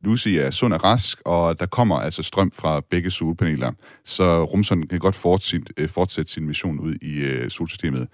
Lucy 0.02 0.28
er 0.28 0.50
sund 0.50 0.72
og 0.72 0.84
rask, 0.84 1.20
og 1.24 1.60
der 1.60 1.66
kommer 1.66 1.96
altså 1.96 2.22
strøm 2.22 2.52
fra 2.54 2.80
begge 2.90 3.10
solpaneler, 3.10 3.72
så 4.04 4.44
rumsonden 4.44 4.88
kan 4.88 4.98
godt 4.98 5.14
fortsætte, 5.14 5.72
øh, 5.76 5.88
fortsætte 5.88 6.32
sin 6.32 6.46
mission 6.46 6.78
ud 6.80 6.94
i 7.02 7.18
øh, 7.18 7.50
solsystemet. 7.50 8.08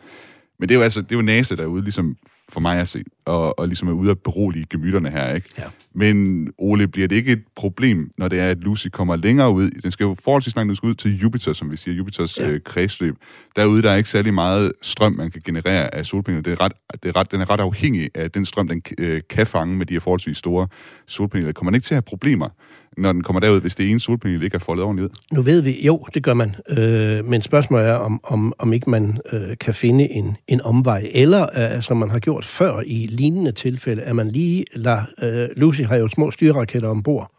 Men 0.58 0.68
det 0.68 0.74
er 0.74 0.78
jo 0.78 0.84
altså 0.84 1.02
det 1.02 1.12
er 1.12 1.16
jo 1.16 1.22
NASA, 1.22 1.54
der 1.54 1.62
er 1.62 1.66
ude 1.66 1.82
ligesom 1.82 2.16
for 2.52 2.60
mig 2.60 2.78
at 2.78 2.88
se, 2.88 3.04
og, 3.24 3.58
og 3.58 3.66
ligesom 3.66 3.88
er 3.88 3.92
ude 3.92 4.10
at 4.10 4.18
berolige 4.18 4.66
gemytterne 4.70 5.10
her, 5.10 5.34
ikke? 5.34 5.48
Ja. 5.58 5.64
Men 5.94 6.48
Ole, 6.58 6.88
bliver 6.88 7.08
det 7.08 7.16
ikke 7.16 7.32
et 7.32 7.44
problem, 7.56 8.10
når 8.18 8.28
det 8.28 8.40
er, 8.40 8.48
at 8.48 8.58
Lucy 8.58 8.86
kommer 8.88 9.16
længere 9.16 9.52
ud? 9.52 9.70
Den 9.70 9.90
skal 9.90 10.04
jo 10.04 10.16
forholdsvis 10.24 10.56
langt 10.56 10.82
ud 10.82 10.94
til 10.94 11.18
Jupiter, 11.18 11.52
som 11.52 11.70
vi 11.70 11.76
siger, 11.76 11.94
Jupiters 11.94 12.38
ja. 12.38 12.48
øh, 12.48 12.60
kredsløb. 12.64 13.14
Derude 13.56 13.82
der 13.82 13.90
er 13.90 13.96
ikke 13.96 14.08
særlig 14.08 14.34
meget 14.34 14.72
strøm, 14.82 15.12
man 15.12 15.30
kan 15.30 15.42
generere 15.44 15.94
af 15.94 16.06
solpaneler. 16.06 16.42
Det 16.42 16.52
er 16.52 16.60
ret, 16.60 16.72
det 17.02 17.08
er 17.08 17.16
ret, 17.16 17.30
den 17.30 17.40
er 17.40 17.50
ret 17.50 17.60
afhængig 17.60 18.10
af 18.14 18.30
den 18.30 18.46
strøm, 18.46 18.68
den 18.68 18.82
øh, 18.98 19.20
kan 19.30 19.46
fange 19.46 19.76
med 19.76 19.86
de 19.86 19.94
her 19.94 20.00
forholdsvis 20.00 20.36
store 20.36 20.68
solpaneler. 21.06 21.52
Kommer 21.52 21.70
man 21.70 21.74
ikke 21.74 21.84
til 21.84 21.94
at 21.94 21.96
have 21.96 22.02
problemer, 22.02 22.48
når 22.96 23.12
den 23.12 23.22
kommer 23.22 23.40
derud, 23.40 23.60
hvis 23.60 23.74
det 23.74 23.90
ene 23.90 24.00
solpanel 24.00 24.42
ikke 24.42 24.54
er 24.54 24.58
foldet 24.58 24.84
ordentligt 24.84 25.10
ud? 25.10 25.16
Nu 25.32 25.42
ved 25.42 25.60
vi, 25.62 25.86
jo, 25.86 26.06
det 26.14 26.22
gør 26.22 26.34
man. 26.34 26.54
Øh, 26.68 27.24
men 27.24 27.42
spørgsmålet 27.42 27.86
er, 27.86 27.94
om, 27.94 28.20
om, 28.24 28.52
om 28.58 28.72
ikke 28.72 28.90
man 28.90 29.18
øh, 29.32 29.56
kan 29.60 29.74
finde 29.74 30.12
en, 30.12 30.36
en 30.48 30.60
omvej, 30.60 31.10
eller 31.14 31.74
øh, 31.74 31.82
som 31.82 31.96
man 31.96 32.10
har 32.10 32.18
gjort 32.18 32.44
før 32.44 32.80
i 32.86 33.06
lignende 33.10 33.52
tilfælde, 33.52 34.02
at 34.02 34.16
man 34.16 34.28
lige 34.28 34.64
lader... 34.74 35.02
Øh, 35.22 35.48
Lucy 35.56 35.80
har 35.80 35.96
jo 35.96 36.08
små 36.08 36.30
styreraketter 36.30 36.88
ombord, 36.88 37.32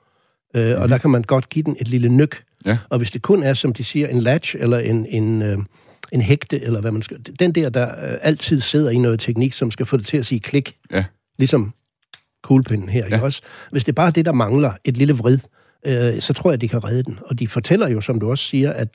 øh, 0.56 0.66
mm-hmm. 0.66 0.82
og 0.82 0.90
der 0.90 0.98
kan 0.98 1.10
man 1.10 1.22
godt 1.22 1.50
give 1.50 1.64
den 1.64 1.76
et 1.82 1.88
lille 1.88 2.10
nyk. 2.10 2.44
Ja. 2.66 2.78
Og 2.90 2.98
hvis 2.98 3.12
det 3.12 3.22
kun 3.22 3.44
er, 3.44 3.54
som 3.54 3.74
de 3.74 3.84
siger, 3.84 4.08
en 4.08 4.20
latch 4.20 4.56
eller 4.60 4.80
en, 4.80 5.06
en, 5.06 5.42
øh, 5.42 5.58
en 6.12 6.22
hægte, 6.22 6.64
eller 6.64 6.82
hvad 6.82 6.92
man 6.92 7.02
skal... 7.02 7.18
Den 7.40 7.52
der, 7.52 7.70
der 7.70 7.88
øh, 7.88 8.18
altid 8.22 8.60
sidder 8.60 8.90
i 8.90 8.98
noget 8.98 9.20
teknik, 9.20 9.54
som 9.54 9.72
skal 9.72 9.86
få 9.86 9.98
det 9.98 10.08
til 10.08 10.18
at 10.18 10.26
sige 10.26 10.40
klik. 10.40 10.76
Ja. 10.92 11.04
Ligesom 11.38 11.74
kuglepinden 12.44 12.90
her, 12.90 13.06
ja. 13.10 13.16
ikke 13.16 13.26
også? 13.26 13.42
Hvis 13.72 13.84
det 13.84 13.92
er 13.92 13.96
bare 13.96 14.12
det, 14.12 14.26
der 14.26 14.32
mangler, 14.32 14.72
et 14.84 14.98
lille 14.98 15.14
vrid, 15.14 15.40
øh, 15.86 16.22
så 16.22 16.34
tror 16.34 16.52
jeg, 16.52 16.62
de 16.62 16.68
kan 16.68 16.84
redde 16.84 17.04
den. 17.04 17.20
Og 17.26 17.40
de 17.40 17.48
fortæller 17.48 17.90
jo, 17.90 18.02
som 18.02 18.20
du 18.20 18.30
også 18.30 18.44
siger, 18.44 18.74
at 18.74 18.88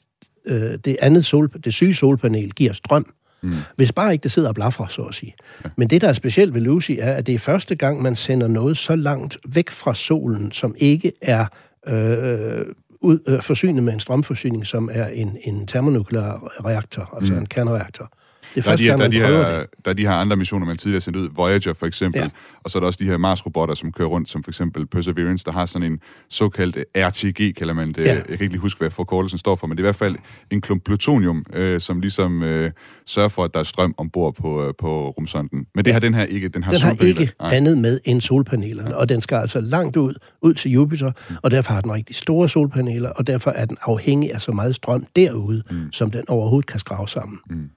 øh, 0.47 0.79
det 0.85 0.97
andet 1.03 1.25
sol, 1.25 1.51
det 1.65 1.75
syge 1.75 1.95
solpanel 1.95 2.51
giver 2.51 2.73
strøm. 2.73 3.15
Mm. 3.43 3.55
Hvis 3.77 3.93
bare 3.93 4.13
ikke 4.13 4.23
det 4.23 4.33
sidder 4.33 4.49
og 4.49 4.55
blaffer, 4.55 4.87
så 4.87 5.03
at 5.03 5.15
sige. 5.15 5.35
Ja. 5.65 5.71
Men 5.77 5.91
det, 5.91 6.01
der 6.01 6.09
er 6.09 6.13
specielt 6.13 6.55
ved 6.55 6.61
Lucy, 6.61 6.93
er, 6.99 7.13
at 7.13 7.27
det 7.27 7.35
er 7.35 7.39
første 7.39 7.77
gang, 7.77 8.03
man 8.03 8.17
sender 8.17 8.49
noget 8.49 8.79
så 8.79 8.97
langt 8.97 9.39
væk 9.49 9.71
fra 9.71 9.95
solen, 9.95 10.53
som 10.53 10.75
ikke 10.79 11.13
er 11.23 11.47
øh, 11.87 12.67
ud, 13.01 13.19
øh, 13.27 13.43
forsynet 13.43 13.83
med 13.83 13.93
en 13.93 14.01
strømforsyning, 14.01 14.67
som 14.67 14.91
er 14.93 15.07
en, 15.07 15.37
en 15.45 15.67
termonuklear 15.67 16.53
reaktor, 16.65 17.15
altså 17.17 17.33
mm. 17.33 17.39
en 17.39 17.47
kernereaktor. 17.47 18.13
Det 18.55 18.61
er 18.61 18.63
Der 18.63 18.73
er, 18.73 18.77
de, 18.77 18.85
der, 18.85 18.93
er 18.93 18.97
man 18.97 19.13
de 19.13 19.21
prøver 19.21 19.51
her, 19.51 19.59
det. 19.59 19.67
der 19.85 19.91
er 19.91 19.95
de 19.95 20.07
her 20.07 20.13
andre 20.13 20.37
missioner, 20.37 20.67
man 20.67 20.77
tidligere 20.77 20.97
har 20.97 21.01
sendt 21.01 21.17
ud. 21.17 21.29
Voyager 21.35 21.73
for 21.75 21.87
eksempel. 21.87 22.21
Ja. 22.23 22.29
Og 22.65 22.71
så 22.71 22.79
er 22.79 22.81
der 22.81 22.87
også 22.87 22.99
de 23.03 23.05
her 23.05 23.17
Mars-robotter, 23.17 23.75
som 23.75 23.93
kører 23.93 24.09
rundt, 24.09 24.29
som 24.29 24.45
for 24.45 24.51
eksempel 24.51 24.87
Perseverance, 24.87 25.45
der 25.45 25.53
har 25.53 25.67
sådan 25.67 25.93
en 25.93 26.01
såkaldt 26.29 26.79
RTG, 26.97 27.55
kalder 27.57 27.75
man 27.75 27.89
det. 27.89 27.99
Ja. 27.99 28.15
Jeg 28.15 28.25
kan 28.25 28.33
ikke 28.33 28.49
lige 28.49 28.59
huske, 28.59 28.79
hvad 28.79 28.91
forkortelsen 28.91 29.39
står 29.39 29.57
for, 29.57 29.67
men 29.67 29.77
det 29.77 29.83
er 29.83 29.85
i 29.85 29.87
hvert 29.87 29.97
fald 29.97 30.17
en 30.51 30.61
klump 30.61 30.85
plutonium, 30.85 31.45
øh, 31.53 31.81
som 31.81 32.01
ligesom 32.01 32.43
øh, 32.43 32.71
sørger 33.07 33.29
for, 33.29 33.45
at 33.45 33.55
der 33.55 33.61
er 33.61 33.65
strøm 33.65 33.95
ombord 33.97 34.35
på, 34.35 34.67
øh, 34.67 34.75
på 34.79 35.11
rumsonden. 35.11 35.67
Men 35.75 35.85
det 35.85 35.93
har 35.93 36.01
den 36.01 36.15
her 36.15 36.25
ikke. 36.25 36.49
Den 36.49 36.63
har, 36.63 36.73
Den 36.73 36.81
har 36.81 36.97
ikke 37.07 37.31
Nej. 37.41 37.55
andet 37.55 37.79
med 37.79 38.01
end 38.05 38.21
solpanelerne, 38.21 38.97
og 38.97 39.09
den 39.09 39.21
skal 39.21 39.37
altså 39.37 39.61
langt 39.61 39.97
ud, 39.97 40.15
ud 40.43 40.55
til 40.55 40.71
Jupiter, 40.71 41.13
og 41.43 41.51
derfor 41.51 41.73
har 41.73 41.81
den 41.81 41.93
rigtig 41.93 42.17
store 42.17 42.49
solpaneler, 42.49 43.11
og 43.11 43.27
derfor 43.27 43.51
er 43.51 43.65
den 43.65 43.77
afhængig 43.83 44.35
af 44.35 44.41
så 44.41 44.53
meget 44.53 44.75
strøm 44.75 45.07
derude, 45.17 45.63
mm. 45.71 45.93
som 45.93 46.11
den 46.11 46.25
overhovedet 46.29 46.67
kan 46.67 46.81
skrave 46.81 47.09
sammen. 47.09 47.39
Mm. 47.51 47.71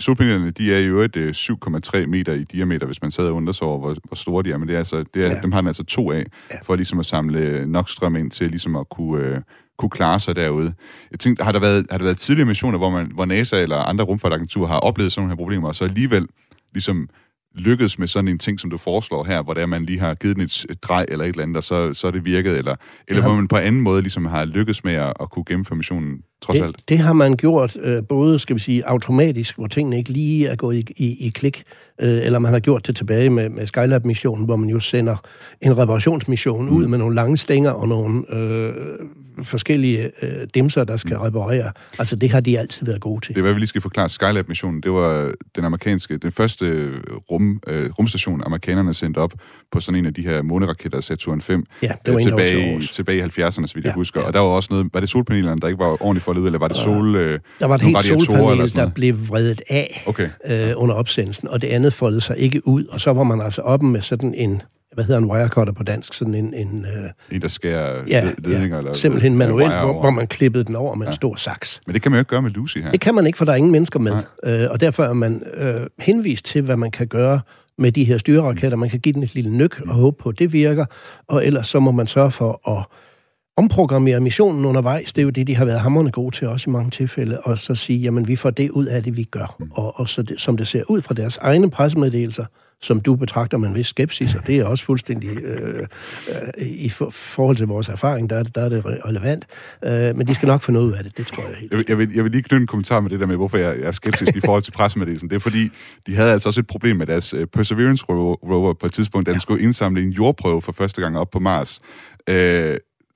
Solpanelerne, 0.00 0.50
de 0.50 0.74
er 0.74 0.78
jo 0.78 0.98
et 1.00 1.16
øh, 1.16 1.30
7,3 1.36 2.06
meter 2.06 2.32
i 2.32 2.44
diameter, 2.44 2.86
hvis 2.86 3.02
man 3.02 3.10
sad 3.10 3.24
og 3.26 3.34
undrer 3.34 3.52
sig 3.52 3.66
over, 3.66 3.78
hvor, 3.78 3.96
hvor 4.04 4.14
store 4.14 4.42
de 4.42 4.50
er. 4.52 4.56
Men 4.58 4.68
det 4.68 4.74
er 4.74 4.78
altså, 4.78 5.04
det 5.14 5.24
er, 5.24 5.28
Ja. 5.30 5.40
dem 5.42 5.52
har 5.52 5.60
den 5.60 5.68
altså 5.68 5.84
to 5.84 6.10
af, 6.12 6.26
Ja. 6.50 6.56
for 6.62 6.76
ligesom 6.76 6.98
at 7.00 7.06
samle 7.06 7.66
nok 7.66 7.90
strøm 7.90 8.16
ind 8.16 8.30
til 8.30 8.50
ligesom 8.50 8.76
at 8.76 8.88
kunne, 8.88 9.24
øh, 9.24 9.40
kunne 9.78 9.90
klare 9.90 10.20
sig 10.20 10.36
derude. 10.36 10.74
Jeg 11.10 11.20
tænkte, 11.20 11.44
har 11.44 11.52
der 11.52 11.60
været, 11.60 11.86
har 11.90 11.98
der 11.98 12.04
været 12.04 12.18
tidligere 12.18 12.48
missioner, 12.48 12.78
hvor, 12.78 12.90
man, 12.90 13.10
hvor 13.14 13.24
NASA 13.24 13.62
eller 13.62 13.76
andre 13.76 14.04
rumfartagenturer 14.04 14.68
har 14.68 14.78
oplevet 14.78 15.12
sådan 15.12 15.22
nogle 15.22 15.30
her 15.32 15.36
problemer, 15.36 15.68
og 15.68 15.74
så 15.76 15.84
alligevel 15.84 16.26
ligesom 16.72 17.08
lykkedes 17.54 17.98
med 17.98 18.08
sådan 18.08 18.28
en 18.28 18.38
ting, 18.38 18.60
som 18.60 18.70
du 18.70 18.76
foreslår 18.78 19.24
her, 19.24 19.42
hvor 19.42 19.54
det 19.54 19.62
er, 19.62 19.66
man 19.66 19.84
lige 19.84 19.98
har 20.00 20.14
givet 20.14 20.36
den 20.36 20.44
et 20.44 20.78
drej 20.82 21.06
eller 21.08 21.24
et 21.24 21.28
eller 21.28 21.42
andet, 21.42 21.56
og 21.56 21.64
så, 21.64 21.92
så 21.94 22.06
er 22.06 22.10
det 22.10 22.24
virket, 22.24 22.58
eller, 22.58 22.74
eller 23.08 23.22
Ja. 23.22 23.28
hvor 23.28 23.36
man 23.36 23.48
på 23.48 23.56
anden 23.56 23.80
måde 23.80 24.02
ligesom 24.02 24.26
har 24.26 24.44
lykkedes 24.44 24.84
med 24.84 24.94
at, 24.94 25.12
at 25.20 25.30
kunne 25.30 25.44
gennemføre 25.48 25.76
missionen, 25.76 26.20
trods 26.42 26.60
alt. 26.60 26.76
Det, 26.76 26.88
det 26.88 26.98
har 26.98 27.12
man 27.12 27.36
gjort 27.36 27.76
øh, 27.82 28.02
både, 28.08 28.38
skal 28.38 28.56
vi 28.56 28.60
sige, 28.60 28.86
automatisk, 28.88 29.56
hvor 29.56 29.66
tingene 29.66 29.98
ikke 29.98 30.10
lige 30.10 30.46
er 30.46 30.56
gået 30.56 30.76
i, 30.76 30.92
i, 30.96 31.26
i 31.26 31.28
klik, 31.28 31.62
øh, 32.00 32.08
eller 32.26 32.38
man 32.38 32.52
har 32.52 32.60
gjort 32.60 32.86
det 32.86 32.96
tilbage 32.96 33.30
med, 33.30 33.48
med 33.48 33.66
Skylab-missionen, 33.66 34.44
hvor 34.44 34.56
man 34.56 34.68
jo 34.68 34.80
sender 34.80 35.16
en 35.60 35.78
reparationsmission 35.78 36.64
mm. 36.64 36.76
ud 36.76 36.86
med 36.86 36.98
nogle 36.98 37.14
lange 37.14 37.36
stænger 37.36 37.70
og 37.70 37.88
nogle 37.88 38.34
øh, 38.34 38.74
forskellige 39.42 40.10
øh, 40.22 40.46
dimser, 40.54 40.84
der 40.84 40.96
skal 40.96 41.16
mm. 41.16 41.22
reparere. 41.22 41.72
Altså, 41.98 42.16
det 42.16 42.30
har 42.30 42.40
de 42.40 42.58
altid 42.58 42.86
været 42.86 43.00
gode 43.00 43.20
til. 43.20 43.34
Det 43.34 43.40
er, 43.40 43.42
hvad 43.42 43.52
vi 43.52 43.58
lige 43.58 43.66
skal 43.66 43.80
forklare. 43.80 44.08
Skylab-missionen, 44.08 44.80
det 44.80 44.92
var 44.92 45.32
den 45.56 45.64
amerikanske, 45.64 46.16
den 46.16 46.32
første 46.32 46.88
rum, 47.30 47.60
øh, 47.66 47.90
rumstation, 47.90 48.42
amerikanerne 48.46 48.94
sendte 48.94 49.18
op 49.18 49.32
på 49.72 49.80
sådan 49.80 49.98
en 49.98 50.06
af 50.06 50.14
de 50.14 50.22
her 50.22 50.42
måneraketter, 50.42 51.00
Saturn 51.00 51.40
5, 51.40 51.64
Ja, 51.82 51.86
det 51.86 51.94
var 52.06 52.10
øh, 52.10 52.14
var 52.14 52.18
til 52.20 52.28
tilbage, 52.28 52.80
tilbage 52.80 53.18
i 53.18 53.22
70'erne, 53.22 53.66
så 53.66 53.72
vidt 53.74 53.76
jeg 53.76 53.84
Ja, 53.84 53.92
husker. 53.92 54.20
ja. 54.20 54.26
Og 54.26 54.32
der 54.32 54.40
var 54.40 54.46
også 54.46 54.68
noget, 54.72 54.86
var 54.92 55.00
det 55.00 55.08
solpanelerne, 55.08 55.60
der 55.60 55.66
ikke 55.66 55.78
var 55.78 56.02
ordentligt 56.02 56.24
foldet 56.26 56.40
ud, 56.42 56.46
eller 56.46 56.58
var 56.58 56.68
det 56.68 56.76
sol... 56.76 57.16
Øh, 57.16 57.38
Der 57.60 57.66
var 57.66 57.74
et 57.74 57.80
helt 57.80 58.02
solpanel, 58.04 58.74
der 58.74 58.90
blev 58.90 59.28
vredet 59.28 59.62
af 59.68 60.02
Okay. 60.06 60.28
øh, 60.46 60.72
under 60.76 60.94
opsendelsen, 60.94 61.48
og 61.48 61.62
det 61.62 61.68
andet 61.68 61.92
foldede 61.92 62.20
sig 62.20 62.38
ikke 62.38 62.68
ud, 62.68 62.84
og 62.84 63.00
så 63.00 63.12
var 63.12 63.22
man 63.22 63.40
altså 63.40 63.62
oppe 63.62 63.86
med 63.86 64.00
sådan 64.00 64.34
en, 64.34 64.62
hvad 64.94 65.04
hedder 65.04 65.18
en 65.20 65.24
wirecutter 65.24 65.72
på 65.72 65.82
dansk, 65.82 66.14
sådan 66.14 66.34
en, 66.34 66.54
en 66.54 66.86
øh, 66.96 67.10
En, 67.36 67.42
der 67.42 67.48
skærer 67.48 68.02
ja, 68.08 68.24
led- 68.24 68.34
ledninger? 68.50 68.76
ja, 68.76 68.80
eller, 68.80 68.92
simpelthen 68.92 69.36
manuelt, 69.36 69.72
hvor, 69.72 70.00
hvor 70.00 70.10
man 70.10 70.26
klippede 70.26 70.64
den 70.64 70.76
over 70.76 70.94
med 70.94 71.06
ja. 71.06 71.10
en 71.10 71.14
stor 71.14 71.34
saks. 71.36 71.80
Men 71.86 71.94
det 71.94 72.02
kan 72.02 72.10
man 72.12 72.18
jo 72.18 72.20
ikke 72.20 72.28
gøre 72.28 72.42
med 72.42 72.50
Lucy 72.50 72.78
her. 72.78 72.90
Det 72.90 73.00
kan 73.00 73.14
man 73.14 73.26
ikke, 73.26 73.36
for 73.38 73.44
der 73.44 73.52
er 73.52 73.56
ingen 73.56 73.72
mennesker 73.72 73.98
med. 74.00 74.12
Øh, 74.44 74.70
og 74.70 74.80
derfor 74.80 75.04
er 75.04 75.12
man 75.12 75.42
øh, 75.56 75.80
henvist 75.98 76.44
til, 76.44 76.62
hvad 76.62 76.76
man 76.76 76.90
kan 76.90 77.06
gøre 77.06 77.40
med 77.78 77.92
de 77.92 78.04
her 78.04 78.18
styreraketter. 78.18 78.76
Man 78.78 78.90
kan 78.90 79.00
give 79.00 79.12
den 79.12 79.22
et 79.22 79.34
lille 79.34 79.50
nyk 79.50 79.80
og 79.88 79.94
håbe 79.94 80.16
på, 80.22 80.28
at 80.28 80.38
det 80.38 80.52
virker. 80.52 80.84
Og 81.28 81.46
ellers 81.46 81.68
så 81.68 81.80
må 81.80 81.90
man 81.90 82.06
sørge 82.06 82.30
for 82.30 82.70
at 82.78 82.84
omprogrammere 83.56 84.20
missionen 84.20 84.64
undervejs. 84.64 85.12
Det 85.12 85.22
er 85.22 85.24
jo 85.24 85.30
det, 85.30 85.46
de 85.46 85.56
har 85.56 85.64
været 85.64 85.80
hammerne 85.80 86.10
gode 86.10 86.36
til 86.36 86.48
også 86.48 86.70
i 86.70 86.72
mange 86.72 86.90
tilfælde. 86.90 87.40
Og 87.40 87.58
så 87.58 87.74
sige, 87.74 87.98
jamen 87.98 88.28
vi 88.28 88.36
får 88.36 88.50
det 88.50 88.70
ud 88.70 88.86
af 88.86 89.02
det, 89.02 89.16
vi 89.16 89.24
gør. 89.24 89.56
Og, 89.70 90.00
og 90.00 90.08
så 90.08 90.22
det, 90.22 90.40
som 90.40 90.56
det 90.56 90.66
ser 90.68 90.82
ud 90.90 91.02
fra 91.02 91.14
deres 91.14 91.36
egne 91.36 91.70
pressemeddelelser, 91.70 92.44
som 92.80 93.00
du 93.00 93.14
betragter 93.16 93.58
med 93.58 93.68
en 93.68 93.74
vis 93.74 93.86
skepsis, 93.86 94.34
og 94.34 94.46
det 94.46 94.56
er 94.58 94.64
også 94.64 94.84
fuldstændig 94.84 95.30
øh, 95.42 95.86
øh, 96.58 96.66
i 96.66 96.88
for, 96.88 97.10
forhold 97.10 97.56
til 97.56 97.66
vores 97.66 97.88
erfaring, 97.88 98.30
der 98.30 98.36
er, 98.36 98.42
det- 98.42 98.54
der 98.54 98.60
er 98.64 98.68
det 98.68 98.80
re- 98.82 99.08
relevant. 99.08 99.44
Øh, 99.84 100.16
men 100.16 100.26
de 100.26 100.34
skal 100.34 100.46
nok 100.46 100.62
finde 100.62 100.80
ud 100.80 100.92
af 100.92 101.04
det, 101.04 101.16
det 101.16 101.26
tror 101.26 101.42
jeg 101.42 101.56
helt. 101.60 101.70
Jeg 101.72 101.78
vil, 101.78 101.84
jeg, 101.88 101.98
vil, 101.98 102.12
jeg 102.14 102.24
vil 102.24 102.32
lige 102.32 102.42
knytte 102.42 102.62
en 102.62 102.66
kommentar 102.66 103.00
med 103.00 103.10
det 103.10 103.20
der 103.20 103.26
med, 103.26 103.36
hvorfor 103.36 103.58
jeg, 103.58 103.76
jeg 103.78 103.86
er 103.86 103.90
skeptisk 103.92 104.36
i 104.36 104.40
forhold 104.44 104.62
til 104.62 104.72
pressemeddelelsen. 104.72 105.30
Det 105.30 105.36
er 105.36 105.40
fordi, 105.40 105.68
de 106.06 106.16
havde 106.16 106.32
altså 106.32 106.48
også 106.48 106.60
et 106.60 106.66
problem 106.66 106.96
med 106.96 107.06
deres 107.06 107.34
uh, 107.34 107.40
Perseverance 107.52 108.04
ro- 108.08 108.34
rover 108.34 108.74
på 108.74 108.86
et 108.86 108.92
tidspunkt, 108.92 109.26
da 109.26 109.32
den 109.32 109.40
skulle 109.40 109.62
indsamle 109.62 110.02
en 110.02 110.10
jordprøve 110.10 110.62
for 110.62 110.72
første 110.72 111.00
gang 111.02 111.18
op 111.18 111.30
på 111.30 111.38
Mars. 111.38 111.80
Uh, 112.30 112.36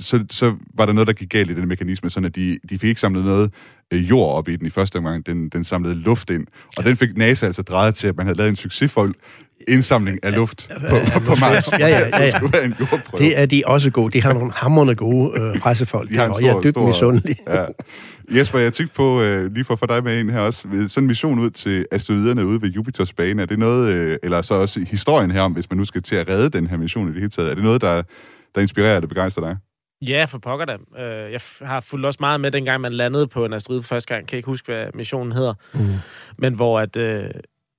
så, 0.01 0.25
så 0.31 0.55
var 0.75 0.87
der 0.87 0.93
noget, 0.93 1.07
der 1.07 1.13
gik 1.13 1.29
galt 1.31 1.51
i 1.51 1.55
den 1.55 1.69
mekanisme, 1.69 2.11
sådan 2.11 2.25
at 2.27 2.37
de, 2.37 2.59
de 2.71 2.79
fik 2.79 2.89
ikke 2.89 3.01
samlet 3.01 3.25
noget 3.25 3.53
øh, 3.93 4.11
jord 4.11 4.35
op 4.37 4.49
i 4.49 4.57
den 4.57 4.67
i 4.67 4.71
første 4.71 4.97
omgang. 4.97 5.27
Den, 5.27 5.49
den 5.49 5.65
samlede 5.65 5.95
luft 5.95 6.31
ind. 6.31 6.47
Og 6.77 6.85
den 6.85 6.97
fik 6.97 7.17
NASA 7.17 7.47
altså 7.47 7.63
drejet 7.63 7.95
til, 7.95 8.07
at 8.09 8.17
man 8.17 8.27
havde 8.27 8.39
lavet 8.39 8.51
en 8.51 8.57
succesfuld 8.57 9.15
indsamling 9.69 10.19
af 10.25 10.35
luft 10.35 10.69
på, 10.91 10.97
på 11.21 11.35
Mars. 11.41 11.69
Ja, 11.73 11.79
ja, 11.79 11.89
ja, 11.99 12.09
ja. 12.21 12.31
Skulle 12.37 12.53
være 12.53 12.65
en 12.65 12.75
jordprøve. 12.81 13.19
Det 13.19 13.39
er 13.41 13.47
de 13.47 13.63
også 13.67 13.91
gode. 13.91 14.13
De 14.13 14.23
har 14.23 14.33
nogle 14.33 14.53
hammerne 14.53 14.95
gode 14.95 15.41
øh, 15.41 15.59
pressefolk, 15.61 16.09
De 16.11 16.15
har 16.17 16.25
en 16.25 16.31
og 16.31 16.43
jeg 16.43 16.49
er 16.49 16.53
stor- 16.53 16.63
dybt 16.63 16.71
stor- 16.75 16.87
misundelig. 16.87 17.37
Ja. 17.49 17.65
Jesper, 18.35 18.59
jeg 18.59 18.73
tænkte 18.73 18.95
på, 18.95 19.23
øh, 19.23 19.55
lige 19.55 19.65
for 19.65 19.73
at 19.75 19.79
få 19.79 19.87
dig 19.87 20.05
med 20.05 20.19
ind 20.19 20.31
her 20.31 20.39
også, 20.41 20.61
sådan 20.89 21.05
en 21.05 21.07
mission 21.07 21.39
ud 21.39 21.51
til 21.51 21.87
asteroiderne 21.91 22.47
ude 22.47 22.63
ved 22.63 22.69
Jupiters 22.69 23.13
bane, 23.13 23.43
er 23.43 23.47
det 23.47 23.59
noget, 23.59 23.93
øh, 23.95 24.17
eller 24.23 24.43
så 24.43 24.55
også 24.55 24.81
historien 24.81 25.31
her 25.31 25.41
om, 25.41 25.53
hvis 25.53 25.71
man 25.71 25.77
nu 25.79 25.85
skal 25.85 26.03
til 26.03 26.17
at 26.17 26.29
redde 26.29 26.51
den 26.51 26.67
her 26.67 26.77
mission 26.77 27.07
i 27.09 27.11
det 27.11 27.17
hele 27.19 27.31
taget, 27.31 27.51
er 27.51 27.55
det 27.55 27.65
noget, 27.65 27.81
der, 27.81 28.03
der 28.55 28.61
inspirerer 28.61 28.97
eller 28.97 29.09
begejstrer 29.09 29.45
dig? 29.49 29.57
Ja, 30.09 30.25
for 30.25 30.39
pokker 30.39 30.65
da. 30.67 30.77
Øh, 30.99 31.33
Jeg 31.33 31.41
har 31.63 31.81
fulgt 31.81 32.07
også 32.07 32.17
meget 32.21 32.41
med, 32.41 32.51
dengang 32.51 32.81
man 32.81 32.93
landede 32.93 33.27
på 33.27 33.45
en 33.45 33.53
asteroide 33.53 33.83
første 33.83 34.15
gang. 34.15 34.29
Kan 34.29 34.37
ikke 34.37 34.47
huske, 34.47 34.73
hvad 34.73 34.87
missionen 34.95 35.33
hedder. 35.33 35.55
Mm. 35.75 35.81
Men 36.39 36.55
hvor 36.55 36.81
at... 36.81 36.97
Øh, 36.97 37.25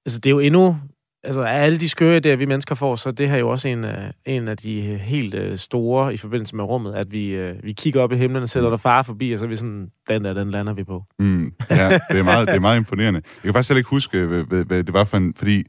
altså, 0.05 0.19
det 0.19 0.25
er 0.25 0.29
jo 0.31 0.39
endnu 0.39 0.77
altså 1.23 1.41
af 1.41 1.63
alle 1.63 1.79
de 1.79 1.89
skøre 1.89 2.17
idéer, 2.25 2.36
vi 2.36 2.45
mennesker 2.45 2.75
får, 2.75 2.95
så 2.95 3.12
det 3.12 3.27
her 3.29 3.36
er 3.36 3.39
jo 3.39 3.49
også 3.49 3.69
en, 3.69 3.84
af- 3.84 4.12
en 4.25 4.47
af 4.47 4.57
de 4.57 4.81
helt 4.81 5.34
øh, 5.34 5.57
store 5.57 6.13
i 6.13 6.17
forbindelse 6.17 6.55
med 6.55 6.63
rummet, 6.63 6.93
at 6.93 7.12
vi, 7.12 7.27
øh, 7.29 7.63
vi 7.63 7.71
kigger 7.71 8.01
op 8.01 8.12
i 8.12 8.15
himlen 8.15 8.43
og 8.43 8.49
sætter 8.49 8.69
der 8.69 8.78
fare 8.78 9.03
forbi, 9.03 9.32
og 9.32 9.39
så 9.39 9.45
er 9.45 9.49
vi 9.49 9.55
sådan, 9.55 9.88
den 10.09 10.24
der, 10.26 10.34
den 10.34 10.51
lander 10.51 10.74
vi 10.74 10.84
på. 10.84 11.03
Mm, 11.19 11.53
ja, 11.69 11.89
det 12.11 12.19
er, 12.19 12.24
meget, 12.24 12.47
det 12.47 12.55
er 12.55 12.59
meget 12.59 12.78
imponerende. 12.78 13.22
Jeg 13.26 13.41
kan 13.43 13.53
faktisk 13.53 13.69
heller 13.69 13.80
ikke 13.80 13.89
huske, 13.89 14.26
hvad, 14.26 14.43
hvad, 14.43 14.63
hvad 14.65 14.84
det 14.84 14.93
var 14.93 15.03
for 15.03 15.17
en... 15.17 15.34
Fordi, 15.38 15.63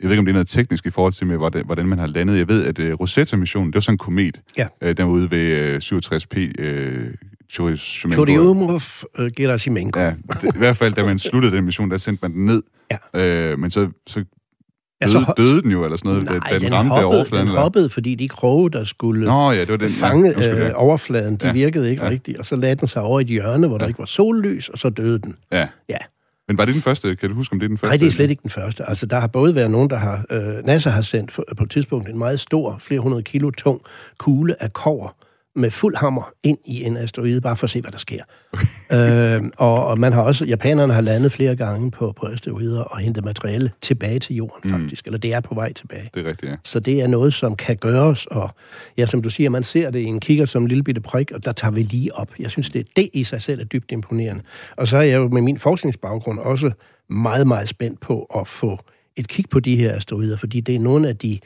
jeg 0.00 0.08
ved 0.08 0.10
ikke, 0.10 0.18
om 0.18 0.24
det 0.24 0.30
er 0.32 0.34
noget 0.34 0.48
teknisk 0.48 0.86
i 0.86 0.90
forhold 0.90 1.12
til, 1.12 1.26
med, 1.26 1.36
hvordan, 1.36 1.64
hvordan 1.66 1.86
man 1.86 1.98
har 1.98 2.06
landet. 2.06 2.38
Jeg 2.38 2.48
ved, 2.48 2.64
at 2.64 2.78
uh, 2.78 3.00
Rosetta-missionen, 3.00 3.66
det 3.70 3.74
var 3.74 3.80
sådan 3.80 3.94
en 3.94 3.98
komet. 3.98 4.40
Ja. 4.58 4.66
Uh, 4.84 4.88
den 4.88 4.98
var 5.06 5.12
ude 5.12 5.30
ved 5.30 5.74
uh, 5.76 5.98
67P. 5.98 6.62
Uh, 6.62 7.06
Churyumov. 7.50 8.80
Gerasimenko. 9.36 10.00
Ja, 10.00 10.12
det, 10.42 10.54
i 10.54 10.58
hvert 10.58 10.76
fald, 10.76 10.94
da 10.94 11.04
man 11.04 11.18
sluttede 11.18 11.56
den 11.56 11.64
mission, 11.64 11.90
der 11.90 11.98
sendte 11.98 12.22
man 12.22 12.32
den 12.34 12.44
ned. 12.46 12.62
Ja. 13.14 13.52
Uh, 13.52 13.58
men 13.58 13.70
så, 13.70 13.88
så 14.06 14.24
Ja, 15.02 15.06
døde, 15.06 15.12
så 15.12 15.18
ja, 15.18 15.24
ho- 15.24 15.34
døde 15.36 15.62
den 15.62 15.70
jo, 15.70 15.84
eller 15.84 15.96
sådan 15.96 16.08
noget, 16.10 16.24
Nej, 16.24 16.38
da, 16.50 16.54
den, 16.54 16.62
den 16.64 16.74
ramte 16.74 16.88
hoppede, 16.90 17.06
overfladen. 17.06 17.46
den 17.46 17.48
eller? 17.50 17.60
hoppede, 17.60 17.90
fordi 17.90 18.14
de 18.14 18.28
kroge, 18.28 18.70
der 18.70 18.84
skulle 18.84 19.26
Nå 19.26 19.50
ja, 19.52 19.60
det 19.60 19.68
var 19.68 19.76
den. 19.76 19.90
fange 19.90 20.34
ja, 20.40 20.52
øh, 20.52 20.58
ja. 20.58 20.72
overfladen, 20.74 21.36
de 21.36 21.46
Ja. 21.46 21.52
virkede 21.52 21.90
ikke 21.90 22.04
Ja. 22.04 22.10
rigtigt, 22.10 22.38
og 22.38 22.46
så 22.46 22.56
lagde 22.56 22.74
den 22.74 22.88
sig 22.88 23.02
over 23.02 23.20
i 23.20 23.22
et 23.22 23.28
hjørne, 23.28 23.68
hvor 23.68 23.78
der 23.78 23.86
ikke 23.86 23.98
var 23.98 24.04
sollys, 24.04 24.68
og 24.68 24.78
så 24.78 24.90
døde 24.90 25.18
den. 25.18 25.36
Ja. 25.52 25.68
Ja. 25.88 25.96
Men 26.50 26.58
var 26.58 26.64
det 26.64 26.74
den 26.74 26.82
første? 26.82 27.16
Kan 27.16 27.28
du 27.28 27.34
huske, 27.34 27.52
om 27.52 27.58
det 27.58 27.64
er 27.64 27.68
den 27.68 27.78
første? 27.78 27.90
Nej, 27.90 27.96
det 27.96 28.06
er 28.06 28.12
slet 28.12 28.30
ikke 28.30 28.42
den 28.42 28.50
første. 28.50 28.88
Altså, 28.88 29.06
der 29.06 29.20
har 29.20 29.26
både 29.26 29.54
været 29.54 29.70
nogen, 29.70 29.90
der 29.90 29.96
har... 29.96 30.24
Øh, 30.30 30.66
NASA 30.66 30.90
har 30.90 31.02
sendt 31.02 31.32
for, 31.32 31.44
på 31.56 31.64
et 31.64 31.70
tidspunkt 31.70 32.08
en 32.08 32.18
meget 32.18 32.40
stor, 32.40 32.76
flere 32.80 33.00
hundrede 33.00 33.22
kilo 33.22 33.50
tung 33.50 33.80
kugle 34.18 34.62
af 34.62 34.72
kover 34.72 35.08
med 35.60 35.70
fuld 35.70 35.96
hammer 35.96 36.32
ind 36.42 36.58
i 36.66 36.84
en 36.84 36.96
asteroide, 36.96 37.40
bare 37.40 37.56
for 37.56 37.64
at 37.64 37.70
se, 37.70 37.80
hvad 37.80 37.92
der 37.92 37.98
sker. 37.98 38.22
øh, 38.96 39.42
og, 39.56 39.86
og 39.86 39.98
man 39.98 40.12
har 40.12 40.22
også... 40.22 40.44
Japanerne 40.44 40.92
har 40.92 41.00
landet 41.00 41.32
flere 41.32 41.56
gange 41.56 41.90
på, 41.90 42.12
på 42.12 42.26
asteroider 42.26 42.82
og 42.82 42.98
hentet 42.98 43.24
materiale 43.24 43.70
tilbage 43.80 44.18
til 44.18 44.36
jorden, 44.36 44.70
faktisk. 44.70 45.06
Eller 45.06 45.18
det 45.18 45.34
er 45.34 45.40
på 45.40 45.54
vej 45.54 45.72
tilbage. 45.72 46.10
Det 46.14 46.26
er 46.26 46.30
rigtigt, 46.30 46.50
ja. 46.50 46.56
Så 46.64 46.80
det 46.80 47.00
er 47.00 47.06
noget, 47.06 47.34
som 47.34 47.56
kan 47.56 47.76
gøres, 47.76 48.26
og 48.26 48.50
ja, 48.96 49.06
som 49.06 49.22
du 49.22 49.30
siger, 49.30 49.50
man 49.50 49.64
ser 49.64 49.90
det 49.90 49.98
i 49.98 50.04
en 50.04 50.20
kigger 50.20 50.44
som 50.44 50.62
en 50.62 50.68
lille 50.68 50.84
bitte 50.84 51.00
prik, 51.00 51.30
og 51.30 51.44
der 51.44 51.52
tager 51.52 51.72
vi 51.72 51.82
lige 51.82 52.14
op. 52.14 52.30
Jeg 52.38 52.50
synes, 52.50 52.70
det, 52.70 52.86
det 52.96 53.10
i 53.12 53.24
sig 53.24 53.42
selv 53.42 53.60
er 53.60 53.64
dybt 53.64 53.92
imponerende. 53.92 54.42
Og 54.76 54.88
så 54.88 54.96
er 54.96 55.02
jeg 55.02 55.16
jo 55.16 55.28
med 55.28 55.42
min 55.42 55.58
forskningsbaggrund 55.58 56.38
også 56.38 56.70
meget, 57.10 57.46
meget 57.46 57.68
spændt 57.68 58.00
på 58.00 58.22
at 58.22 58.48
få 58.48 58.78
et 59.16 59.28
kig 59.28 59.44
på 59.50 59.60
de 59.60 59.76
her 59.76 59.96
asteroider, 59.96 60.36
fordi 60.36 60.60
det 60.60 60.74
er 60.74 60.78
nogle 60.78 61.08
af 61.08 61.16
de, 61.16 61.38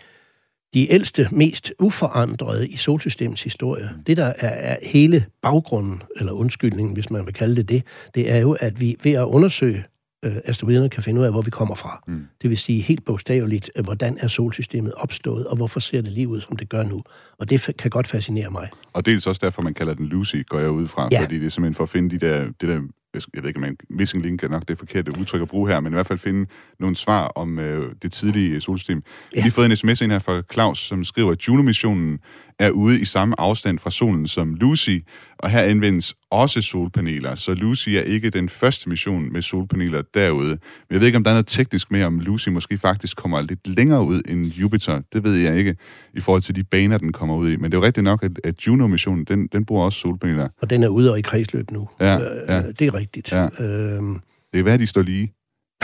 de 0.75 0.93
ældste, 0.93 1.29
mest 1.33 1.73
uforandrede 1.79 2.69
i 2.69 2.77
solsystemets 2.77 3.43
historie. 3.43 3.91
Det, 4.07 4.17
der 4.17 4.25
er, 4.25 4.49
er 4.49 4.77
hele 4.83 5.25
baggrunden, 5.43 6.03
eller 6.17 6.33
undskyldningen, 6.33 6.95
hvis 6.95 7.11
man 7.11 7.27
vil 7.27 7.35
kalde 7.35 7.57
det 7.57 7.69
det, 7.69 7.83
det 8.15 8.33
er 8.33 8.39
jo, 8.39 8.53
at 8.61 8.81
vi 8.81 8.97
ved 9.03 9.13
at 9.13 9.25
undersøge 9.25 9.85
øh, 10.25 10.37
asteroiderne 10.45 10.89
kan 10.89 11.03
finde 11.03 11.21
ud 11.21 11.27
af, 11.27 11.33
hvor 11.33 11.43
vi 11.43 11.51
kommer 11.51 11.75
fra. 11.75 12.03
Mm. 12.07 12.27
Det 12.43 12.51
vil 12.51 12.59
sige 12.59 12.81
helt 12.81 13.05
bogstaveligt, 13.05 13.71
øh, 13.77 13.85
hvordan 13.85 14.19
er 14.21 14.29
solsystemet 14.29 14.95
opstået, 14.95 15.47
og 15.47 15.57
hvorfor 15.57 15.81
ser 15.81 16.03
det 16.03 16.13
lige 16.13 16.29
ud, 16.29 16.41
som 16.41 16.57
det 16.57 16.69
gør 16.69 16.85
nu. 16.85 17.03
Og 17.39 17.51
det 17.51 17.71
kan 17.79 17.91
godt 17.91 18.07
fascinere 18.07 18.51
mig. 18.51 18.69
Og 18.93 19.07
dels 19.07 19.27
også 19.27 19.41
derfor, 19.45 19.63
man 19.63 19.75
kalder 19.75 19.95
den 19.95 20.07
Lucy, 20.07 20.37
går 20.47 20.59
jeg 20.59 20.71
ud 20.71 20.87
fra. 20.87 21.09
Ja. 21.13 21.23
Fordi 21.23 21.39
det 21.39 21.47
er 21.47 21.51
simpelthen 21.51 21.75
for 21.75 21.83
at 21.83 21.91
finde 21.91 22.11
de 22.11 22.27
der, 22.27 22.45
det 22.61 22.69
der 22.69 22.81
jeg 23.15 23.43
ved 23.43 23.49
ikke, 23.49 23.59
om 23.59 23.61
man, 23.61 23.77
missing 23.91 24.23
link 24.23 24.43
er 24.43 24.49
nok 24.49 24.69
det 24.69 24.79
forkerte 24.79 25.19
udtryk 25.21 25.43
at 25.43 25.49
bruge 25.49 25.69
her, 25.69 25.81
men 25.81 25.93
i 25.93 25.95
hvert 25.95 26.07
fald 26.07 26.19
finde 26.19 26.47
nogle 26.81 26.97
svar 26.97 27.27
om 27.27 27.59
øh, 27.59 27.95
det 28.03 28.13
tidlige 28.13 28.61
solsystem. 28.61 29.03
Jeg 29.33 29.43
har 29.43 29.45
lige 29.45 29.53
fået 29.53 29.71
en 29.71 29.77
sms 29.77 30.01
ind 30.01 30.13
her 30.13 30.19
fra 30.19 30.43
Claus, 30.53 30.79
som 30.79 31.05
skriver, 31.05 31.33
at 31.33 31.49
Juno-missionen 31.49 32.19
er 32.59 32.71
ude 32.71 33.01
i 33.01 33.05
samme 33.05 33.41
afstand 33.41 33.79
fra 33.79 33.91
solen 33.91 34.29
som 34.29 34.55
Lucy, 34.55 34.99
og 35.39 35.51
her 35.51 35.61
anvendes 35.63 36.15
også 36.31 36.63
solpaneler, 36.63 37.35
så 37.35 37.55
Lucy 37.55 37.89
er 37.89 38.01
ikke 38.01 38.31
den 38.31 38.49
første 38.49 38.89
mission 38.89 39.33
med 39.33 39.43
solpaneler 39.43 40.03
derude. 40.15 40.49
Men 40.49 40.59
jeg 40.91 41.01
ved 41.01 41.07
ikke, 41.07 41.17
om 41.17 41.25
der 41.25 41.31
er 41.31 41.35
noget 41.35 41.47
teknisk 41.47 41.91
med, 41.91 42.05
om 42.05 42.21
Lucy 42.21 42.49
måske 42.49 42.79
faktisk 42.79 43.17
kommer 43.17 43.41
lidt 43.41 43.69
længere 43.69 44.05
ud 44.07 44.23
end 44.29 44.47
Jupiter. 44.47 45.01
Det 45.13 45.25
ved 45.25 45.35
jeg 45.37 45.57
ikke, 45.59 45.77
i 46.15 46.21
forhold 46.21 46.43
til 46.43 46.55
de 46.57 46.65
baner, 46.65 46.99
den 46.99 47.13
kommer 47.13 47.37
ud 47.37 47.51
i. 47.51 47.57
Men 47.57 47.65
det 47.65 47.77
er 47.77 47.81
jo 47.81 47.85
rigtigt 47.87 48.05
nok, 48.05 48.23
at, 48.23 48.33
at 48.45 48.67
Juno-missionen, 48.67 49.25
den, 49.25 49.49
den 49.53 49.65
bruger 49.65 49.85
også 49.85 49.99
solpaneler. 49.99 50.49
Og 50.63 50.71
den 50.71 50.83
er 50.83 50.89
ude 50.89 51.11
og 51.11 51.19
i 51.19 51.23
kredsløb 51.23 51.71
nu. 51.71 51.89
Ja, 52.01 52.19
Øh, 52.19 52.43
ja. 52.49 52.63
Det 52.79 52.87
er 52.87 52.95
rigtigt. 52.95 53.33
Ja. 53.33 53.49
Øhm, 53.65 54.21
Det 54.55 54.65
være, 54.65 54.75
at 54.75 54.81
de 54.81 54.87
står 54.87 55.03
lige, 55.03 55.33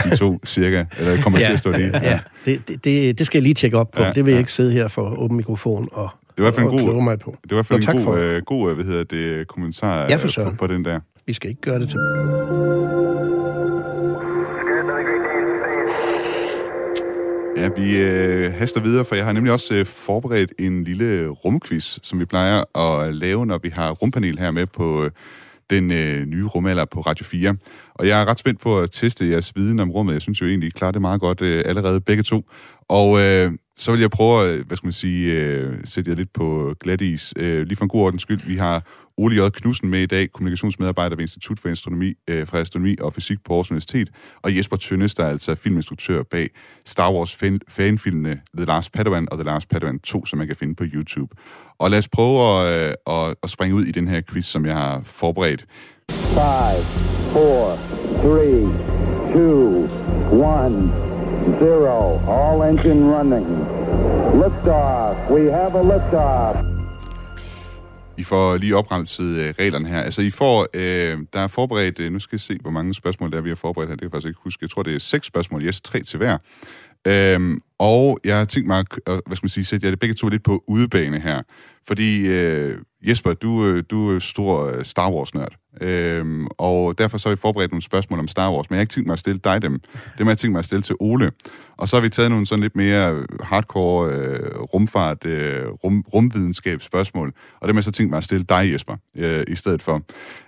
de 0.03 0.15
to 0.17 0.39
cirka, 0.45 0.85
eller 0.99 1.21
kommer 1.21 1.39
til 1.45 1.45
at 1.53 1.59
stå 1.59 1.71
lige. 1.71 1.97
Ja, 2.03 2.19
det, 2.45 2.67
det, 2.67 2.83
det, 2.83 3.17
det 3.19 3.25
skal 3.25 3.37
jeg 3.39 3.43
lige 3.43 3.53
tjekke 3.53 3.77
op 3.77 3.91
på. 3.91 4.01
Ja, 4.01 4.07
Ja, 4.07 4.13
det 4.13 4.25
vil 4.25 4.31
jeg 4.31 4.35
ja. 4.35 4.39
ikke 4.39 4.53
sidde 4.53 4.71
her 4.71 4.87
for 4.87 5.19
åben 5.19 5.37
mikrofon 5.37 5.87
og, 5.91 6.09
Det 6.37 6.37
er 6.37 6.41
i 6.41 6.45
hvert 6.45 6.55
fald 6.55 6.65
en 6.65 6.93
god, 6.93 7.03
mig 7.03 7.19
på. 7.19 7.35
det 7.43 7.51
er 7.51 7.53
i 7.53 7.57
hvert 7.57 7.65
fald 7.65 7.93
Nå, 7.93 7.99
en 7.99 8.05
god, 8.05 8.19
øh, 8.19 8.41
god 8.41 8.69
øh, 8.69 8.75
hvad 8.75 8.85
hedder 8.85 9.03
det, 9.03 9.47
kommentar 9.47 10.01
Ja, 10.09 10.15
for 10.15 10.41
øh, 10.41 10.49
på, 10.49 10.55
på 10.55 10.67
den 10.67 10.85
der. 10.85 10.99
Vi 11.25 11.33
skal 11.33 11.49
ikke 11.49 11.61
gøre 11.61 11.79
det 11.79 11.89
til... 11.89 11.97
Ja, 17.57 17.69
vi 17.77 17.97
øh, 17.97 18.53
haster 18.53 18.81
videre, 18.81 19.05
for 19.05 19.15
jeg 19.15 19.25
har 19.25 19.31
nemlig 19.31 19.53
også 19.53 19.73
øh, 19.73 19.85
forberedt 19.85 20.53
en 20.59 20.83
lille 20.83 21.27
rumquiz, 21.27 21.97
som 22.03 22.19
vi 22.19 22.25
plejer 22.25 22.77
at 22.77 23.15
lave, 23.15 23.45
når 23.45 23.57
vi 23.63 23.69
har 23.69 23.91
rumpanel 23.91 24.39
her 24.39 24.51
med 24.51 24.65
på 24.65 25.03
øh, 25.03 25.11
den 25.69 25.91
øh, 25.91 26.25
nye 26.25 26.45
rumalder 26.45 26.85
på 26.85 27.01
Radio 27.01 27.25
4. 27.25 27.55
Og 27.95 28.07
jeg 28.07 28.21
er 28.21 28.25
ret 28.25 28.39
spændt 28.39 28.61
på 28.61 28.79
at 28.79 28.91
teste 28.91 29.29
jeres 29.29 29.55
viden 29.55 29.79
om 29.79 29.91
rummet. 29.91 30.13
Jeg 30.13 30.21
synes 30.21 30.41
jo 30.41 30.45
egentlig, 30.45 30.67
I 30.67 30.69
klarer 30.69 30.91
det 30.91 31.01
meget 31.01 31.21
godt 31.21 31.41
øh, 31.41 31.63
allerede 31.65 32.01
begge 32.01 32.23
to. 32.23 32.49
Og 32.91 33.19
øh, 33.19 33.51
så 33.77 33.91
vil 33.91 33.99
jeg 33.99 34.09
prøve 34.09 34.41
at, 34.41 34.51
øh, 34.51 34.67
hvad 34.67 34.77
skal 34.77 34.87
man 34.87 34.93
sige, 34.93 35.33
øh, 35.33 35.77
sætte 35.85 36.09
jer 36.11 36.15
lidt 36.15 36.33
på 36.33 36.73
glat 36.79 37.01
is. 37.01 37.33
Øh, 37.37 37.61
lige 37.67 37.75
for 37.75 37.85
en 37.85 37.89
god 37.89 38.01
ordens 38.01 38.21
skyld, 38.21 38.41
vi 38.47 38.57
har 38.57 38.83
Ole 39.17 39.45
J. 39.45 39.49
Knudsen 39.49 39.89
med 39.89 39.99
i 39.99 40.05
dag, 40.05 40.31
kommunikationsmedarbejder 40.31 41.15
ved 41.15 41.23
Institut 41.23 41.59
for 41.59 41.69
Astronomi, 41.69 42.13
øh, 42.27 42.47
for 42.47 42.57
Astronomi 42.57 42.95
og 43.01 43.13
Fysik 43.13 43.37
på 43.45 43.53
Aarhus 43.53 43.71
Universitet, 43.71 44.09
og 44.41 44.57
Jesper 44.57 44.77
Tønnes, 44.77 45.13
der 45.13 45.23
er 45.23 45.29
altså 45.29 45.55
filminstruktør 45.55 46.23
bag 46.23 46.49
Star 46.85 47.13
Wars 47.13 47.35
fan- 47.35 47.59
fanfilmene 47.67 48.41
The 48.57 48.65
Last 48.65 48.91
Padawan 48.91 49.27
og 49.31 49.37
The 49.37 49.45
Last 49.45 49.69
Padawan 49.69 49.99
2, 49.99 50.25
som 50.25 50.37
man 50.39 50.47
kan 50.47 50.55
finde 50.55 50.75
på 50.75 50.83
YouTube. 50.93 51.35
Og 51.79 51.91
lad 51.91 51.99
os 51.99 52.07
prøve 52.07 52.39
at, 52.41 52.87
øh, 52.87 52.93
at, 53.07 53.35
at 53.43 53.49
springe 53.49 53.75
ud 53.75 53.85
i 53.85 53.91
den 53.91 54.07
her 54.07 54.21
quiz, 54.21 54.45
som 54.45 54.65
jeg 54.65 54.75
har 54.75 55.01
forberedt. 55.03 55.65
Five, 56.09 56.83
four, 57.33 57.77
three, 58.23 58.61
two, 59.33 59.89
one, 60.31 61.10
zero. 61.59 62.19
All 62.27 62.69
engine 62.69 63.01
running. 63.15 63.47
Liftoff. 64.41 65.29
We 65.29 65.51
have 65.51 65.75
a 65.75 65.83
liftoff. 65.83 66.71
I 68.17 68.23
får 68.23 68.57
lige 68.57 68.75
opremset 68.75 69.23
øh, 69.23 69.53
reglerne 69.59 69.87
her. 69.87 70.01
Altså, 70.01 70.21
I 70.21 70.29
får, 70.29 70.67
øh, 70.73 71.17
der 71.33 71.39
er 71.39 71.47
forberedt, 71.47 71.99
øh, 71.99 72.11
nu 72.11 72.19
skal 72.19 72.35
jeg 72.35 72.41
se, 72.41 72.57
hvor 72.61 72.71
mange 72.71 72.93
spørgsmål 72.93 73.31
der 73.31 73.37
er, 73.37 73.41
vi 73.41 73.49
har 73.49 73.55
forberedt 73.55 73.89
her. 73.89 73.95
Det 73.95 73.99
kan 73.99 74.05
jeg 74.05 74.11
faktisk 74.11 74.27
ikke 74.27 74.39
huske. 74.43 74.63
Jeg 74.63 74.69
tror, 74.69 74.83
det 74.83 74.95
er 74.95 74.99
seks 74.99 75.27
spørgsmål. 75.27 75.63
Yes, 75.63 75.81
tre 75.81 76.03
til 76.03 76.17
hver. 76.17 76.37
Øhm, 77.07 77.59
og 77.79 78.19
jeg 78.23 78.37
har 78.37 78.45
tænkt 78.45 78.67
mig 78.67 78.79
at, 78.79 78.85
hvad 79.05 79.35
skal 79.35 79.45
man 79.45 79.49
sige, 79.49 79.65
sætte 79.65 79.85
jer 79.85 79.91
det 79.91 79.99
begge 79.99 80.15
to 80.15 80.27
lidt 80.27 80.43
på 80.43 80.63
udebane 80.67 81.19
her. 81.19 81.41
Fordi, 81.87 82.27
øh, 82.27 82.77
Jesper, 83.01 83.33
du, 83.33 83.65
øh, 83.65 83.83
du 83.89 84.15
er 84.15 84.19
stor 84.19 84.83
Star 84.83 85.11
Wars-nørd. 85.11 85.60
Øhm, 85.81 86.47
og 86.57 86.97
derfor 86.97 87.17
så 87.17 87.29
har 87.29 87.35
vi 87.35 87.39
forberedt 87.39 87.71
nogle 87.71 87.81
spørgsmål 87.81 88.19
om 88.19 88.27
Star 88.27 88.51
Wars, 88.51 88.69
men 88.69 88.75
jeg 88.75 88.79
har 88.79 88.81
ikke 88.81 88.91
tænkt 88.91 89.07
mig 89.07 89.13
at 89.13 89.19
stille 89.19 89.39
dig 89.43 89.61
dem. 89.61 89.79
Dem 90.17 90.27
har 90.27 90.31
jeg 90.31 90.37
tænkt 90.37 90.51
mig 90.51 90.59
at 90.59 90.65
stille 90.65 90.81
til 90.81 90.95
Ole. 90.99 91.31
Og 91.77 91.87
så 91.87 91.95
har 91.95 92.01
vi 92.01 92.09
taget 92.09 92.31
nogle 92.31 92.45
sådan 92.45 92.61
lidt 92.61 92.75
mere 92.75 93.25
hardcore 93.43 94.13
øh, 94.13 94.59
rumfart, 94.59 95.25
øh, 95.25 95.67
rum, 95.67 96.03
rumvidenskab 96.13 96.81
spørgsmål, 96.81 97.33
og 97.59 97.67
dem 97.67 97.75
har 97.75 97.79
jeg 97.79 97.83
så 97.83 97.91
tænkt 97.91 98.09
mig 98.09 98.17
at 98.17 98.23
stille 98.23 98.45
dig, 98.49 98.71
Jesper, 98.73 98.95
øh, 99.17 99.43
i 99.47 99.55
stedet 99.55 99.81
for. 99.81 100.01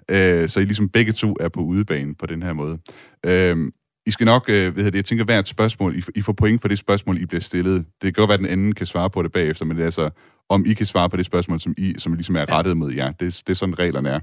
Øh, 0.09 0.49
så 0.49 0.59
I 0.59 0.65
ligesom 0.65 0.89
begge 0.89 1.13
to 1.13 1.35
er 1.39 1.49
på 1.49 1.59
udebane 1.59 2.15
på 2.15 2.25
den 2.25 2.43
her 2.43 2.53
måde. 2.53 2.77
Øh, 3.25 3.57
I 4.05 4.11
skal 4.11 4.25
nok, 4.25 4.49
øh, 4.49 4.75
ved 4.75 4.83
jeg, 4.83 4.95
jeg 4.95 5.05
tænker 5.05 5.25
hvert 5.25 5.47
spørgsmål, 5.47 5.95
I, 5.95 6.03
I 6.15 6.21
får 6.21 6.33
point 6.33 6.61
for 6.61 6.67
det 6.67 6.79
spørgsmål, 6.79 7.21
I 7.21 7.25
bliver 7.25 7.41
stillet. 7.41 7.85
Det 8.01 8.15
kan 8.15 8.21
godt 8.21 8.27
være, 8.27 8.33
at 8.33 8.39
den 8.39 8.49
anden 8.49 8.73
kan 8.73 8.85
svare 8.85 9.09
på 9.09 9.23
det 9.23 9.31
bagefter, 9.31 9.65
men 9.65 9.77
det 9.77 9.81
er 9.81 9.87
altså, 9.87 10.09
om 10.49 10.65
I 10.65 10.73
kan 10.73 10.85
svare 10.85 11.09
på 11.09 11.17
det 11.17 11.25
spørgsmål, 11.25 11.59
som, 11.59 11.73
I, 11.77 11.95
som 11.97 12.13
ligesom 12.13 12.35
er 12.35 12.51
rettet 12.51 12.77
mod 12.77 12.93
jer. 12.93 13.11
Det, 13.11 13.19
det 13.19 13.49
er 13.49 13.53
sådan, 13.53 13.79
reglerne 13.79 14.09
er. 14.09 14.19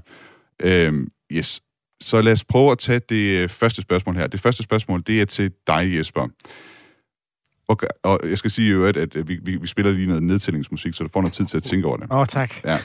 Øhm, 0.63 1.07
yes. 1.31 1.61
Så 2.01 2.21
lad 2.21 2.33
os 2.33 2.43
prøve 2.43 2.71
at 2.71 2.77
tage 2.77 2.99
det 3.09 3.43
øh, 3.43 3.49
første 3.49 3.81
spørgsmål 3.81 4.15
her. 4.15 4.27
Det 4.27 4.39
første 4.39 4.63
spørgsmål, 4.63 5.03
det 5.07 5.21
er 5.21 5.25
til 5.25 5.51
dig, 5.67 5.97
Jesper. 5.97 6.27
Og, 7.67 7.77
og 8.03 8.19
jeg 8.29 8.37
skal 8.37 8.51
sige 8.51 8.71
jo, 8.71 8.85
at, 8.85 8.97
at 8.97 9.27
vi, 9.27 9.39
vi, 9.43 9.55
vi 9.55 9.67
spiller 9.67 9.91
lige 9.91 10.07
noget 10.07 10.23
nedtællingsmusik, 10.23 10.93
så 10.93 11.03
du 11.03 11.09
får 11.09 11.21
noget 11.21 11.33
tid 11.33 11.45
til 11.45 11.57
at 11.57 11.63
tænke 11.63 11.87
over 11.87 11.97
det. 11.97 12.07
Åh, 12.11 12.17
oh, 12.17 12.25
tak. 12.25 12.63
Ja. 12.63 12.77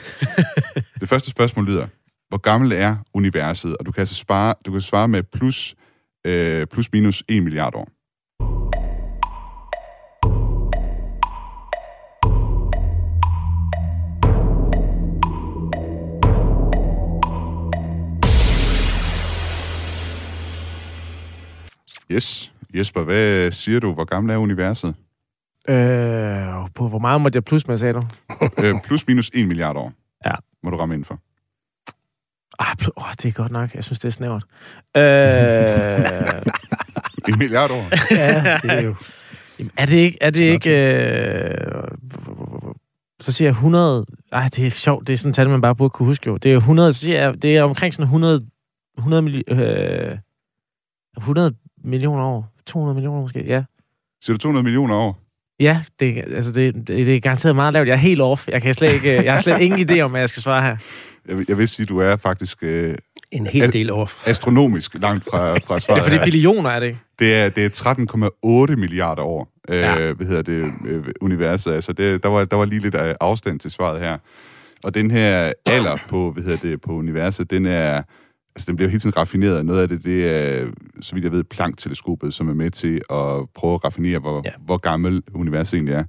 Det 0.99 1.09
første 1.09 1.29
spørgsmål 1.29 1.65
lyder, 1.65 1.87
hvor 2.29 2.37
gammel 2.37 2.71
er 2.71 2.95
universet? 3.13 3.77
Og 3.77 3.85
du 3.85 3.91
kan 3.91 3.99
altså 4.01 4.15
spare, 4.15 4.53
du 4.65 4.71
kan 4.71 4.81
svare 4.81 5.07
med 5.07 5.23
plus, 5.23 5.75
øh, 6.25 6.67
plus 6.67 6.91
minus 6.91 7.23
1 7.27 7.43
milliard 7.43 7.75
år. 7.75 7.89
Yes. 22.11 22.51
Jesper, 22.75 23.03
hvad 23.03 23.51
siger 23.51 23.79
du? 23.79 23.93
Hvor 23.93 24.03
gammel 24.03 24.33
er 24.33 24.37
universet? 24.37 24.95
Øh, 25.69 26.47
på 26.75 26.87
hvor 26.87 26.99
meget 26.99 27.21
måtte 27.21 27.37
jeg 27.37 27.43
plus 27.43 27.67
med, 27.67 27.77
sagde 27.77 27.93
du? 27.93 28.01
øh, 28.63 28.75
plus 28.83 29.07
minus 29.07 29.31
1 29.33 29.47
milliard 29.47 29.75
år. 29.75 29.93
Ja. 30.25 30.31
Må 30.63 30.69
du 30.69 30.77
ramme 30.77 30.95
ind 30.95 31.05
for. 31.05 31.19
Ah, 32.59 32.75
pl- 32.81 32.89
oh, 32.95 33.11
det 33.21 33.25
er 33.25 33.31
godt 33.31 33.51
nok. 33.51 33.75
Jeg 33.75 33.83
synes, 33.83 33.99
det 33.99 34.07
er 34.07 34.11
snævert. 34.11 34.43
Øh, 34.97 35.03
1 37.33 37.37
milliard 37.37 37.71
år? 37.71 37.85
Ja, 38.15 38.57
det 38.63 38.71
er 38.71 38.81
jo... 38.81 38.95
Jamen, 39.59 39.71
er 39.77 39.85
det 39.85 39.97
ikke... 39.97 40.17
Er 40.21 40.29
det 40.29 40.41
ikke 40.41 40.69
øh, 40.69 41.87
så 43.19 43.31
siger 43.31 43.47
jeg 43.47 43.51
100... 43.51 44.05
Ej, 44.31 44.49
det 44.55 44.65
er 44.67 44.69
sjovt. 44.69 45.07
Det 45.07 45.13
er 45.13 45.17
sådan 45.17 45.29
et 45.29 45.35
tal, 45.35 45.49
man 45.49 45.61
bare 45.61 45.75
burde 45.75 45.89
kunne 45.89 46.05
huske 46.05 46.27
jo. 46.27 46.37
Det 46.37 46.53
er 46.53 46.57
100... 46.57 46.93
Så 46.93 46.99
siger 46.99 47.21
jeg, 47.21 47.41
det 47.41 47.57
er 47.57 47.63
omkring 47.63 47.93
sådan 47.93 48.03
100... 48.03 48.45
100, 48.97 49.21
milli, 49.21 49.43
øh, 49.47 50.17
100 51.17 51.53
millioner 51.83 52.23
år. 52.23 52.53
200 52.65 52.95
millioner 52.95 53.21
måske, 53.21 53.43
ja. 53.47 53.63
Siger 54.23 54.33
du 54.33 54.37
200 54.37 54.63
millioner 54.63 54.95
år? 54.95 55.19
Ja, 55.59 55.81
det, 55.99 56.17
altså 56.35 56.51
det, 56.51 56.73
det, 56.75 56.87
det 56.87 57.15
er 57.15 57.19
garanteret 57.19 57.55
meget 57.55 57.73
lavt. 57.73 57.87
Jeg 57.87 57.93
er 57.93 57.97
helt 57.97 58.21
off. 58.21 58.47
Jeg, 58.47 58.61
kan 58.61 58.73
slet 58.73 58.93
ikke, 58.93 59.23
jeg 59.25 59.33
har 59.33 59.41
slet 59.41 59.59
ingen 59.61 59.89
idé 59.89 59.99
om, 59.99 60.11
hvad 60.11 60.19
jeg 60.21 60.29
skal 60.29 60.41
svare 60.43 60.61
her. 60.63 60.77
Jeg, 61.27 61.49
jeg 61.49 61.57
vil 61.57 61.67
sige, 61.67 61.85
du 61.85 61.99
er 61.99 62.15
faktisk 62.15 62.57
øh, 62.61 62.95
En 63.31 63.47
hel 63.47 63.73
del 63.73 63.91
off. 63.91 64.27
astronomisk 64.27 64.95
langt 65.01 65.25
fra, 65.31 65.53
fra 65.57 65.75
Er 65.75 65.79
svaret 65.79 65.95
det 65.97 66.03
fordi 66.03 66.15
her. 66.17 66.23
billioner, 66.23 66.69
er 66.69 66.79
det 66.79 66.87
ikke? 66.87 66.99
Det 67.19 67.35
er, 67.35 67.49
det 67.49 67.65
er 67.65 68.67
13,8 68.69 68.75
milliarder 68.75 69.21
år, 69.23 69.49
øh, 69.69 69.77
Ja. 69.79 70.11
hvad 70.11 70.27
hedder 70.27 70.41
det, 70.41 70.71
øh, 70.87 71.05
universet. 71.21 71.73
Altså, 71.73 71.93
det, 71.93 72.23
der, 72.23 72.29
var, 72.29 72.45
der 72.45 72.55
var 72.55 72.65
lige 72.65 72.81
lidt 72.81 72.95
af 72.95 73.15
afstand 73.21 73.59
til 73.59 73.71
svaret 73.71 74.01
her. 74.01 74.17
Og 74.83 74.93
den 74.93 75.11
her 75.11 75.51
alder 75.65 75.97
på, 76.09 76.31
hvad 76.31 76.43
hedder 76.43 76.57
det, 76.69 76.81
på 76.81 76.91
universet, 76.91 77.49
den 77.51 77.65
er, 77.65 78.01
altså 78.57 78.65
den 78.67 78.75
bliver 78.75 78.89
hele 78.89 78.99
tiden 78.99 79.17
raffineret. 79.17 79.65
Noget 79.65 79.81
af 79.81 79.87
det, 79.87 80.05
det 80.05 80.27
er, 80.29 80.65
så 81.01 81.13
vidt 81.15 81.23
jeg 81.23 81.31
ved, 81.31 81.43
Planck-teleskopet, 81.43 82.33
som 82.33 82.49
er 82.49 82.53
med 82.53 82.71
til 82.71 82.95
at 82.95 83.49
prøve 83.55 83.73
at 83.73 83.83
raffinere, 83.85 84.19
hvor, 84.19 84.41
ja. 84.45 84.51
Hvor 84.65 84.77
gammel 84.77 85.23
universet 85.33 85.73
egentlig 85.77 85.93
er. 85.93 86.03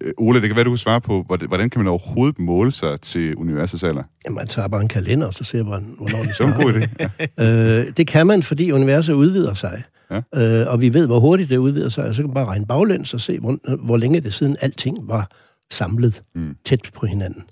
Øh, 0.00 0.12
Ole, 0.18 0.40
det 0.40 0.48
kan 0.48 0.56
være, 0.56 0.64
du 0.64 0.70
kan 0.70 0.76
svare 0.78 1.00
på, 1.00 1.22
hvordan, 1.22 1.70
kan 1.70 1.78
man 1.80 1.86
overhovedet 1.88 2.38
måle 2.38 2.70
sig 2.72 3.00
til 3.00 3.36
universets 3.36 3.82
alder? 3.82 4.02
Jamen, 4.24 4.34
man 4.36 4.46
tager 4.46 4.68
bare 4.68 4.82
en 4.82 4.88
kalender, 4.88 5.26
og 5.26 5.34
så 5.34 5.44
ser 5.44 5.64
man, 5.64 5.94
hvornår 5.96 6.18
det 6.18 6.28
Det 6.38 6.40
er 6.40 6.46
en 6.46 6.62
god 6.62 6.72
idé. 6.72 7.06
Ja. 7.38 7.80
Øh, 7.80 7.86
det 7.96 8.06
kan 8.06 8.26
man, 8.26 8.42
fordi 8.42 8.72
universet 8.72 9.12
udvider 9.14 9.54
sig. 9.54 9.82
Ja. 10.10 10.20
Øh, 10.62 10.72
og 10.72 10.80
vi 10.80 10.94
ved, 10.94 11.06
hvor 11.06 11.20
hurtigt 11.20 11.50
det 11.50 11.56
udvider 11.56 11.88
sig, 11.88 12.04
og 12.04 12.14
så 12.14 12.22
kan 12.22 12.26
man 12.28 12.34
bare 12.34 12.46
regne 12.46 12.66
baglæns 12.66 13.14
og 13.14 13.20
se, 13.20 13.38
hvor, 13.38 13.76
hvor 13.84 13.96
længe 13.96 14.20
det 14.20 14.32
siden 14.34 14.56
alting 14.60 15.08
var 15.08 15.30
samlet 15.70 16.22
Mm. 16.34 16.54
tæt 16.64 16.90
på 16.94 17.06
hinanden. 17.06 17.42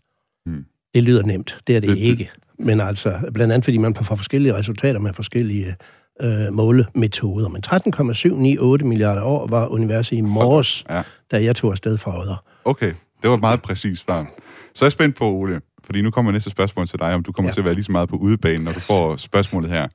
Mm. 0.46 0.64
Det 0.94 1.02
lyder 1.02 1.22
nemt. 1.22 1.58
Det 1.66 1.76
er 1.76 1.80
det, 1.80 1.88
Det- 1.88 1.96
det 1.98 2.02
ikke. 2.04 2.30
Men 2.62 2.80
altså, 2.80 3.18
blandt 3.34 3.52
andet 3.52 3.64
fordi 3.64 3.76
man 3.76 3.94
får 3.94 4.14
forskellige 4.16 4.54
resultater 4.54 5.00
med 5.00 5.14
forskellige 5.14 5.74
øh, 6.22 6.52
målemetoder. 6.52 7.48
Men 7.48 7.62
13,798 7.62 8.84
milliarder 8.84 9.22
år 9.22 9.46
var 9.46 9.66
universet 9.66 10.16
i 10.16 10.20
morges, 10.20 10.84
Ja. 10.90 11.02
da 11.30 11.42
jeg 11.44 11.56
tog 11.56 11.70
afsted 11.70 11.98
fra 11.98 12.20
Odder. 12.20 12.44
Okay, 12.64 12.92
det 13.22 13.30
var 13.30 13.34
et 13.34 13.40
meget 13.40 13.62
præcist 13.62 14.04
svar. 14.04 14.26
Så 14.74 14.84
er 14.84 14.86
jeg 14.86 14.92
spændt 14.92 15.16
på, 15.16 15.24
Ole, 15.24 15.60
fordi 15.84 16.02
nu 16.02 16.10
kommer 16.10 16.32
næste 16.32 16.50
spørgsmål 16.50 16.88
til 16.88 16.98
dig, 16.98 17.14
om 17.14 17.22
du 17.22 17.32
kommer 17.32 17.48
ja. 17.48 17.52
Til 17.52 17.60
at 17.60 17.64
være 17.64 17.74
lige 17.74 17.84
så 17.84 17.92
meget 17.92 18.08
på 18.08 18.16
udebanen, 18.16 18.64
når 18.64 18.72
du 18.72 18.80
får 18.80 19.16
spørgsmålet 19.16 19.70
her, 19.70 19.88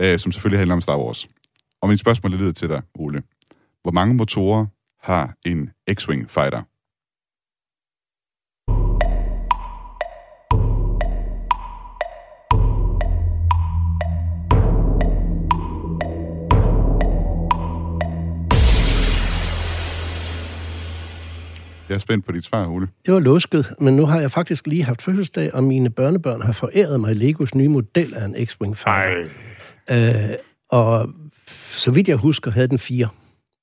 øh, 0.00 0.18
som 0.18 0.32
selvfølgelig 0.32 0.58
handler 0.60 0.74
om 0.74 0.80
Star 0.80 0.98
Wars. 0.98 1.28
Og 1.82 1.88
min 1.88 1.98
spørgsmål 1.98 2.32
lyder 2.32 2.52
til 2.52 2.68
dig, 2.68 2.82
Ole. 2.98 3.22
Hvor 3.82 3.90
mange 3.92 4.14
motorer 4.14 4.66
har 5.02 5.34
en 5.46 5.70
X-Wing 5.90 6.24
fighter? 6.28 6.62
Jeg 21.94 21.98
er 21.98 22.00
spændt 22.00 22.26
på 22.26 22.32
dit 22.32 22.44
svar, 22.44 22.66
Ole. 22.66 22.88
Det 23.06 23.14
var 23.14 23.20
lusket, 23.20 23.74
men 23.80 23.96
nu 23.96 24.06
har 24.06 24.20
jeg 24.20 24.30
faktisk 24.30 24.66
lige 24.66 24.84
haft 24.84 25.02
fødselsdag, 25.02 25.54
og 25.54 25.64
mine 25.64 25.90
børnebørn 25.90 26.42
har 26.42 26.52
foræret 26.52 27.00
mig 27.00 27.16
Legos 27.16 27.54
nye 27.54 27.68
model 27.68 28.14
af 28.14 28.24
en 28.24 28.34
X-Wing 28.36 28.74
fighter. 28.74 29.28
Øh, 29.90 30.36
og 30.68 31.08
så 31.76 31.90
vidt 31.90 32.08
jeg 32.08 32.16
husker, 32.16 32.50
havde 32.50 32.68
den 32.68 32.78
fire. 32.78 33.08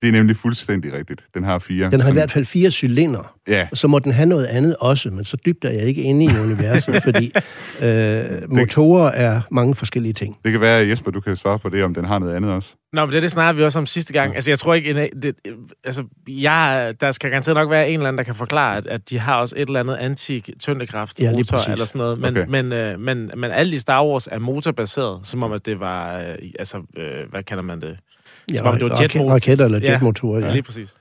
Det 0.02 0.08
er 0.08 0.12
nemlig 0.12 0.36
fuldstændig 0.36 0.93
rigtigt. 0.93 1.24
Den 1.34 1.43
har 1.43 1.60
fire. 1.60 1.86
Den 1.86 1.91
har 1.91 1.97
i 1.97 2.02
Sådan- 2.02 2.14
hvert 2.14 2.32
fald 2.32 2.45
fire 2.45 2.72
cylinder. 2.72 3.36
Ja, 3.47 3.68
Og 3.72 3.78
så 3.78 3.88
må 3.88 3.99
den 3.99 4.12
have 4.12 4.26
noget 4.26 4.45
andet 4.45 4.76
også, 4.80 5.10
men 5.10 5.26
så 5.26 5.38
dybt 5.45 5.66
er 5.66 5.70
jeg 5.70 5.82
ikke 5.84 6.02
inde 6.02 6.26
i 6.26 6.28
universet, 6.43 7.04
fordi 7.08 7.34
øh, 7.82 8.52
motorer 8.52 9.12
er 9.12 9.41
mange 9.52 9.76
forskellige 9.76 10.14
ting. 10.14 10.38
det 10.43 10.52
kan 10.52 10.62
være, 10.62 10.88
Jesper, 10.88 11.12
du 11.12 11.20
kan 11.22 11.36
svare 11.38 11.60
på 11.60 11.70
det, 11.70 11.84
om 11.84 11.93
den 11.93 12.06
har 12.06 12.20
noget 12.20 12.36
andet 12.36 12.52
også. 12.52 12.70
Nå, 12.93 13.06
men 13.06 13.14
det, 13.14 13.22
det 13.24 13.32
snakker 13.32 13.54
vi 13.54 13.64
også 13.64 13.80
om 13.80 13.86
sidste 13.86 14.14
gang. 14.14 14.36
Altså, 14.36 14.52
jeg 14.52 14.60
tror 14.60 14.74
ikke... 14.74 14.89
En, 14.89 15.22
det, 15.22 15.36
altså, 15.84 16.04
jeg, 16.28 16.93
der 17.02 17.12
skal 17.12 17.30
garanteret 17.30 17.56
nok 17.56 17.70
være 17.70 17.88
en 17.89 17.93
eller 17.93 18.08
anden, 18.08 18.18
der 18.18 18.24
kan 18.24 18.36
forklare, 18.36 18.78
at, 18.78 18.88
at 18.88 19.10
de 19.10 19.20
har 19.20 19.36
også 19.36 19.56
et 19.58 19.68
eller 19.68 19.80
andet 19.80 19.95
antik 19.95 20.49
tyndekraft 20.60 21.20
Ja, 21.20 21.26
lige 21.26 21.38
motor 21.38 21.58
præcis. 21.58 21.70
eller 21.72 21.86
sådan 21.86 21.99
noget. 21.99 22.20
Men, 22.20 22.38
Okay. 22.38 22.45
men, 22.49 22.74
øh, 22.74 22.99
men, 22.99 23.32
men 23.38 23.52
alle 23.52 23.76
i 23.76 23.80
Star 23.80 24.06
Wars 24.06 24.28
er 24.32 24.39
motorbaseret, 24.39 25.20
som 25.24 25.43
om, 25.43 25.52
at 25.52 25.66
det 25.66 25.80
var... 25.80 26.18
Øh, 26.20 26.26
altså, 26.60 26.78
øh, 26.97 27.30
hvad 27.32 27.43
kalder 27.43 27.64
man 27.64 27.82
det? 27.82 27.97
Som 28.55 28.67
om 28.67 28.79
det 28.79 28.89
var 28.89 29.01
jetmotor. 29.01 29.31
raketter 29.31 29.65
eller 29.65 29.79
Ja, 29.85 29.91
jetmotorer, 29.91 30.39
ja. 30.39 30.45
Ja, 30.45 30.53
lige 30.53 30.63
præcis. 30.63 30.95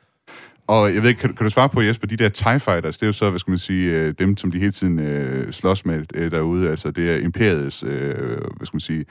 Og 0.66 0.95
jeg 0.95 1.03
ved 1.03 1.09
ikke, 1.09 1.20
kan, 1.20 1.34
kan 1.34 1.45
du 1.45 1.51
svare 1.51 1.68
på, 1.68 1.80
Jesper, 1.80 2.07
de 2.07 2.16
der 2.16 2.28
TIE 2.28 2.61
Fighters, 2.61 2.99
det 2.99 3.03
er 3.03 3.07
jo 3.07 3.12
så, 3.12 3.30
hvad 3.30 3.38
skal 3.38 3.51
man 3.51 3.59
sige, 3.59 3.91
øh, 3.91 4.14
dem, 4.18 4.36
som 4.36 4.51
de 4.51 4.59
hele 4.59 4.72
tiden 4.72 4.99
øh, 4.99 5.53
slås 5.53 5.84
med 5.86 6.03
øh, 6.14 6.30
derude. 6.30 6.70
Altså, 6.70 6.91
det 6.91 7.11
er 7.11 7.16
Imperiets, 7.16 7.82
øh, 7.86 8.16
hvad 8.57 8.66
skal 8.66 8.74
man 8.74 8.80
sige, 8.80 9.05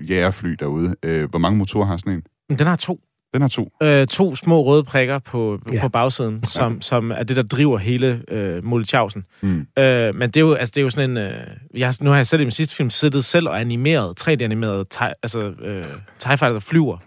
jægerfly 0.00 0.50
derude. 0.58 0.94
Øh, 1.02 1.30
hvor 1.30 1.38
mange 1.38 1.58
motorer 1.58 1.86
har 1.86 1.96
sådan 1.96 2.12
en? 2.48 2.58
Den 2.58 2.66
har 2.66 2.76
to. 2.76 3.00
Den 3.34 3.40
har 3.40 3.48
to. 3.48 3.72
Øh, 3.82 4.06
to 4.06 4.34
små 4.34 4.62
røde 4.64 4.84
prikker 4.84 5.18
på, 5.18 5.58
ja. 5.68 5.74
Ja. 5.74 5.80
på 5.80 5.88
bagsiden, 5.88 6.44
som, 6.44 6.80
som 6.80 7.10
er 7.10 7.22
det, 7.22 7.36
der 7.36 7.42
driver 7.42 7.78
hele 7.78 8.22
øh, 8.28 8.64
Molotjavsen. 8.64 9.24
Mm. 9.40 9.66
Øh, 9.78 10.14
men 10.14 10.30
det 10.30 10.36
er 10.36 10.40
jo, 10.40 10.54
altså, 10.54 10.72
det 10.74 10.80
er 10.80 10.82
jo 10.82 10.90
sådan 10.90 11.10
en... 11.10 11.16
Øh, 11.16 11.32
jeg, 11.74 11.94
nu 12.00 12.10
har 12.10 12.16
jeg 12.16 12.26
selv 12.26 12.40
i 12.42 12.44
min 12.44 12.50
sidste 12.50 12.76
film 12.76 12.90
siddet 12.90 13.24
selv 13.24 13.48
og 13.48 13.60
animeret, 13.60 14.28
3D-animeret, 14.28 14.88
tie, 14.88 15.12
altså 15.22 15.40
øh, 15.40 15.84
TIE 16.18 16.28
Fighter, 16.38 16.52
der 16.52 16.58
flyver. 16.60 16.98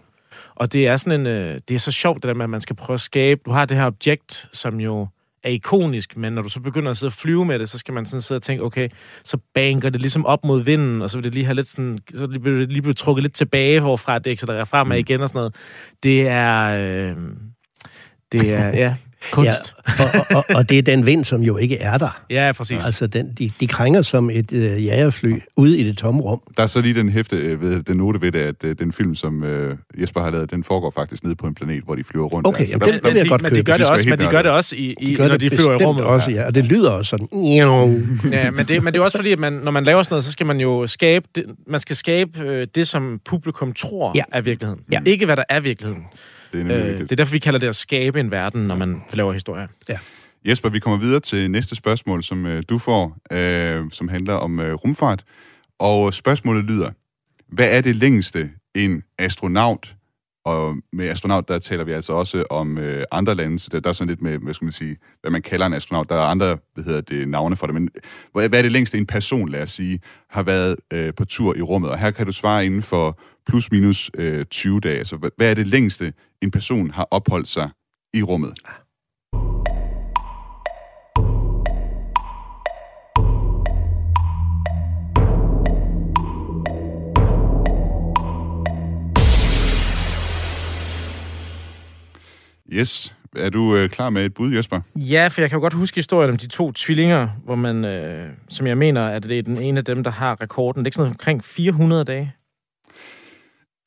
Og 0.60 0.72
det 0.72 0.86
er 0.86 0.96
sådan 0.96 1.20
en... 1.20 1.26
Øh, 1.26 1.60
det 1.68 1.74
er 1.74 1.78
så 1.78 1.92
sjovt, 1.92 2.22
det 2.22 2.28
der 2.28 2.34
med, 2.34 2.44
at 2.44 2.50
man 2.50 2.60
skal 2.60 2.76
prøve 2.76 2.94
at 2.94 3.00
skabe... 3.00 3.40
Du 3.44 3.50
har 3.50 3.64
det 3.64 3.76
her 3.76 3.86
objekt, 3.86 4.48
som 4.52 4.80
jo 4.80 5.08
er 5.42 5.50
ikonisk, 5.50 6.16
men 6.16 6.32
når 6.32 6.42
du 6.42 6.48
så 6.48 6.60
begynder 6.60 6.90
at 6.90 6.96
sidde 6.96 7.08
og 7.08 7.12
flyve 7.12 7.44
med 7.44 7.58
det, 7.58 7.68
så 7.68 7.78
skal 7.78 7.94
man 7.94 8.06
sådan 8.06 8.22
sidde 8.22 8.38
og 8.38 8.42
tænke, 8.42 8.64
okay, 8.64 8.88
så 9.24 9.38
banker 9.54 9.90
det 9.90 10.00
ligesom 10.00 10.26
op 10.26 10.44
mod 10.44 10.62
vinden, 10.62 11.02
og 11.02 11.10
så 11.10 11.16
vil 11.16 11.24
det 11.24 11.34
lige 11.34 11.44
have 11.44 11.54
lidt 11.54 11.66
sådan, 11.66 11.98
så 12.14 12.26
vil 12.26 12.58
det 12.58 12.68
lige 12.68 12.82
blive 12.82 12.94
trukket 12.94 13.22
lidt 13.22 13.34
tilbage, 13.34 13.80
hvorfra 13.80 14.18
det 14.18 14.30
accelererer 14.30 14.64
fremad 14.64 14.98
igen 14.98 15.20
og 15.20 15.28
sådan 15.28 15.38
noget. 15.38 15.54
Det 16.02 16.28
er, 16.28 16.62
øh, 16.64 17.16
det 18.32 18.54
er, 18.54 18.68
ja, 18.68 18.94
kunst. 19.32 19.74
Ja, 19.98 20.04
og, 20.04 20.26
og, 20.36 20.44
og 20.54 20.68
det 20.68 20.78
er 20.78 20.82
den 20.82 21.06
vind, 21.06 21.24
som 21.24 21.42
jo 21.42 21.56
ikke 21.56 21.78
er 21.78 21.98
der. 21.98 22.20
Ja, 22.30 22.52
præcis. 22.56 22.84
Altså, 22.86 23.06
den, 23.06 23.32
de, 23.38 23.50
de 23.60 23.66
krænger 23.66 24.02
som 24.02 24.30
et 24.30 24.52
øh, 24.52 24.84
jagerfly 24.86 25.34
ude 25.56 25.78
i 25.78 25.84
det 25.84 25.98
tomme 25.98 26.20
rum. 26.22 26.40
Der 26.56 26.62
er 26.62 26.66
så 26.66 26.80
lige 26.80 26.94
den 26.94 27.08
hæfte, 27.08 27.36
øh, 27.36 27.60
ved, 27.62 27.82
den 27.82 27.96
note 27.96 28.20
ved 28.20 28.32
det, 28.32 28.38
at 28.38 28.54
øh, 28.64 28.76
den 28.78 28.92
film, 28.92 29.14
som 29.14 29.44
øh, 29.44 29.76
Jesper 30.00 30.20
har 30.20 30.30
lavet, 30.30 30.50
den 30.50 30.64
foregår 30.64 30.90
faktisk 30.96 31.24
nede 31.24 31.34
på 31.34 31.46
en 31.46 31.54
planet, 31.54 31.82
hvor 31.84 31.94
de 31.94 32.04
flyver 32.04 32.26
rundt. 32.26 32.46
Okay, 32.46 32.60
der. 32.60 32.66
Så 32.66 32.70
jamen, 32.72 32.80
der, 32.88 32.92
det- 32.94 33.04
det 33.04 33.12
vil 33.14 33.18
jeg 33.18 33.28
godt 33.28 33.42
men 33.42 33.50
de 33.50 33.56
købe. 33.56 33.70
gør 33.70 33.76
det 33.76 33.86
også, 33.86 34.08
men 34.08 34.18
de 34.20 34.26
gør 34.26 34.42
det 34.42 34.50
også, 34.50 34.76
i, 34.76 34.94
i, 35.00 35.06
De 35.10 35.14
gør 35.14 35.28
når 35.28 35.36
det 35.36 35.50
de 35.50 35.56
flyver 35.56 35.80
i 35.80 35.84
rummet. 35.84 36.04
også, 36.04 36.30
ja. 36.30 36.46
Og 36.46 36.54
det 36.54 36.64
lyder 36.64 36.90
også 36.90 37.08
sådan... 37.10 37.28
Ja, 38.32 38.50
men 38.50 38.66
det, 38.66 38.82
men 38.82 38.92
det 38.94 39.00
er 39.00 39.04
også 39.04 39.18
fordi, 39.18 39.32
at 39.32 39.38
man, 39.38 39.52
når 39.52 39.70
man 39.70 39.84
laver 39.84 40.02
sådan 40.02 40.12
noget, 40.12 40.24
så 40.24 40.32
skal 40.32 40.46
man 40.46 40.60
jo 40.60 40.86
skabe 40.86 41.26
det, 41.34 41.44
man 41.66 41.80
skal 41.80 41.96
skabe 41.96 42.40
øh, 42.42 42.66
det, 42.74 42.88
som 42.88 43.20
publikum 43.24 43.72
tror 43.72 44.12
Ja. 44.16 44.22
er 44.32 44.40
virkeligheden. 44.40 44.82
Ja. 44.92 45.00
Ikke 45.06 45.26
hvad 45.26 45.36
der 45.36 45.44
er 45.48 45.60
virkeligheden. 45.60 46.04
Det 46.52 46.70
er 46.70 46.76
Øh, 46.76 46.98
det 46.98 47.12
er 47.12 47.16
derfor, 47.16 47.32
vi 47.32 47.38
kalder 47.38 47.58
det 47.58 47.66
at 47.66 47.76
skabe 47.76 48.20
en 48.20 48.30
verden, 48.30 48.66
når 48.66 48.76
man 48.76 49.02
laver 49.12 49.32
historier. 49.32 49.66
Jesper, 50.44 50.68
vi 50.68 50.78
kommer 50.78 50.98
videre 50.98 51.20
til 51.20 51.50
næste 51.50 51.76
spørgsmål, 51.76 52.24
som 52.24 52.46
øh, 52.46 52.62
du 52.68 52.78
får, 52.78 53.16
øh, 53.32 53.84
som 53.92 54.08
handler 54.08 54.34
om 54.34 54.60
øh, 54.60 54.74
rumfart. 54.74 55.24
Og 55.78 56.14
spørgsmålet 56.14 56.64
lyder, 56.64 56.90
hvad 57.48 57.76
er 57.76 57.80
det 57.80 57.96
længste 57.96 58.50
en 58.74 59.02
astronaut, 59.18 59.94
og 60.44 60.76
med 60.92 61.08
astronaut, 61.08 61.48
der 61.48 61.58
taler 61.58 61.84
vi 61.84 61.92
altså 61.92 62.12
også 62.12 62.44
om 62.50 62.78
øh, 62.78 63.04
andre 63.10 63.34
lande, 63.34 63.58
så 63.58 63.68
der, 63.72 63.80
der 63.80 63.88
er 63.88 63.92
sådan 63.92 64.08
lidt 64.08 64.22
med, 64.22 64.38
hvad 64.38 64.54
skal 64.54 64.64
man 64.64 64.72
sige, 64.72 64.96
hvad 65.20 65.30
man 65.30 65.42
kalder 65.42 65.66
en 65.66 65.74
astronaut. 65.74 66.08
Der 66.08 66.14
er 66.14 66.20
andre, 66.20 66.58
hvad 66.74 66.84
hedder 66.84 67.00
det, 67.00 67.28
navne 67.28 67.56
for 67.56 67.66
det, 67.66 67.74
men 67.74 67.88
hvad, 68.32 68.48
hvad 68.48 68.58
er 68.58 68.62
det 68.62 68.72
længste 68.72 68.98
en 68.98 69.06
person, 69.06 69.48
lad 69.48 69.62
os 69.62 69.70
sige, 69.70 70.00
har 70.30 70.42
været 70.42 70.76
øh, 70.92 71.14
på 71.14 71.24
tur 71.24 71.56
i 71.56 71.62
rummet? 71.62 71.90
Og 71.90 71.98
her 71.98 72.10
kan 72.10 72.26
du 72.26 72.32
svare 72.32 72.66
inden 72.66 72.82
for 72.82 73.20
plus 73.50 73.70
minus 73.72 74.10
øh, 74.18 74.44
20 74.44 74.80
dage. 74.80 74.98
Altså, 74.98 75.16
hvad, 75.16 75.30
hvad 75.36 75.50
er 75.50 75.54
det 75.54 75.66
længste 75.66 76.12
en 76.42 76.50
person 76.50 76.90
har 76.90 77.08
opholdt 77.10 77.48
sig 77.48 77.70
i 78.14 78.22
rummet? 78.22 78.54
Yes. 92.72 93.14
Er 93.36 93.50
du 93.50 93.76
øh, 93.76 93.88
klar 93.88 94.10
med 94.10 94.24
et 94.24 94.34
bud, 94.34 94.52
Jesper? 94.52 94.80
Ja, 94.96 95.28
for 95.28 95.40
jeg 95.40 95.50
kan 95.50 95.56
jo 95.56 95.60
godt 95.60 95.72
huske 95.72 95.96
historien 95.96 96.30
om 96.30 96.36
de 96.36 96.46
to 96.48 96.72
tvillinger, 96.72 97.28
hvor 97.44 97.54
man, 97.54 97.84
øh, 97.84 98.28
som 98.48 98.66
jeg 98.66 98.78
mener, 98.78 99.06
at 99.06 99.22
det 99.22 99.38
er 99.38 99.42
den 99.42 99.60
ene 99.60 99.78
af 99.78 99.84
dem, 99.84 100.04
der 100.04 100.10
har 100.10 100.40
rekorden. 100.42 100.78
Det 100.78 100.86
er 100.86 100.88
ikke 100.88 100.94
sådan 100.94 101.04
noget 101.04 101.14
omkring 101.14 101.44
400 101.44 102.04
dage. 102.04 102.32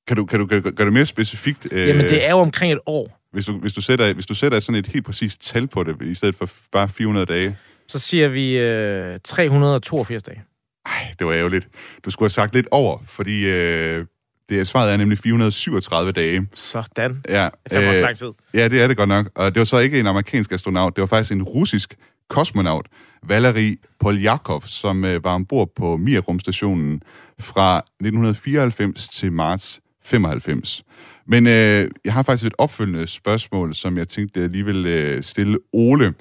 Kan 0.07 0.17
du, 0.17 0.25
kan 0.25 0.39
du 0.39 0.45
gøre 0.45 0.61
gør 0.61 0.83
det 0.83 0.93
mere 0.93 1.05
specifikt? 1.05 1.67
Øh, 1.71 1.87
Jamen, 1.87 2.09
det 2.09 2.25
er 2.25 2.29
jo 2.29 2.37
omkring 2.37 2.73
et 2.73 2.79
år. 2.85 3.19
hvis, 3.31 3.45
du, 3.45 3.57
hvis, 3.57 3.73
du 3.73 3.81
sætter, 3.81 4.13
hvis 4.13 4.25
du 4.25 4.33
sætter 4.33 4.59
sådan 4.59 4.79
et 4.79 4.87
helt 4.87 5.05
præcist 5.05 5.41
tal 5.41 5.67
på 5.67 5.83
det, 5.83 6.01
i 6.01 6.15
stedet 6.15 6.35
for 6.35 6.49
bare 6.71 6.89
400 6.89 7.25
dage. 7.25 7.57
Så 7.87 7.99
siger 7.99 8.27
vi 8.27 8.57
øh, 8.57 9.17
382 9.23 10.23
dage. 10.23 10.41
Ej, 10.85 11.13
det 11.19 11.27
var 11.27 11.33
ærgerligt. 11.33 11.67
Du 12.05 12.11
skulle 12.11 12.25
have 12.25 12.29
sagt 12.29 12.53
lidt 12.53 12.67
over, 12.71 12.97
fordi 13.07 13.45
øh, 13.45 14.05
det 14.49 14.67
svaret 14.67 14.93
er 14.93 14.97
nemlig 14.97 15.17
437 15.17 16.11
dage. 16.11 16.47
Sådan. 16.53 17.21
Ja, 17.29 17.49
Det 17.69 17.83
er 17.83 17.89
også 17.89 18.01
lang 18.01 18.17
tid. 18.17 18.31
Ja, 18.53 18.67
det 18.67 18.81
er 18.81 18.87
det 18.87 18.97
godt 18.97 19.09
nok. 19.09 19.29
Og 19.35 19.53
det 19.55 19.59
var 19.59 19.65
så 19.65 19.77
ikke 19.77 19.99
en 19.99 20.07
amerikansk 20.07 20.51
astronaut, 20.51 20.95
det 20.95 21.01
var 21.01 21.07
faktisk 21.07 21.31
en 21.31 21.43
russisk 21.43 21.95
kosmonaut, 22.29 22.87
Valery 23.23 23.79
Poljakov, 23.99 24.63
som 24.65 25.05
øh, 25.05 25.23
var 25.23 25.33
ombord 25.33 25.69
på 25.75 25.97
Mir-rumstationen 25.97 27.01
fra 27.39 27.77
1994 27.77 29.09
til 29.09 29.31
marts 29.31 29.79
95. 30.05 30.83
Men 31.27 31.47
øh, 31.47 31.89
jeg 32.05 32.13
har 32.13 32.23
faktisk 32.23 32.47
et 32.47 32.53
opfølgende 32.57 33.07
spørgsmål, 33.07 33.75
som 33.75 33.97
jeg 33.97 34.07
tænkte, 34.07 34.39
jeg 34.39 34.49
lige 34.49 34.65
vil 34.65 34.85
øh, 34.85 35.23
stille 35.23 35.57
Ole. 35.73 36.13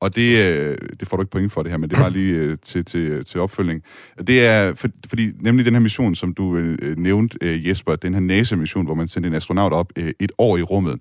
Og 0.00 0.16
det, 0.16 0.46
øh, 0.46 0.78
det 1.00 1.08
får 1.08 1.16
du 1.16 1.22
ikke 1.22 1.30
point 1.30 1.52
for 1.52 1.62
det 1.62 1.72
her, 1.72 1.78
men 1.78 1.90
det 1.90 1.98
var 1.98 2.08
lige 2.08 2.34
øh, 2.34 2.58
til, 2.64 2.84
til, 2.84 3.24
til 3.24 3.40
opfølgning. 3.40 3.82
Det 4.26 4.46
er 4.46 4.74
for, 4.74 4.88
fordi 5.08 5.32
nemlig 5.40 5.64
den 5.64 5.74
her 5.74 5.80
mission, 5.80 6.14
som 6.14 6.34
du 6.34 6.56
øh, 6.56 6.98
nævnte, 6.98 7.38
øh, 7.40 7.68
Jesper, 7.68 7.96
den 7.96 8.14
her 8.14 8.20
NASA-mission, 8.20 8.84
hvor 8.84 8.94
man 8.94 9.08
sendte 9.08 9.28
en 9.28 9.34
astronaut 9.34 9.72
op 9.72 9.92
øh, 9.96 10.12
et 10.20 10.32
år 10.38 10.56
i 10.56 10.62
rummet. 10.62 11.00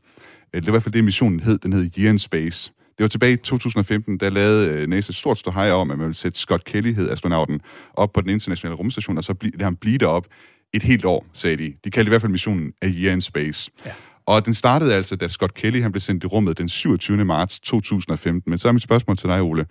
Øh, 0.54 0.62
det 0.62 0.66
var 0.66 0.72
i 0.72 0.74
hvert 0.74 0.84
fald 0.84 0.94
det, 0.94 1.04
missionen 1.04 1.40
hed. 1.40 1.58
Den 1.58 1.74
hed 1.74 1.90
Year 1.98 2.12
in 2.12 2.20
Space. 2.20 2.72
Det 2.98 3.04
var 3.04 3.08
tilbage 3.08 3.34
i 3.34 3.38
2015, 3.38 4.18
der 4.18 4.30
lavede 4.30 4.68
øh, 4.68 4.88
NASA 4.88 5.12
et 5.12 5.16
stort 5.16 5.38
ståhej 5.38 5.72
om, 5.72 5.92
at 5.92 5.98
man 5.98 6.06
ville 6.06 6.16
sætte 6.16 6.40
Scott 6.40 6.64
Kelly, 6.64 6.94
hed 6.94 7.10
astronauten, 7.10 7.62
op 7.94 8.14
på 8.14 8.22
den 8.22 8.30
internationale 8.30 8.76
rumstation, 8.76 9.18
og 9.18 9.24
så 9.24 9.36
lade 9.42 9.64
han 9.64 9.76
blive 9.76 9.98
derop 9.98 10.28
et 10.76 10.84
helt 10.84 11.06
år, 11.06 11.26
sagde 11.34 11.58
de. 11.58 11.74
De 11.84 11.92
kaldte 11.92 12.10
i 12.10 12.12
hvert 12.12 12.22
fald 12.22 12.32
missionen 12.32 12.74
A 12.82 12.88
Year 12.88 13.14
in 13.14 13.22
Space. 13.22 13.72
Ja. 13.86 13.92
Og 14.26 14.46
den 14.46 14.54
startede 14.54 14.94
altså, 14.94 15.16
da 15.16 15.28
Scott 15.28 15.54
Kelly 15.54 15.82
han 15.82 15.92
blev 15.92 16.02
sendt 16.02 16.24
i 16.24 16.28
rummet 16.28 16.58
den 16.58 16.70
27. 16.70 17.26
marts 17.26 17.60
2015. 17.60 18.50
Men 18.50 18.58
så 18.60 18.68
er 18.68 18.72
mit 18.72 18.84
spørgsmål 18.84 19.18
til 19.18 19.30
dig, 19.30 19.42
Ole. 19.42 19.66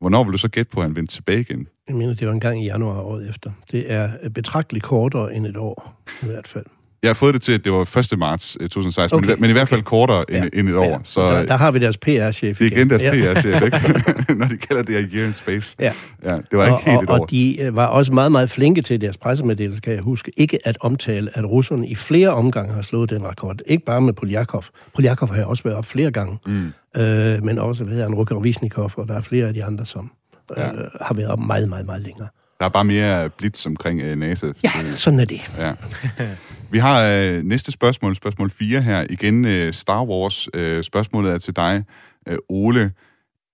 Hvornår 0.00 0.24
vil 0.24 0.32
du 0.32 0.38
så 0.38 0.48
gætte 0.48 0.70
på, 0.72 0.80
at 0.80 0.86
han 0.86 0.96
vendte 0.96 1.14
tilbage 1.14 1.40
igen? 1.40 1.68
Jeg 1.88 1.96
mener, 1.96 2.14
det 2.14 2.26
var 2.26 2.32
en 2.32 2.40
gang 2.40 2.62
i 2.62 2.66
januar 2.66 3.00
året 3.00 3.28
efter. 3.28 3.50
Det 3.72 3.92
er 3.92 4.28
betragteligt 4.34 4.84
kortere 4.84 5.34
end 5.34 5.46
et 5.46 5.56
år, 5.56 6.02
i 6.22 6.26
hvert 6.26 6.48
fald. 6.48 6.66
Jeg 7.02 7.08
har 7.08 7.14
fået 7.14 7.34
det 7.34 7.42
til, 7.42 7.52
at 7.52 7.64
det 7.64 7.72
var 7.72 7.96
1. 8.12 8.18
marts 8.18 8.56
øh, 8.60 8.68
2016, 8.68 9.18
okay, 9.18 9.28
men, 9.30 9.40
men 9.40 9.50
i 9.50 9.52
hvert 9.52 9.68
fald 9.68 9.80
okay. 9.80 9.88
kortere 9.88 10.24
end, 10.30 10.44
Ja. 10.54 10.58
end 10.60 10.68
et 10.68 10.74
år. 10.76 10.84
Ja, 10.84 10.98
så 11.04 11.20
der, 11.20 11.46
der 11.46 11.56
har 11.56 11.70
vi 11.70 11.78
deres 11.78 11.96
PR-chef 11.96 12.58
det 12.58 12.66
er 12.66 12.70
igen 12.76 12.90
deres 12.90 13.02
Ja. 13.02 13.10
PR-chef, 13.10 13.62
ikke? 13.62 13.78
når 14.38 14.46
de 14.46 14.56
kalder 14.56 14.82
det 14.82 14.96
a 14.96 15.00
year 15.16 15.26
in 15.26 15.32
space. 15.32 15.76
Ja. 15.80 15.92
ja 16.24 16.30
det 16.36 16.44
var 16.52 16.64
ikke 16.64 16.74
og, 16.74 16.80
helt 16.84 16.96
og, 16.96 17.02
et 17.02 17.10
år. 17.10 17.18
og 17.18 17.30
de 17.30 17.60
øh, 17.60 17.76
var 17.76 17.86
også 17.86 18.12
meget, 18.12 18.32
meget 18.32 18.50
flinke 18.50 18.82
til 18.82 19.00
deres 19.00 19.16
pressemeddelelse, 19.16 19.80
kan 19.80 19.92
jeg 19.92 20.02
huske, 20.02 20.32
ikke 20.36 20.58
at 20.64 20.76
omtale, 20.80 21.30
at 21.38 21.44
russerne 21.44 21.88
i 21.88 21.94
flere 21.94 22.28
omgange 22.30 22.72
har 22.74 22.82
slået 22.82 23.10
den 23.10 23.24
rekord. 23.24 23.56
Ikke 23.66 23.84
bare 23.84 24.00
med 24.00 24.12
Poljakov. 24.12 24.64
Poljakov 24.94 25.34
har 25.34 25.44
også 25.44 25.62
været 25.62 25.76
op 25.76 25.84
flere 25.86 26.10
gange, 26.10 26.38
Mm. 26.46 26.72
øh, 27.02 27.44
men 27.44 27.58
også, 27.58 27.84
hvad 27.84 27.92
hedder 27.94 28.08
han, 28.08 28.14
Rukarovisnikov, 28.14 28.90
og 28.96 29.08
der 29.08 29.14
er 29.16 29.20
flere 29.20 29.46
af 29.48 29.54
de 29.54 29.64
andre, 29.64 29.86
som 29.86 30.10
øh, 30.56 30.62
Ja. 30.62 30.70
har 31.00 31.14
været 31.14 31.28
op 31.28 31.38
meget, 31.40 31.68
meget, 31.68 31.86
meget 31.86 32.02
længere. 32.02 32.28
Der 32.60 32.64
er 32.66 32.70
bare 32.70 32.84
mere 32.84 33.28
blitz 33.30 33.66
omkring 33.66 34.02
uh, 34.02 34.18
NASA. 34.18 34.46
Ja, 34.64 34.70
sådan 34.94 35.20
er 35.20 35.24
det. 35.24 35.40
Ja. 35.58 35.72
Vi 36.72 36.78
har 36.78 37.02
øh, 37.02 37.42
næste 37.42 37.72
spørgsmål, 37.72 38.16
spørgsmål 38.16 38.50
4 38.50 38.82
her. 38.82 39.06
Igen 39.10 39.44
øh, 39.44 39.74
Star 39.74 40.04
Wars. 40.04 40.48
Øh, 40.54 40.84
spørgsmålet 40.84 41.32
er 41.32 41.38
til 41.38 41.56
dig, 41.56 41.84
øh, 42.28 42.38
Ole. 42.48 42.92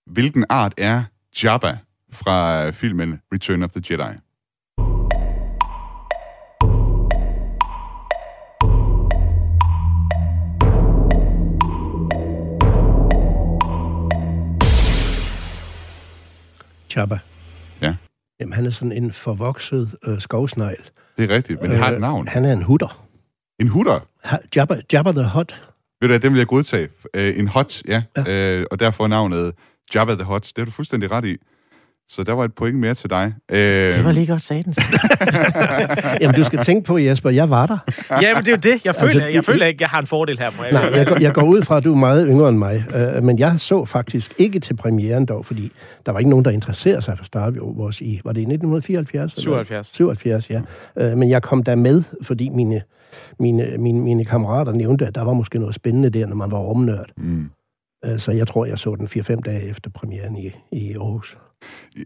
Hvilken 0.06 0.44
art 0.48 0.74
er 0.76 1.02
Jabba 1.44 1.78
fra 2.12 2.66
øh, 2.66 2.72
filmen 2.72 3.20
Return 3.32 3.62
of 3.62 3.70
the 3.70 3.82
Jedi? 3.90 4.18
Jabba. 16.96 17.18
Ja. 17.82 17.94
Jamen, 18.40 18.52
han 18.52 18.66
er 18.66 18.70
sådan 18.70 18.92
en 18.92 19.12
forvokset 19.12 19.96
øh, 20.04 20.20
skovsnegl. 20.20 20.90
Det 21.16 21.30
er 21.30 21.36
rigtigt, 21.36 21.62
men 21.62 21.70
det 21.70 21.78
har 21.78 21.90
et 21.90 22.00
navn. 22.00 22.26
Øh, 22.26 22.32
han 22.32 22.44
er 22.44 22.52
en 22.52 22.62
hutter. 22.62 23.07
En 23.58 23.68
hutter? 23.68 24.00
Jabba, 24.56 24.80
Jabba 24.92 25.12
the 25.12 25.28
Hutt. 25.34 25.62
Ved 26.00 26.08
du 26.08 26.12
hvad, 26.12 26.20
den 26.20 26.32
vil 26.32 26.38
jeg 26.38 26.46
godtage. 26.46 26.88
Øh, 27.14 27.38
en 27.38 27.48
hot, 27.48 27.82
ja. 27.88 28.02
ja. 28.16 28.56
Øh, 28.56 28.66
og 28.70 28.80
derfor 28.80 29.06
navnet 29.06 29.54
Jabba 29.94 30.14
the 30.14 30.24
Hot. 30.24 30.42
Det 30.56 30.58
er 30.58 30.64
du 30.64 30.70
fuldstændig 30.70 31.10
ret 31.10 31.24
i. 31.24 31.36
Så 32.10 32.22
der 32.22 32.32
var 32.32 32.44
et 32.44 32.54
point 32.54 32.76
mere 32.78 32.94
til 32.94 33.10
dig. 33.10 33.34
Øh, 33.48 33.58
Det 33.58 34.04
var 34.04 34.12
lige 34.12 34.26
godt 34.26 34.42
satans. 34.42 34.78
Jamen, 36.20 36.34
du 36.34 36.44
skal 36.44 36.58
tænke 36.64 36.86
på, 36.86 36.98
Jesper, 36.98 37.30
jeg 37.30 37.50
var 37.50 37.66
der. 37.66 37.78
Jamen, 38.22 38.44
det 38.44 38.48
er 38.48 38.52
jo 38.52 38.74
det. 38.74 38.84
Jeg 38.84 38.94
føler, 38.94 39.08
Altså, 39.10 39.18
altså, 39.18 39.28
jeg 39.28 39.44
føler 39.44 39.66
ikke, 39.66 39.82
jeg 39.82 39.88
har 39.88 40.00
en 40.00 40.06
fordel 40.06 40.38
her. 40.38 40.50
Jeg 40.62 40.72
Nej, 40.72 40.82
jeg 40.94 41.06
går, 41.06 41.16
jeg 41.20 41.34
går 41.34 41.42
ud 41.42 41.62
fra, 41.62 41.76
at 41.76 41.84
du 41.84 41.92
er 41.92 41.96
meget 41.96 42.26
yngre 42.28 42.48
end 42.48 42.58
mig. 42.58 42.84
Uh, 43.18 43.24
men 43.24 43.38
jeg 43.38 43.54
så 43.60 43.84
faktisk 43.84 44.34
ikke 44.38 44.60
til 44.60 44.76
premieren 44.76 45.26
dog, 45.26 45.46
fordi 45.46 45.72
der 46.06 46.12
var 46.12 46.18
ikke 46.18 46.30
nogen, 46.30 46.44
der 46.44 46.50
interesserede 46.50 47.02
sig 47.02 47.18
for 47.18 47.24
Star 47.24 47.50
Wars 47.50 48.00
i... 48.00 48.20
Var 48.24 48.32
det 48.32 48.40
i 48.40 48.42
1974? 48.42 49.32
eller? 49.32 49.40
77. 49.40 49.94
77, 49.94 50.50
ja. 50.50 50.60
Uh, 51.12 51.18
men 51.18 51.30
jeg 51.30 51.42
kom 51.42 51.62
der 51.62 51.74
med, 51.74 52.02
fordi 52.22 52.48
mine, 52.48 52.82
mine, 53.40 53.70
mine, 53.78 54.00
mine 54.00 54.24
kammerater 54.24 54.72
nævnte, 54.72 55.06
at 55.06 55.14
der 55.14 55.22
var 55.22 55.32
måske 55.32 55.58
noget 55.58 55.74
spændende 55.74 56.10
der, 56.10 56.26
når 56.26 56.36
man 56.36 56.50
var 56.50 56.58
rumnørd. 56.58 57.06
Mm. 57.16 57.50
Uh, 58.08 58.18
så 58.18 58.32
jeg 58.32 58.46
tror, 58.46 58.64
jeg 58.66 58.78
så 58.78 58.94
den 58.94 59.06
4-5 59.06 59.40
dage 59.40 59.62
efter 59.62 59.90
premieren 59.90 60.36
i, 60.36 60.50
i 60.72 60.92
Aarhus. 60.94 61.36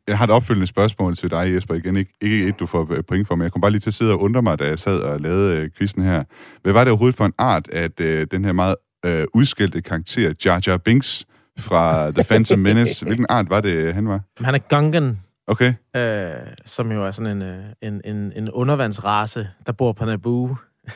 Jeg 0.09 0.18
har 0.18 0.24
et 0.24 0.30
opfølgende 0.30 0.66
spørgsmål 0.66 1.16
til 1.16 1.30
dig, 1.30 1.55
Jesper. 1.55 1.74
Igen, 1.74 1.96
ikke, 1.96 2.12
ikke 2.20 2.46
et, 2.48 2.59
du 2.61 2.66
får 2.66 2.92
øh, 2.92 3.05
point 3.05 3.28
for, 3.28 3.34
men 3.34 3.42
jeg 3.42 3.53
kom 3.53 3.61
bare 3.61 3.70
lige 3.70 3.80
til 3.80 3.90
at 3.90 3.94
sidde 3.94 4.12
og 4.12 4.20
undre 4.20 4.42
mig, 4.42 4.59
da 4.59 4.64
jeg 4.64 4.78
sad 4.78 5.00
og 5.00 5.20
lavede 5.20 5.57
øh, 5.57 5.70
quizzen 5.78 6.03
her. 6.03 6.24
Hvad 6.62 6.72
var 6.72 6.84
det 6.84 6.90
overhovedet 6.90 7.16
for 7.16 7.24
en 7.24 7.32
art, 7.38 7.68
at 7.72 8.00
øh, 8.00 8.26
den 8.30 8.44
her 8.44 8.53
meget 8.53 8.76
øh, 9.07 9.24
udskældte 9.34 9.82
karakter, 9.82 10.32
Jar 10.44 10.62
Jar 10.66 10.76
Binks 10.76 11.24
fra 11.59 12.11
The 12.11 12.24
Phantom 12.24 12.59
Menace, 12.68 13.05
hvilken 13.07 13.26
art 13.28 13.50
var 13.50 13.61
det, 13.61 13.72
øh, 13.72 13.94
han 13.94 14.09
var? 14.09 14.20
Han 14.40 14.55
er 14.55 14.59
Gungan, 14.59 15.18
Okay. 15.46 15.74
øh, 15.96 16.32
som 16.66 16.92
jo 16.92 17.07
er 17.07 17.11
sådan 17.11 17.36
en, 17.36 17.42
øh, 17.42 17.64
en, 17.82 18.00
en, 18.05 18.32
en 18.36 18.50
undervandsrace, 18.50 19.48
der 19.66 19.72
bor 19.72 19.92
på 19.92 20.05
Naboo. 20.05 20.57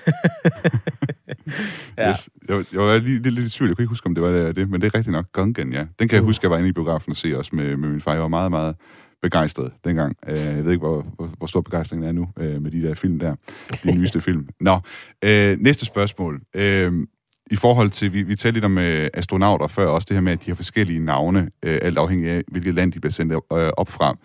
ja. 1.99 2.11
Yes. 2.11 2.29
Jeg, 2.49 2.65
jeg 2.73 2.81
var 2.81 2.99
lige 2.99 3.23
lidt, 3.23 3.35
lidt 3.35 3.47
i 3.47 3.51
tvivl. 3.59 3.71
Jeg 3.71 3.77
kunne 3.77 3.83
ikke 3.83 3.91
huske, 3.91 4.07
om 4.07 4.15
det 4.15 4.25
var 4.25 4.31
det, 4.31 4.57
det 4.57 4.71
men 4.71 4.81
det 4.81 4.87
er 4.87 4.95
rigtigt 4.95 5.13
nok. 5.13 5.27
Gungan, 5.33 5.73
ja. 5.73 5.85
Den 5.99 6.09
kan 6.09 6.17
jeg 6.17 6.23
huske, 6.23 6.45
jeg 6.45 6.51
var 6.51 6.59
inde 6.59 6.69
i 6.69 6.73
biografen 6.73 7.11
og 7.11 7.17
se 7.17 7.39
også 7.39 7.57
med, 7.57 7.77
med 7.77 7.89
min 7.89 8.01
far. 8.01 8.13
Jeg 8.13 8.23
var 8.23 8.29
meget, 8.29 8.51
meget 8.51 8.77
begejstret 9.23 9.73
dengang. 9.85 10.17
Uh, 10.29 10.39
jeg 10.39 10.65
ved 10.65 10.73
ikke, 10.73 10.87
hvor, 10.87 11.07
hvor, 11.17 11.31
hvor 11.39 11.47
stor 11.47 11.61
begejstringen 11.61 12.09
er 12.09 12.13
nu 12.13 12.29
uh, 12.41 12.63
med 12.63 12.71
de 12.71 12.83
der 12.83 12.95
film 12.95 13.19
der. 13.19 13.35
De 13.85 13.95
nyeste 13.95 14.21
film. 14.21 14.49
Nå, 14.61 14.75
uh, 15.27 15.59
næste 15.59 15.87
spørgsmål. 15.87 16.35
Uh, 16.35 16.93
I 17.51 17.57
forhold 17.57 17.91
til, 17.91 18.13
vi, 18.13 18.23
vi 18.23 18.37
talte 18.37 18.55
lidt 18.55 18.65
om 18.65 18.77
uh, 18.77 18.83
astronauter 19.15 19.67
før, 19.67 19.87
også 19.87 20.07
det 20.09 20.15
her 20.15 20.21
med, 20.21 20.33
at 20.33 20.45
de 20.45 20.51
har 20.51 20.57
forskellige 20.57 20.99
navne, 20.99 21.41
uh, 21.41 21.77
alt 21.83 21.99
afhængig 21.99 22.31
af, 22.31 22.43
hvilket 22.49 22.75
land 22.75 22.93
de 22.93 23.01
bliver 23.01 23.13
sendt 23.13 23.33
uh, 23.33 23.41
op 23.51 23.89
fra. 23.89 24.17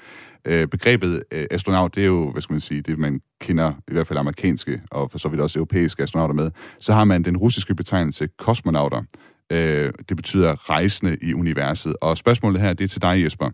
Øh, 0.46 0.68
begrebet 0.68 1.24
øh, 1.32 1.46
astronaut, 1.52 1.96
det 1.96 2.04
er 2.04 2.08
jo, 2.08 2.32
hvad 2.32 2.42
skal 2.42 2.54
man 2.54 2.62
sige, 2.62 2.82
det 2.82 3.00
man 3.00 3.22
kender, 3.42 3.74
i 3.88 3.94
hvert 3.94 4.08
fald 4.08 4.20
amerikanske, 4.20 4.82
og 4.92 5.12
for 5.12 5.18
så 5.18 5.30
vidt 5.30 5.42
også 5.42 5.60
europæiske 5.60 6.04
astronauter 6.04 6.34
med. 6.34 6.52
Så 6.80 6.94
har 6.94 7.04
man 7.04 7.24
den 7.24 7.38
russiske 7.38 7.76
betegnelse 7.76 8.28
kosmonauter. 8.38 9.04
Øh, 9.52 9.94
det 10.10 10.18
betyder 10.18 10.70
rejsende 10.70 11.18
i 11.22 11.34
universet. 11.34 11.96
Og 12.02 12.18
spørgsmålet 12.18 12.62
her, 12.62 12.74
det 12.74 12.84
er 12.84 12.88
til 12.88 13.02
dig, 13.02 13.24
Jesper. 13.24 13.50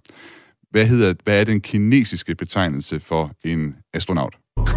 Hvad, 0.72 0.86
hedder, 0.86 1.14
hvad 1.24 1.40
er 1.40 1.44
den 1.44 1.62
kinesiske 1.62 2.36
betegnelse 2.36 3.00
for 3.00 3.32
en 3.46 3.76
astronaut? 3.94 4.36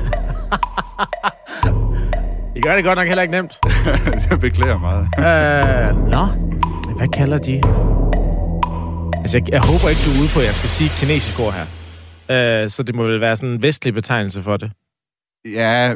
I 2.56 2.60
gør 2.60 2.74
det 2.74 2.84
godt 2.84 2.98
nok 2.98 3.06
heller 3.06 3.22
ikke 3.22 3.32
nemt. 3.32 3.58
jeg 4.30 4.40
beklager 4.40 4.78
meget. 4.78 5.04
øh, 5.18 6.08
nå, 6.10 6.26
hvad 6.96 7.08
kalder 7.08 7.38
de? 7.38 7.54
Altså, 9.20 9.38
jeg, 9.38 9.48
jeg 9.48 9.60
håber 9.60 9.88
ikke, 9.88 10.02
du 10.06 10.10
er 10.10 10.20
ude 10.22 10.30
på, 10.34 10.40
at 10.40 10.46
jeg 10.46 10.54
skal 10.54 10.70
sige 10.70 10.90
kinesisk 11.00 11.40
ord 11.40 11.52
her. 11.52 11.79
Øh, 12.30 12.70
så 12.70 12.82
det 12.82 12.94
må 12.94 13.02
vel 13.04 13.20
være 13.20 13.36
sådan 13.36 13.50
en 13.50 13.62
vestlig 13.62 13.94
betegnelse 13.94 14.42
for 14.42 14.56
det. 14.56 14.72
Ja, 15.44 15.94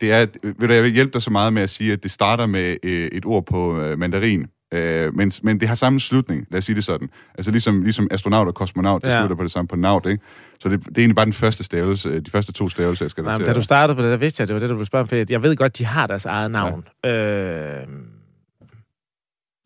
det 0.00 0.12
er, 0.12 0.26
vil 0.58 0.68
du, 0.68 0.74
jeg 0.74 0.82
vil 0.82 0.92
hjælpe 0.92 1.12
dig 1.12 1.22
så 1.22 1.30
meget 1.30 1.52
med 1.52 1.62
at 1.62 1.70
sige, 1.70 1.92
at 1.92 2.02
det 2.02 2.10
starter 2.10 2.46
med 2.46 2.76
øh, 2.82 3.08
et 3.12 3.24
ord 3.24 3.46
på 3.46 3.80
øh, 3.80 3.98
mandarin, 3.98 4.46
øh, 4.74 5.14
men, 5.14 5.32
men 5.42 5.60
det 5.60 5.68
har 5.68 5.74
samme 5.74 6.00
slutning, 6.00 6.46
lad 6.50 6.58
os 6.58 6.64
sige 6.64 6.76
det 6.76 6.84
sådan. 6.84 7.08
Altså 7.34 7.50
ligesom, 7.50 7.82
ligesom 7.82 8.08
astronaut 8.10 8.48
og 8.48 8.54
kosmonaut, 8.54 9.02
det 9.02 9.08
Ja. 9.08 9.20
slutter 9.20 9.36
på 9.36 9.42
det 9.42 9.50
samme 9.50 9.68
på 9.68 9.76
naut, 9.76 10.06
ikke? 10.06 10.24
Så 10.60 10.68
det, 10.68 10.80
det 10.80 10.98
er 10.98 11.02
egentlig 11.02 11.16
bare 11.16 11.24
den 11.24 11.32
første 11.32 11.64
stavelse, 11.64 12.20
de 12.20 12.30
første 12.30 12.52
to 12.52 12.68
stavelser, 12.68 13.04
jeg 13.04 13.10
skal 13.10 13.24
Nej, 13.24 13.38
men 13.38 13.46
da 13.46 13.52
du 13.52 13.62
startede 13.62 13.96
på 13.96 14.02
det, 14.02 14.10
der 14.10 14.16
vidste 14.16 14.40
jeg, 14.40 14.44
at 14.44 14.48
det 14.48 14.54
var 14.54 14.60
det, 14.60 14.68
du 14.68 14.74
ville 14.74 14.86
spørge 14.86 15.02
om, 15.02 15.08
for 15.08 15.16
jeg 15.30 15.42
ved 15.42 15.56
godt, 15.56 15.78
de 15.78 15.84
har 15.84 16.06
deres 16.06 16.24
eget 16.26 16.50
navn. 16.50 16.84
Ja. 17.04 17.80
Øh, 17.82 17.86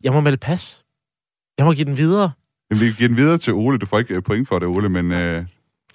jeg 0.03 0.13
må 0.13 0.21
melde 0.21 0.37
pas. 0.37 0.83
Jeg 1.57 1.65
må 1.65 1.73
give 1.73 1.85
den 1.85 1.97
videre. 1.97 2.31
Jamen, 2.71 2.81
vi 2.81 2.91
giver 2.97 3.07
den 3.07 3.17
videre 3.17 3.37
til 3.37 3.53
Ole. 3.53 3.77
Du 3.77 3.85
får 3.85 3.99
ikke 3.99 4.15
øh, 4.15 4.23
point 4.23 4.47
for 4.47 4.59
det, 4.59 4.67
Ole, 4.67 4.89
men 4.89 5.11
øh, 5.11 5.45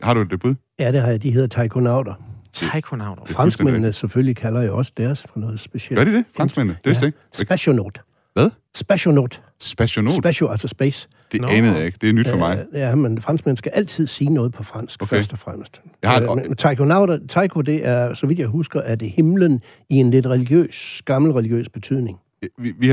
har 0.03 0.15
du 0.15 0.21
et 0.21 0.41
bud? 0.41 0.55
Ja, 0.79 0.93
det 0.93 1.01
har 1.01 1.09
jeg. 1.09 1.23
De 1.23 1.31
hedder 1.31 1.49
taikonauter. 1.49 2.15
Taikonauter. 2.53 3.23
Franskmændene 3.27 3.93
selvfølgelig 3.93 4.37
kalder 4.37 4.63
jo 4.63 4.77
også 4.77 4.93
deres 4.97 5.27
for 5.33 5.41
noget 5.41 5.61
specielt. 5.61 5.97
Gør 5.99 6.05
de 6.05 6.13
det? 6.13 6.25
Franskmændene? 6.37 6.77
Det 6.85 6.87
vidste 6.91 7.03
jeg 7.03 7.09
ikke. 7.09 7.19
Spationaut. 7.33 8.01
Hvad? 8.35 8.51
Spationaut. 8.75 9.43
Spationaut? 9.61 10.15
Spatio, 10.15 10.49
altså 10.49 10.69
space. 10.69 11.09
Det 11.33 11.45
anede 11.45 11.75
jeg 11.77 11.87
ikke. 11.87 11.99
Det 12.01 12.09
er 12.09 12.13
nyt 12.13 12.29
for 12.29 12.37
mig. 12.37 12.65
Ja, 12.75 12.95
men 12.95 13.21
franskmænd 13.21 13.57
skal 13.57 13.73
altid 13.75 14.07
sige 14.07 14.31
noget 14.31 14.53
på 14.53 14.63
fransk, 14.63 15.03
Okay. 15.03 15.17
først 15.17 15.33
og 15.33 15.39
fremmest. 15.39 15.81
Jeg 16.03 16.11
har 16.11 16.21
et- 16.21 16.23
Øh, 16.31 16.37
men 16.49 16.57
taikonauter, 16.57 17.19
taiko, 17.29 17.61
det 17.61 17.87
er, 17.87 18.15
så 18.15 18.27
vidt 18.27 18.39
jeg 18.39 18.47
husker, 18.49 18.81
er 18.81 18.95
det 18.95 19.11
himlen 19.11 19.61
i 19.91 19.95
en 19.97 20.11
lidt 20.11 20.27
religiøs, 20.27 21.03
gammel 21.05 21.33
religiøs 21.33 21.69
betydning. 21.69 22.19
Vi, 22.59 22.73
vi 22.79 22.91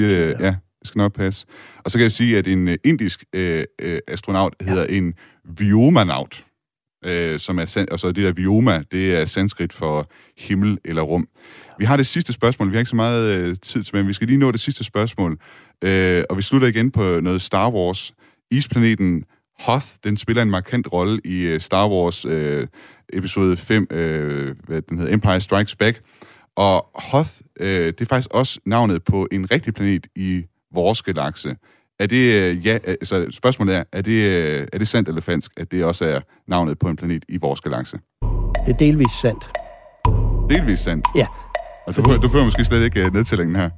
øh, 0.00 0.52
det 0.80 0.88
skal 0.88 0.98
nok 0.98 1.14
passe. 1.14 1.46
Og 1.84 1.90
så 1.90 1.98
kan 1.98 2.02
jeg 2.02 2.12
sige, 2.12 2.38
at 2.38 2.46
en 2.46 2.68
øh, 2.68 2.76
indisk 2.84 3.24
øh, 3.34 3.64
øh, 3.82 3.98
astronaut 4.08 4.54
hedder 4.60 4.84
en 4.84 5.14
viomanaut. 5.58 6.44
øh, 7.04 7.38
som 7.38 7.58
er, 7.58 7.64
san- 7.66 7.86
og 7.92 7.98
så 8.00 8.12
det 8.12 8.24
der 8.24 8.32
vioma, 8.32 8.82
det 8.92 9.14
er 9.14 9.24
sanskrit 9.24 9.72
for 9.72 10.10
himmel 10.38 10.78
eller 10.84 11.02
rum. 11.02 11.28
Vi 11.78 11.84
har 11.84 11.96
det 11.96 12.06
sidste 12.06 12.32
spørgsmål, 12.32 12.68
vi 12.70 12.74
har 12.74 12.78
ikke 12.80 12.90
så 12.90 12.96
meget 12.96 13.34
øh, 13.34 13.56
tid 13.62 13.82
til, 13.82 13.96
men 13.96 14.08
vi 14.08 14.12
skal 14.12 14.26
lige 14.26 14.38
nå 14.38 14.52
det 14.52 14.60
sidste 14.60 14.84
spørgsmål. 14.84 15.38
Øh, 15.84 16.24
og 16.30 16.36
vi 16.36 16.42
slutter 16.42 16.68
igen 16.68 16.90
på 16.90 17.20
noget 17.20 17.42
Star 17.42 17.70
Wars. 17.70 18.14
Isplaneten 18.50 19.24
Hoth, 19.60 19.86
den 20.04 20.16
spiller 20.16 20.42
en 20.42 20.50
markant 20.50 20.92
rolle 20.92 21.20
i 21.24 21.40
øh, 21.42 21.60
Star 21.60 21.88
Wars 21.88 22.24
øh, 22.24 22.66
episode 23.12 23.56
5, 23.56 23.86
øh, 23.90 24.56
hvad 24.66 24.82
den 24.82 24.98
hedder, 24.98 25.14
Empire 25.14 25.40
Strikes 25.40 25.76
Back. 25.76 26.02
Og 26.56 26.90
Hoth, 26.94 27.30
øh, 27.60 27.86
det 27.86 28.00
er 28.00 28.04
faktisk 28.04 28.28
også 28.34 28.60
navnet 28.66 29.04
på 29.04 29.28
en 29.32 29.50
rigtig 29.50 29.74
planet 29.74 30.06
i 30.16 30.44
vores 30.74 31.02
galakse. 31.02 31.56
Er 31.98 32.06
det, 32.06 32.34
øh, 32.34 32.66
ja, 32.66 32.78
altså 32.86 33.26
spørgsmålet 33.30 33.76
er, 33.76 33.84
er 33.92 34.02
det, 34.02 34.12
øh, 34.12 34.66
er 34.72 34.78
det 34.78 34.88
sandt 34.88 35.08
eller 35.08 35.20
falsk, 35.20 35.50
at 35.56 35.70
det 35.70 35.84
også 35.84 36.04
er 36.04 36.20
navnet 36.48 36.78
på 36.78 36.88
en 36.88 36.96
planet 36.96 37.24
i 37.28 37.36
vores 37.36 37.60
galakse? 37.60 37.98
Det 38.66 38.72
er 38.74 38.76
delvis 38.78 39.12
sandt. 39.22 39.48
Delvis 40.50 40.80
sandt. 40.80 41.06
Ja. 41.16 41.26
Og 41.86 41.96
du, 41.96 42.02
behøver- 42.02 42.20
du 42.20 42.28
behøver 42.28 42.44
måske 42.44 42.64
slet 42.64 42.84
ikke 42.84 43.10
nedtællingen 43.12 43.56
her. 43.56 43.70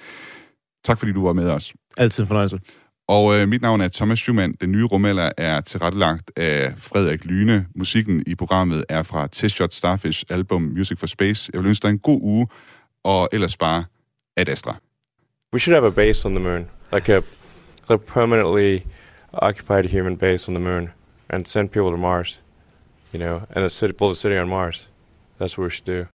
Tak 0.84 0.98
fordi 1.00 1.12
du 1.12 1.26
var 1.26 1.34
med 1.34 1.50
os. 1.50 1.74
Altid 1.98 2.24
en 2.24 2.28
fornøjelse. 2.28 2.60
Og 3.08 3.36
øh, 3.36 3.48
mit 3.48 3.62
navn 3.62 3.82
er 3.82 3.88
Thomas 3.88 4.20
Schumann. 4.20 4.54
Den 4.62 4.72
nye 4.72 4.84
rumalder 4.86 5.32
er 5.38 5.62
tilrettelagt 5.62 6.32
af 6.36 6.74
Frederik 6.78 7.26
Lyne. 7.26 7.66
Musikken 7.76 8.24
i 8.28 8.36
programmet 8.36 8.86
er 8.90 9.04
fra 9.04 9.28
Test 9.28 9.56
Shot 9.56 9.74
Starfish 9.74 10.24
album 10.30 10.62
Music 10.62 11.00
for 11.00 11.08
Space. 11.08 11.50
Jeg 11.54 11.62
vil 11.62 11.68
ønske 11.68 11.84
dig 11.84 11.90
en 11.90 12.00
god 12.00 12.20
uge, 12.22 12.48
og 13.04 13.30
ellers 13.32 13.58
bare 13.58 13.86
ad 14.38 14.50
Astra. 14.50 14.76
We 15.54 15.60
should 15.60 15.76
have 15.76 15.88
a 15.88 15.90
base 15.90 16.28
on 16.28 16.32
the 16.32 16.44
moon, 16.44 16.68
like 16.94 17.14
a, 17.14 17.22
a 17.90 17.98
permanently 17.98 18.80
occupied 19.34 19.86
human 19.86 20.18
base 20.18 20.52
on 20.52 20.56
the 20.56 20.64
moon, 20.64 20.90
and 21.30 21.46
send 21.46 21.70
people 21.70 21.92
to 21.92 21.98
Mars. 21.98 22.42
You 23.14 23.20
know, 23.20 23.42
and 23.56 23.66
a 23.66 23.70
city, 23.70 23.94
build 23.94 24.12
a 24.12 24.16
city 24.16 24.38
on 24.38 24.50
Mars. 24.50 24.88
That's 25.40 25.58
what 25.58 25.64
we 25.64 25.70
should 25.70 25.86
do. 25.86 26.06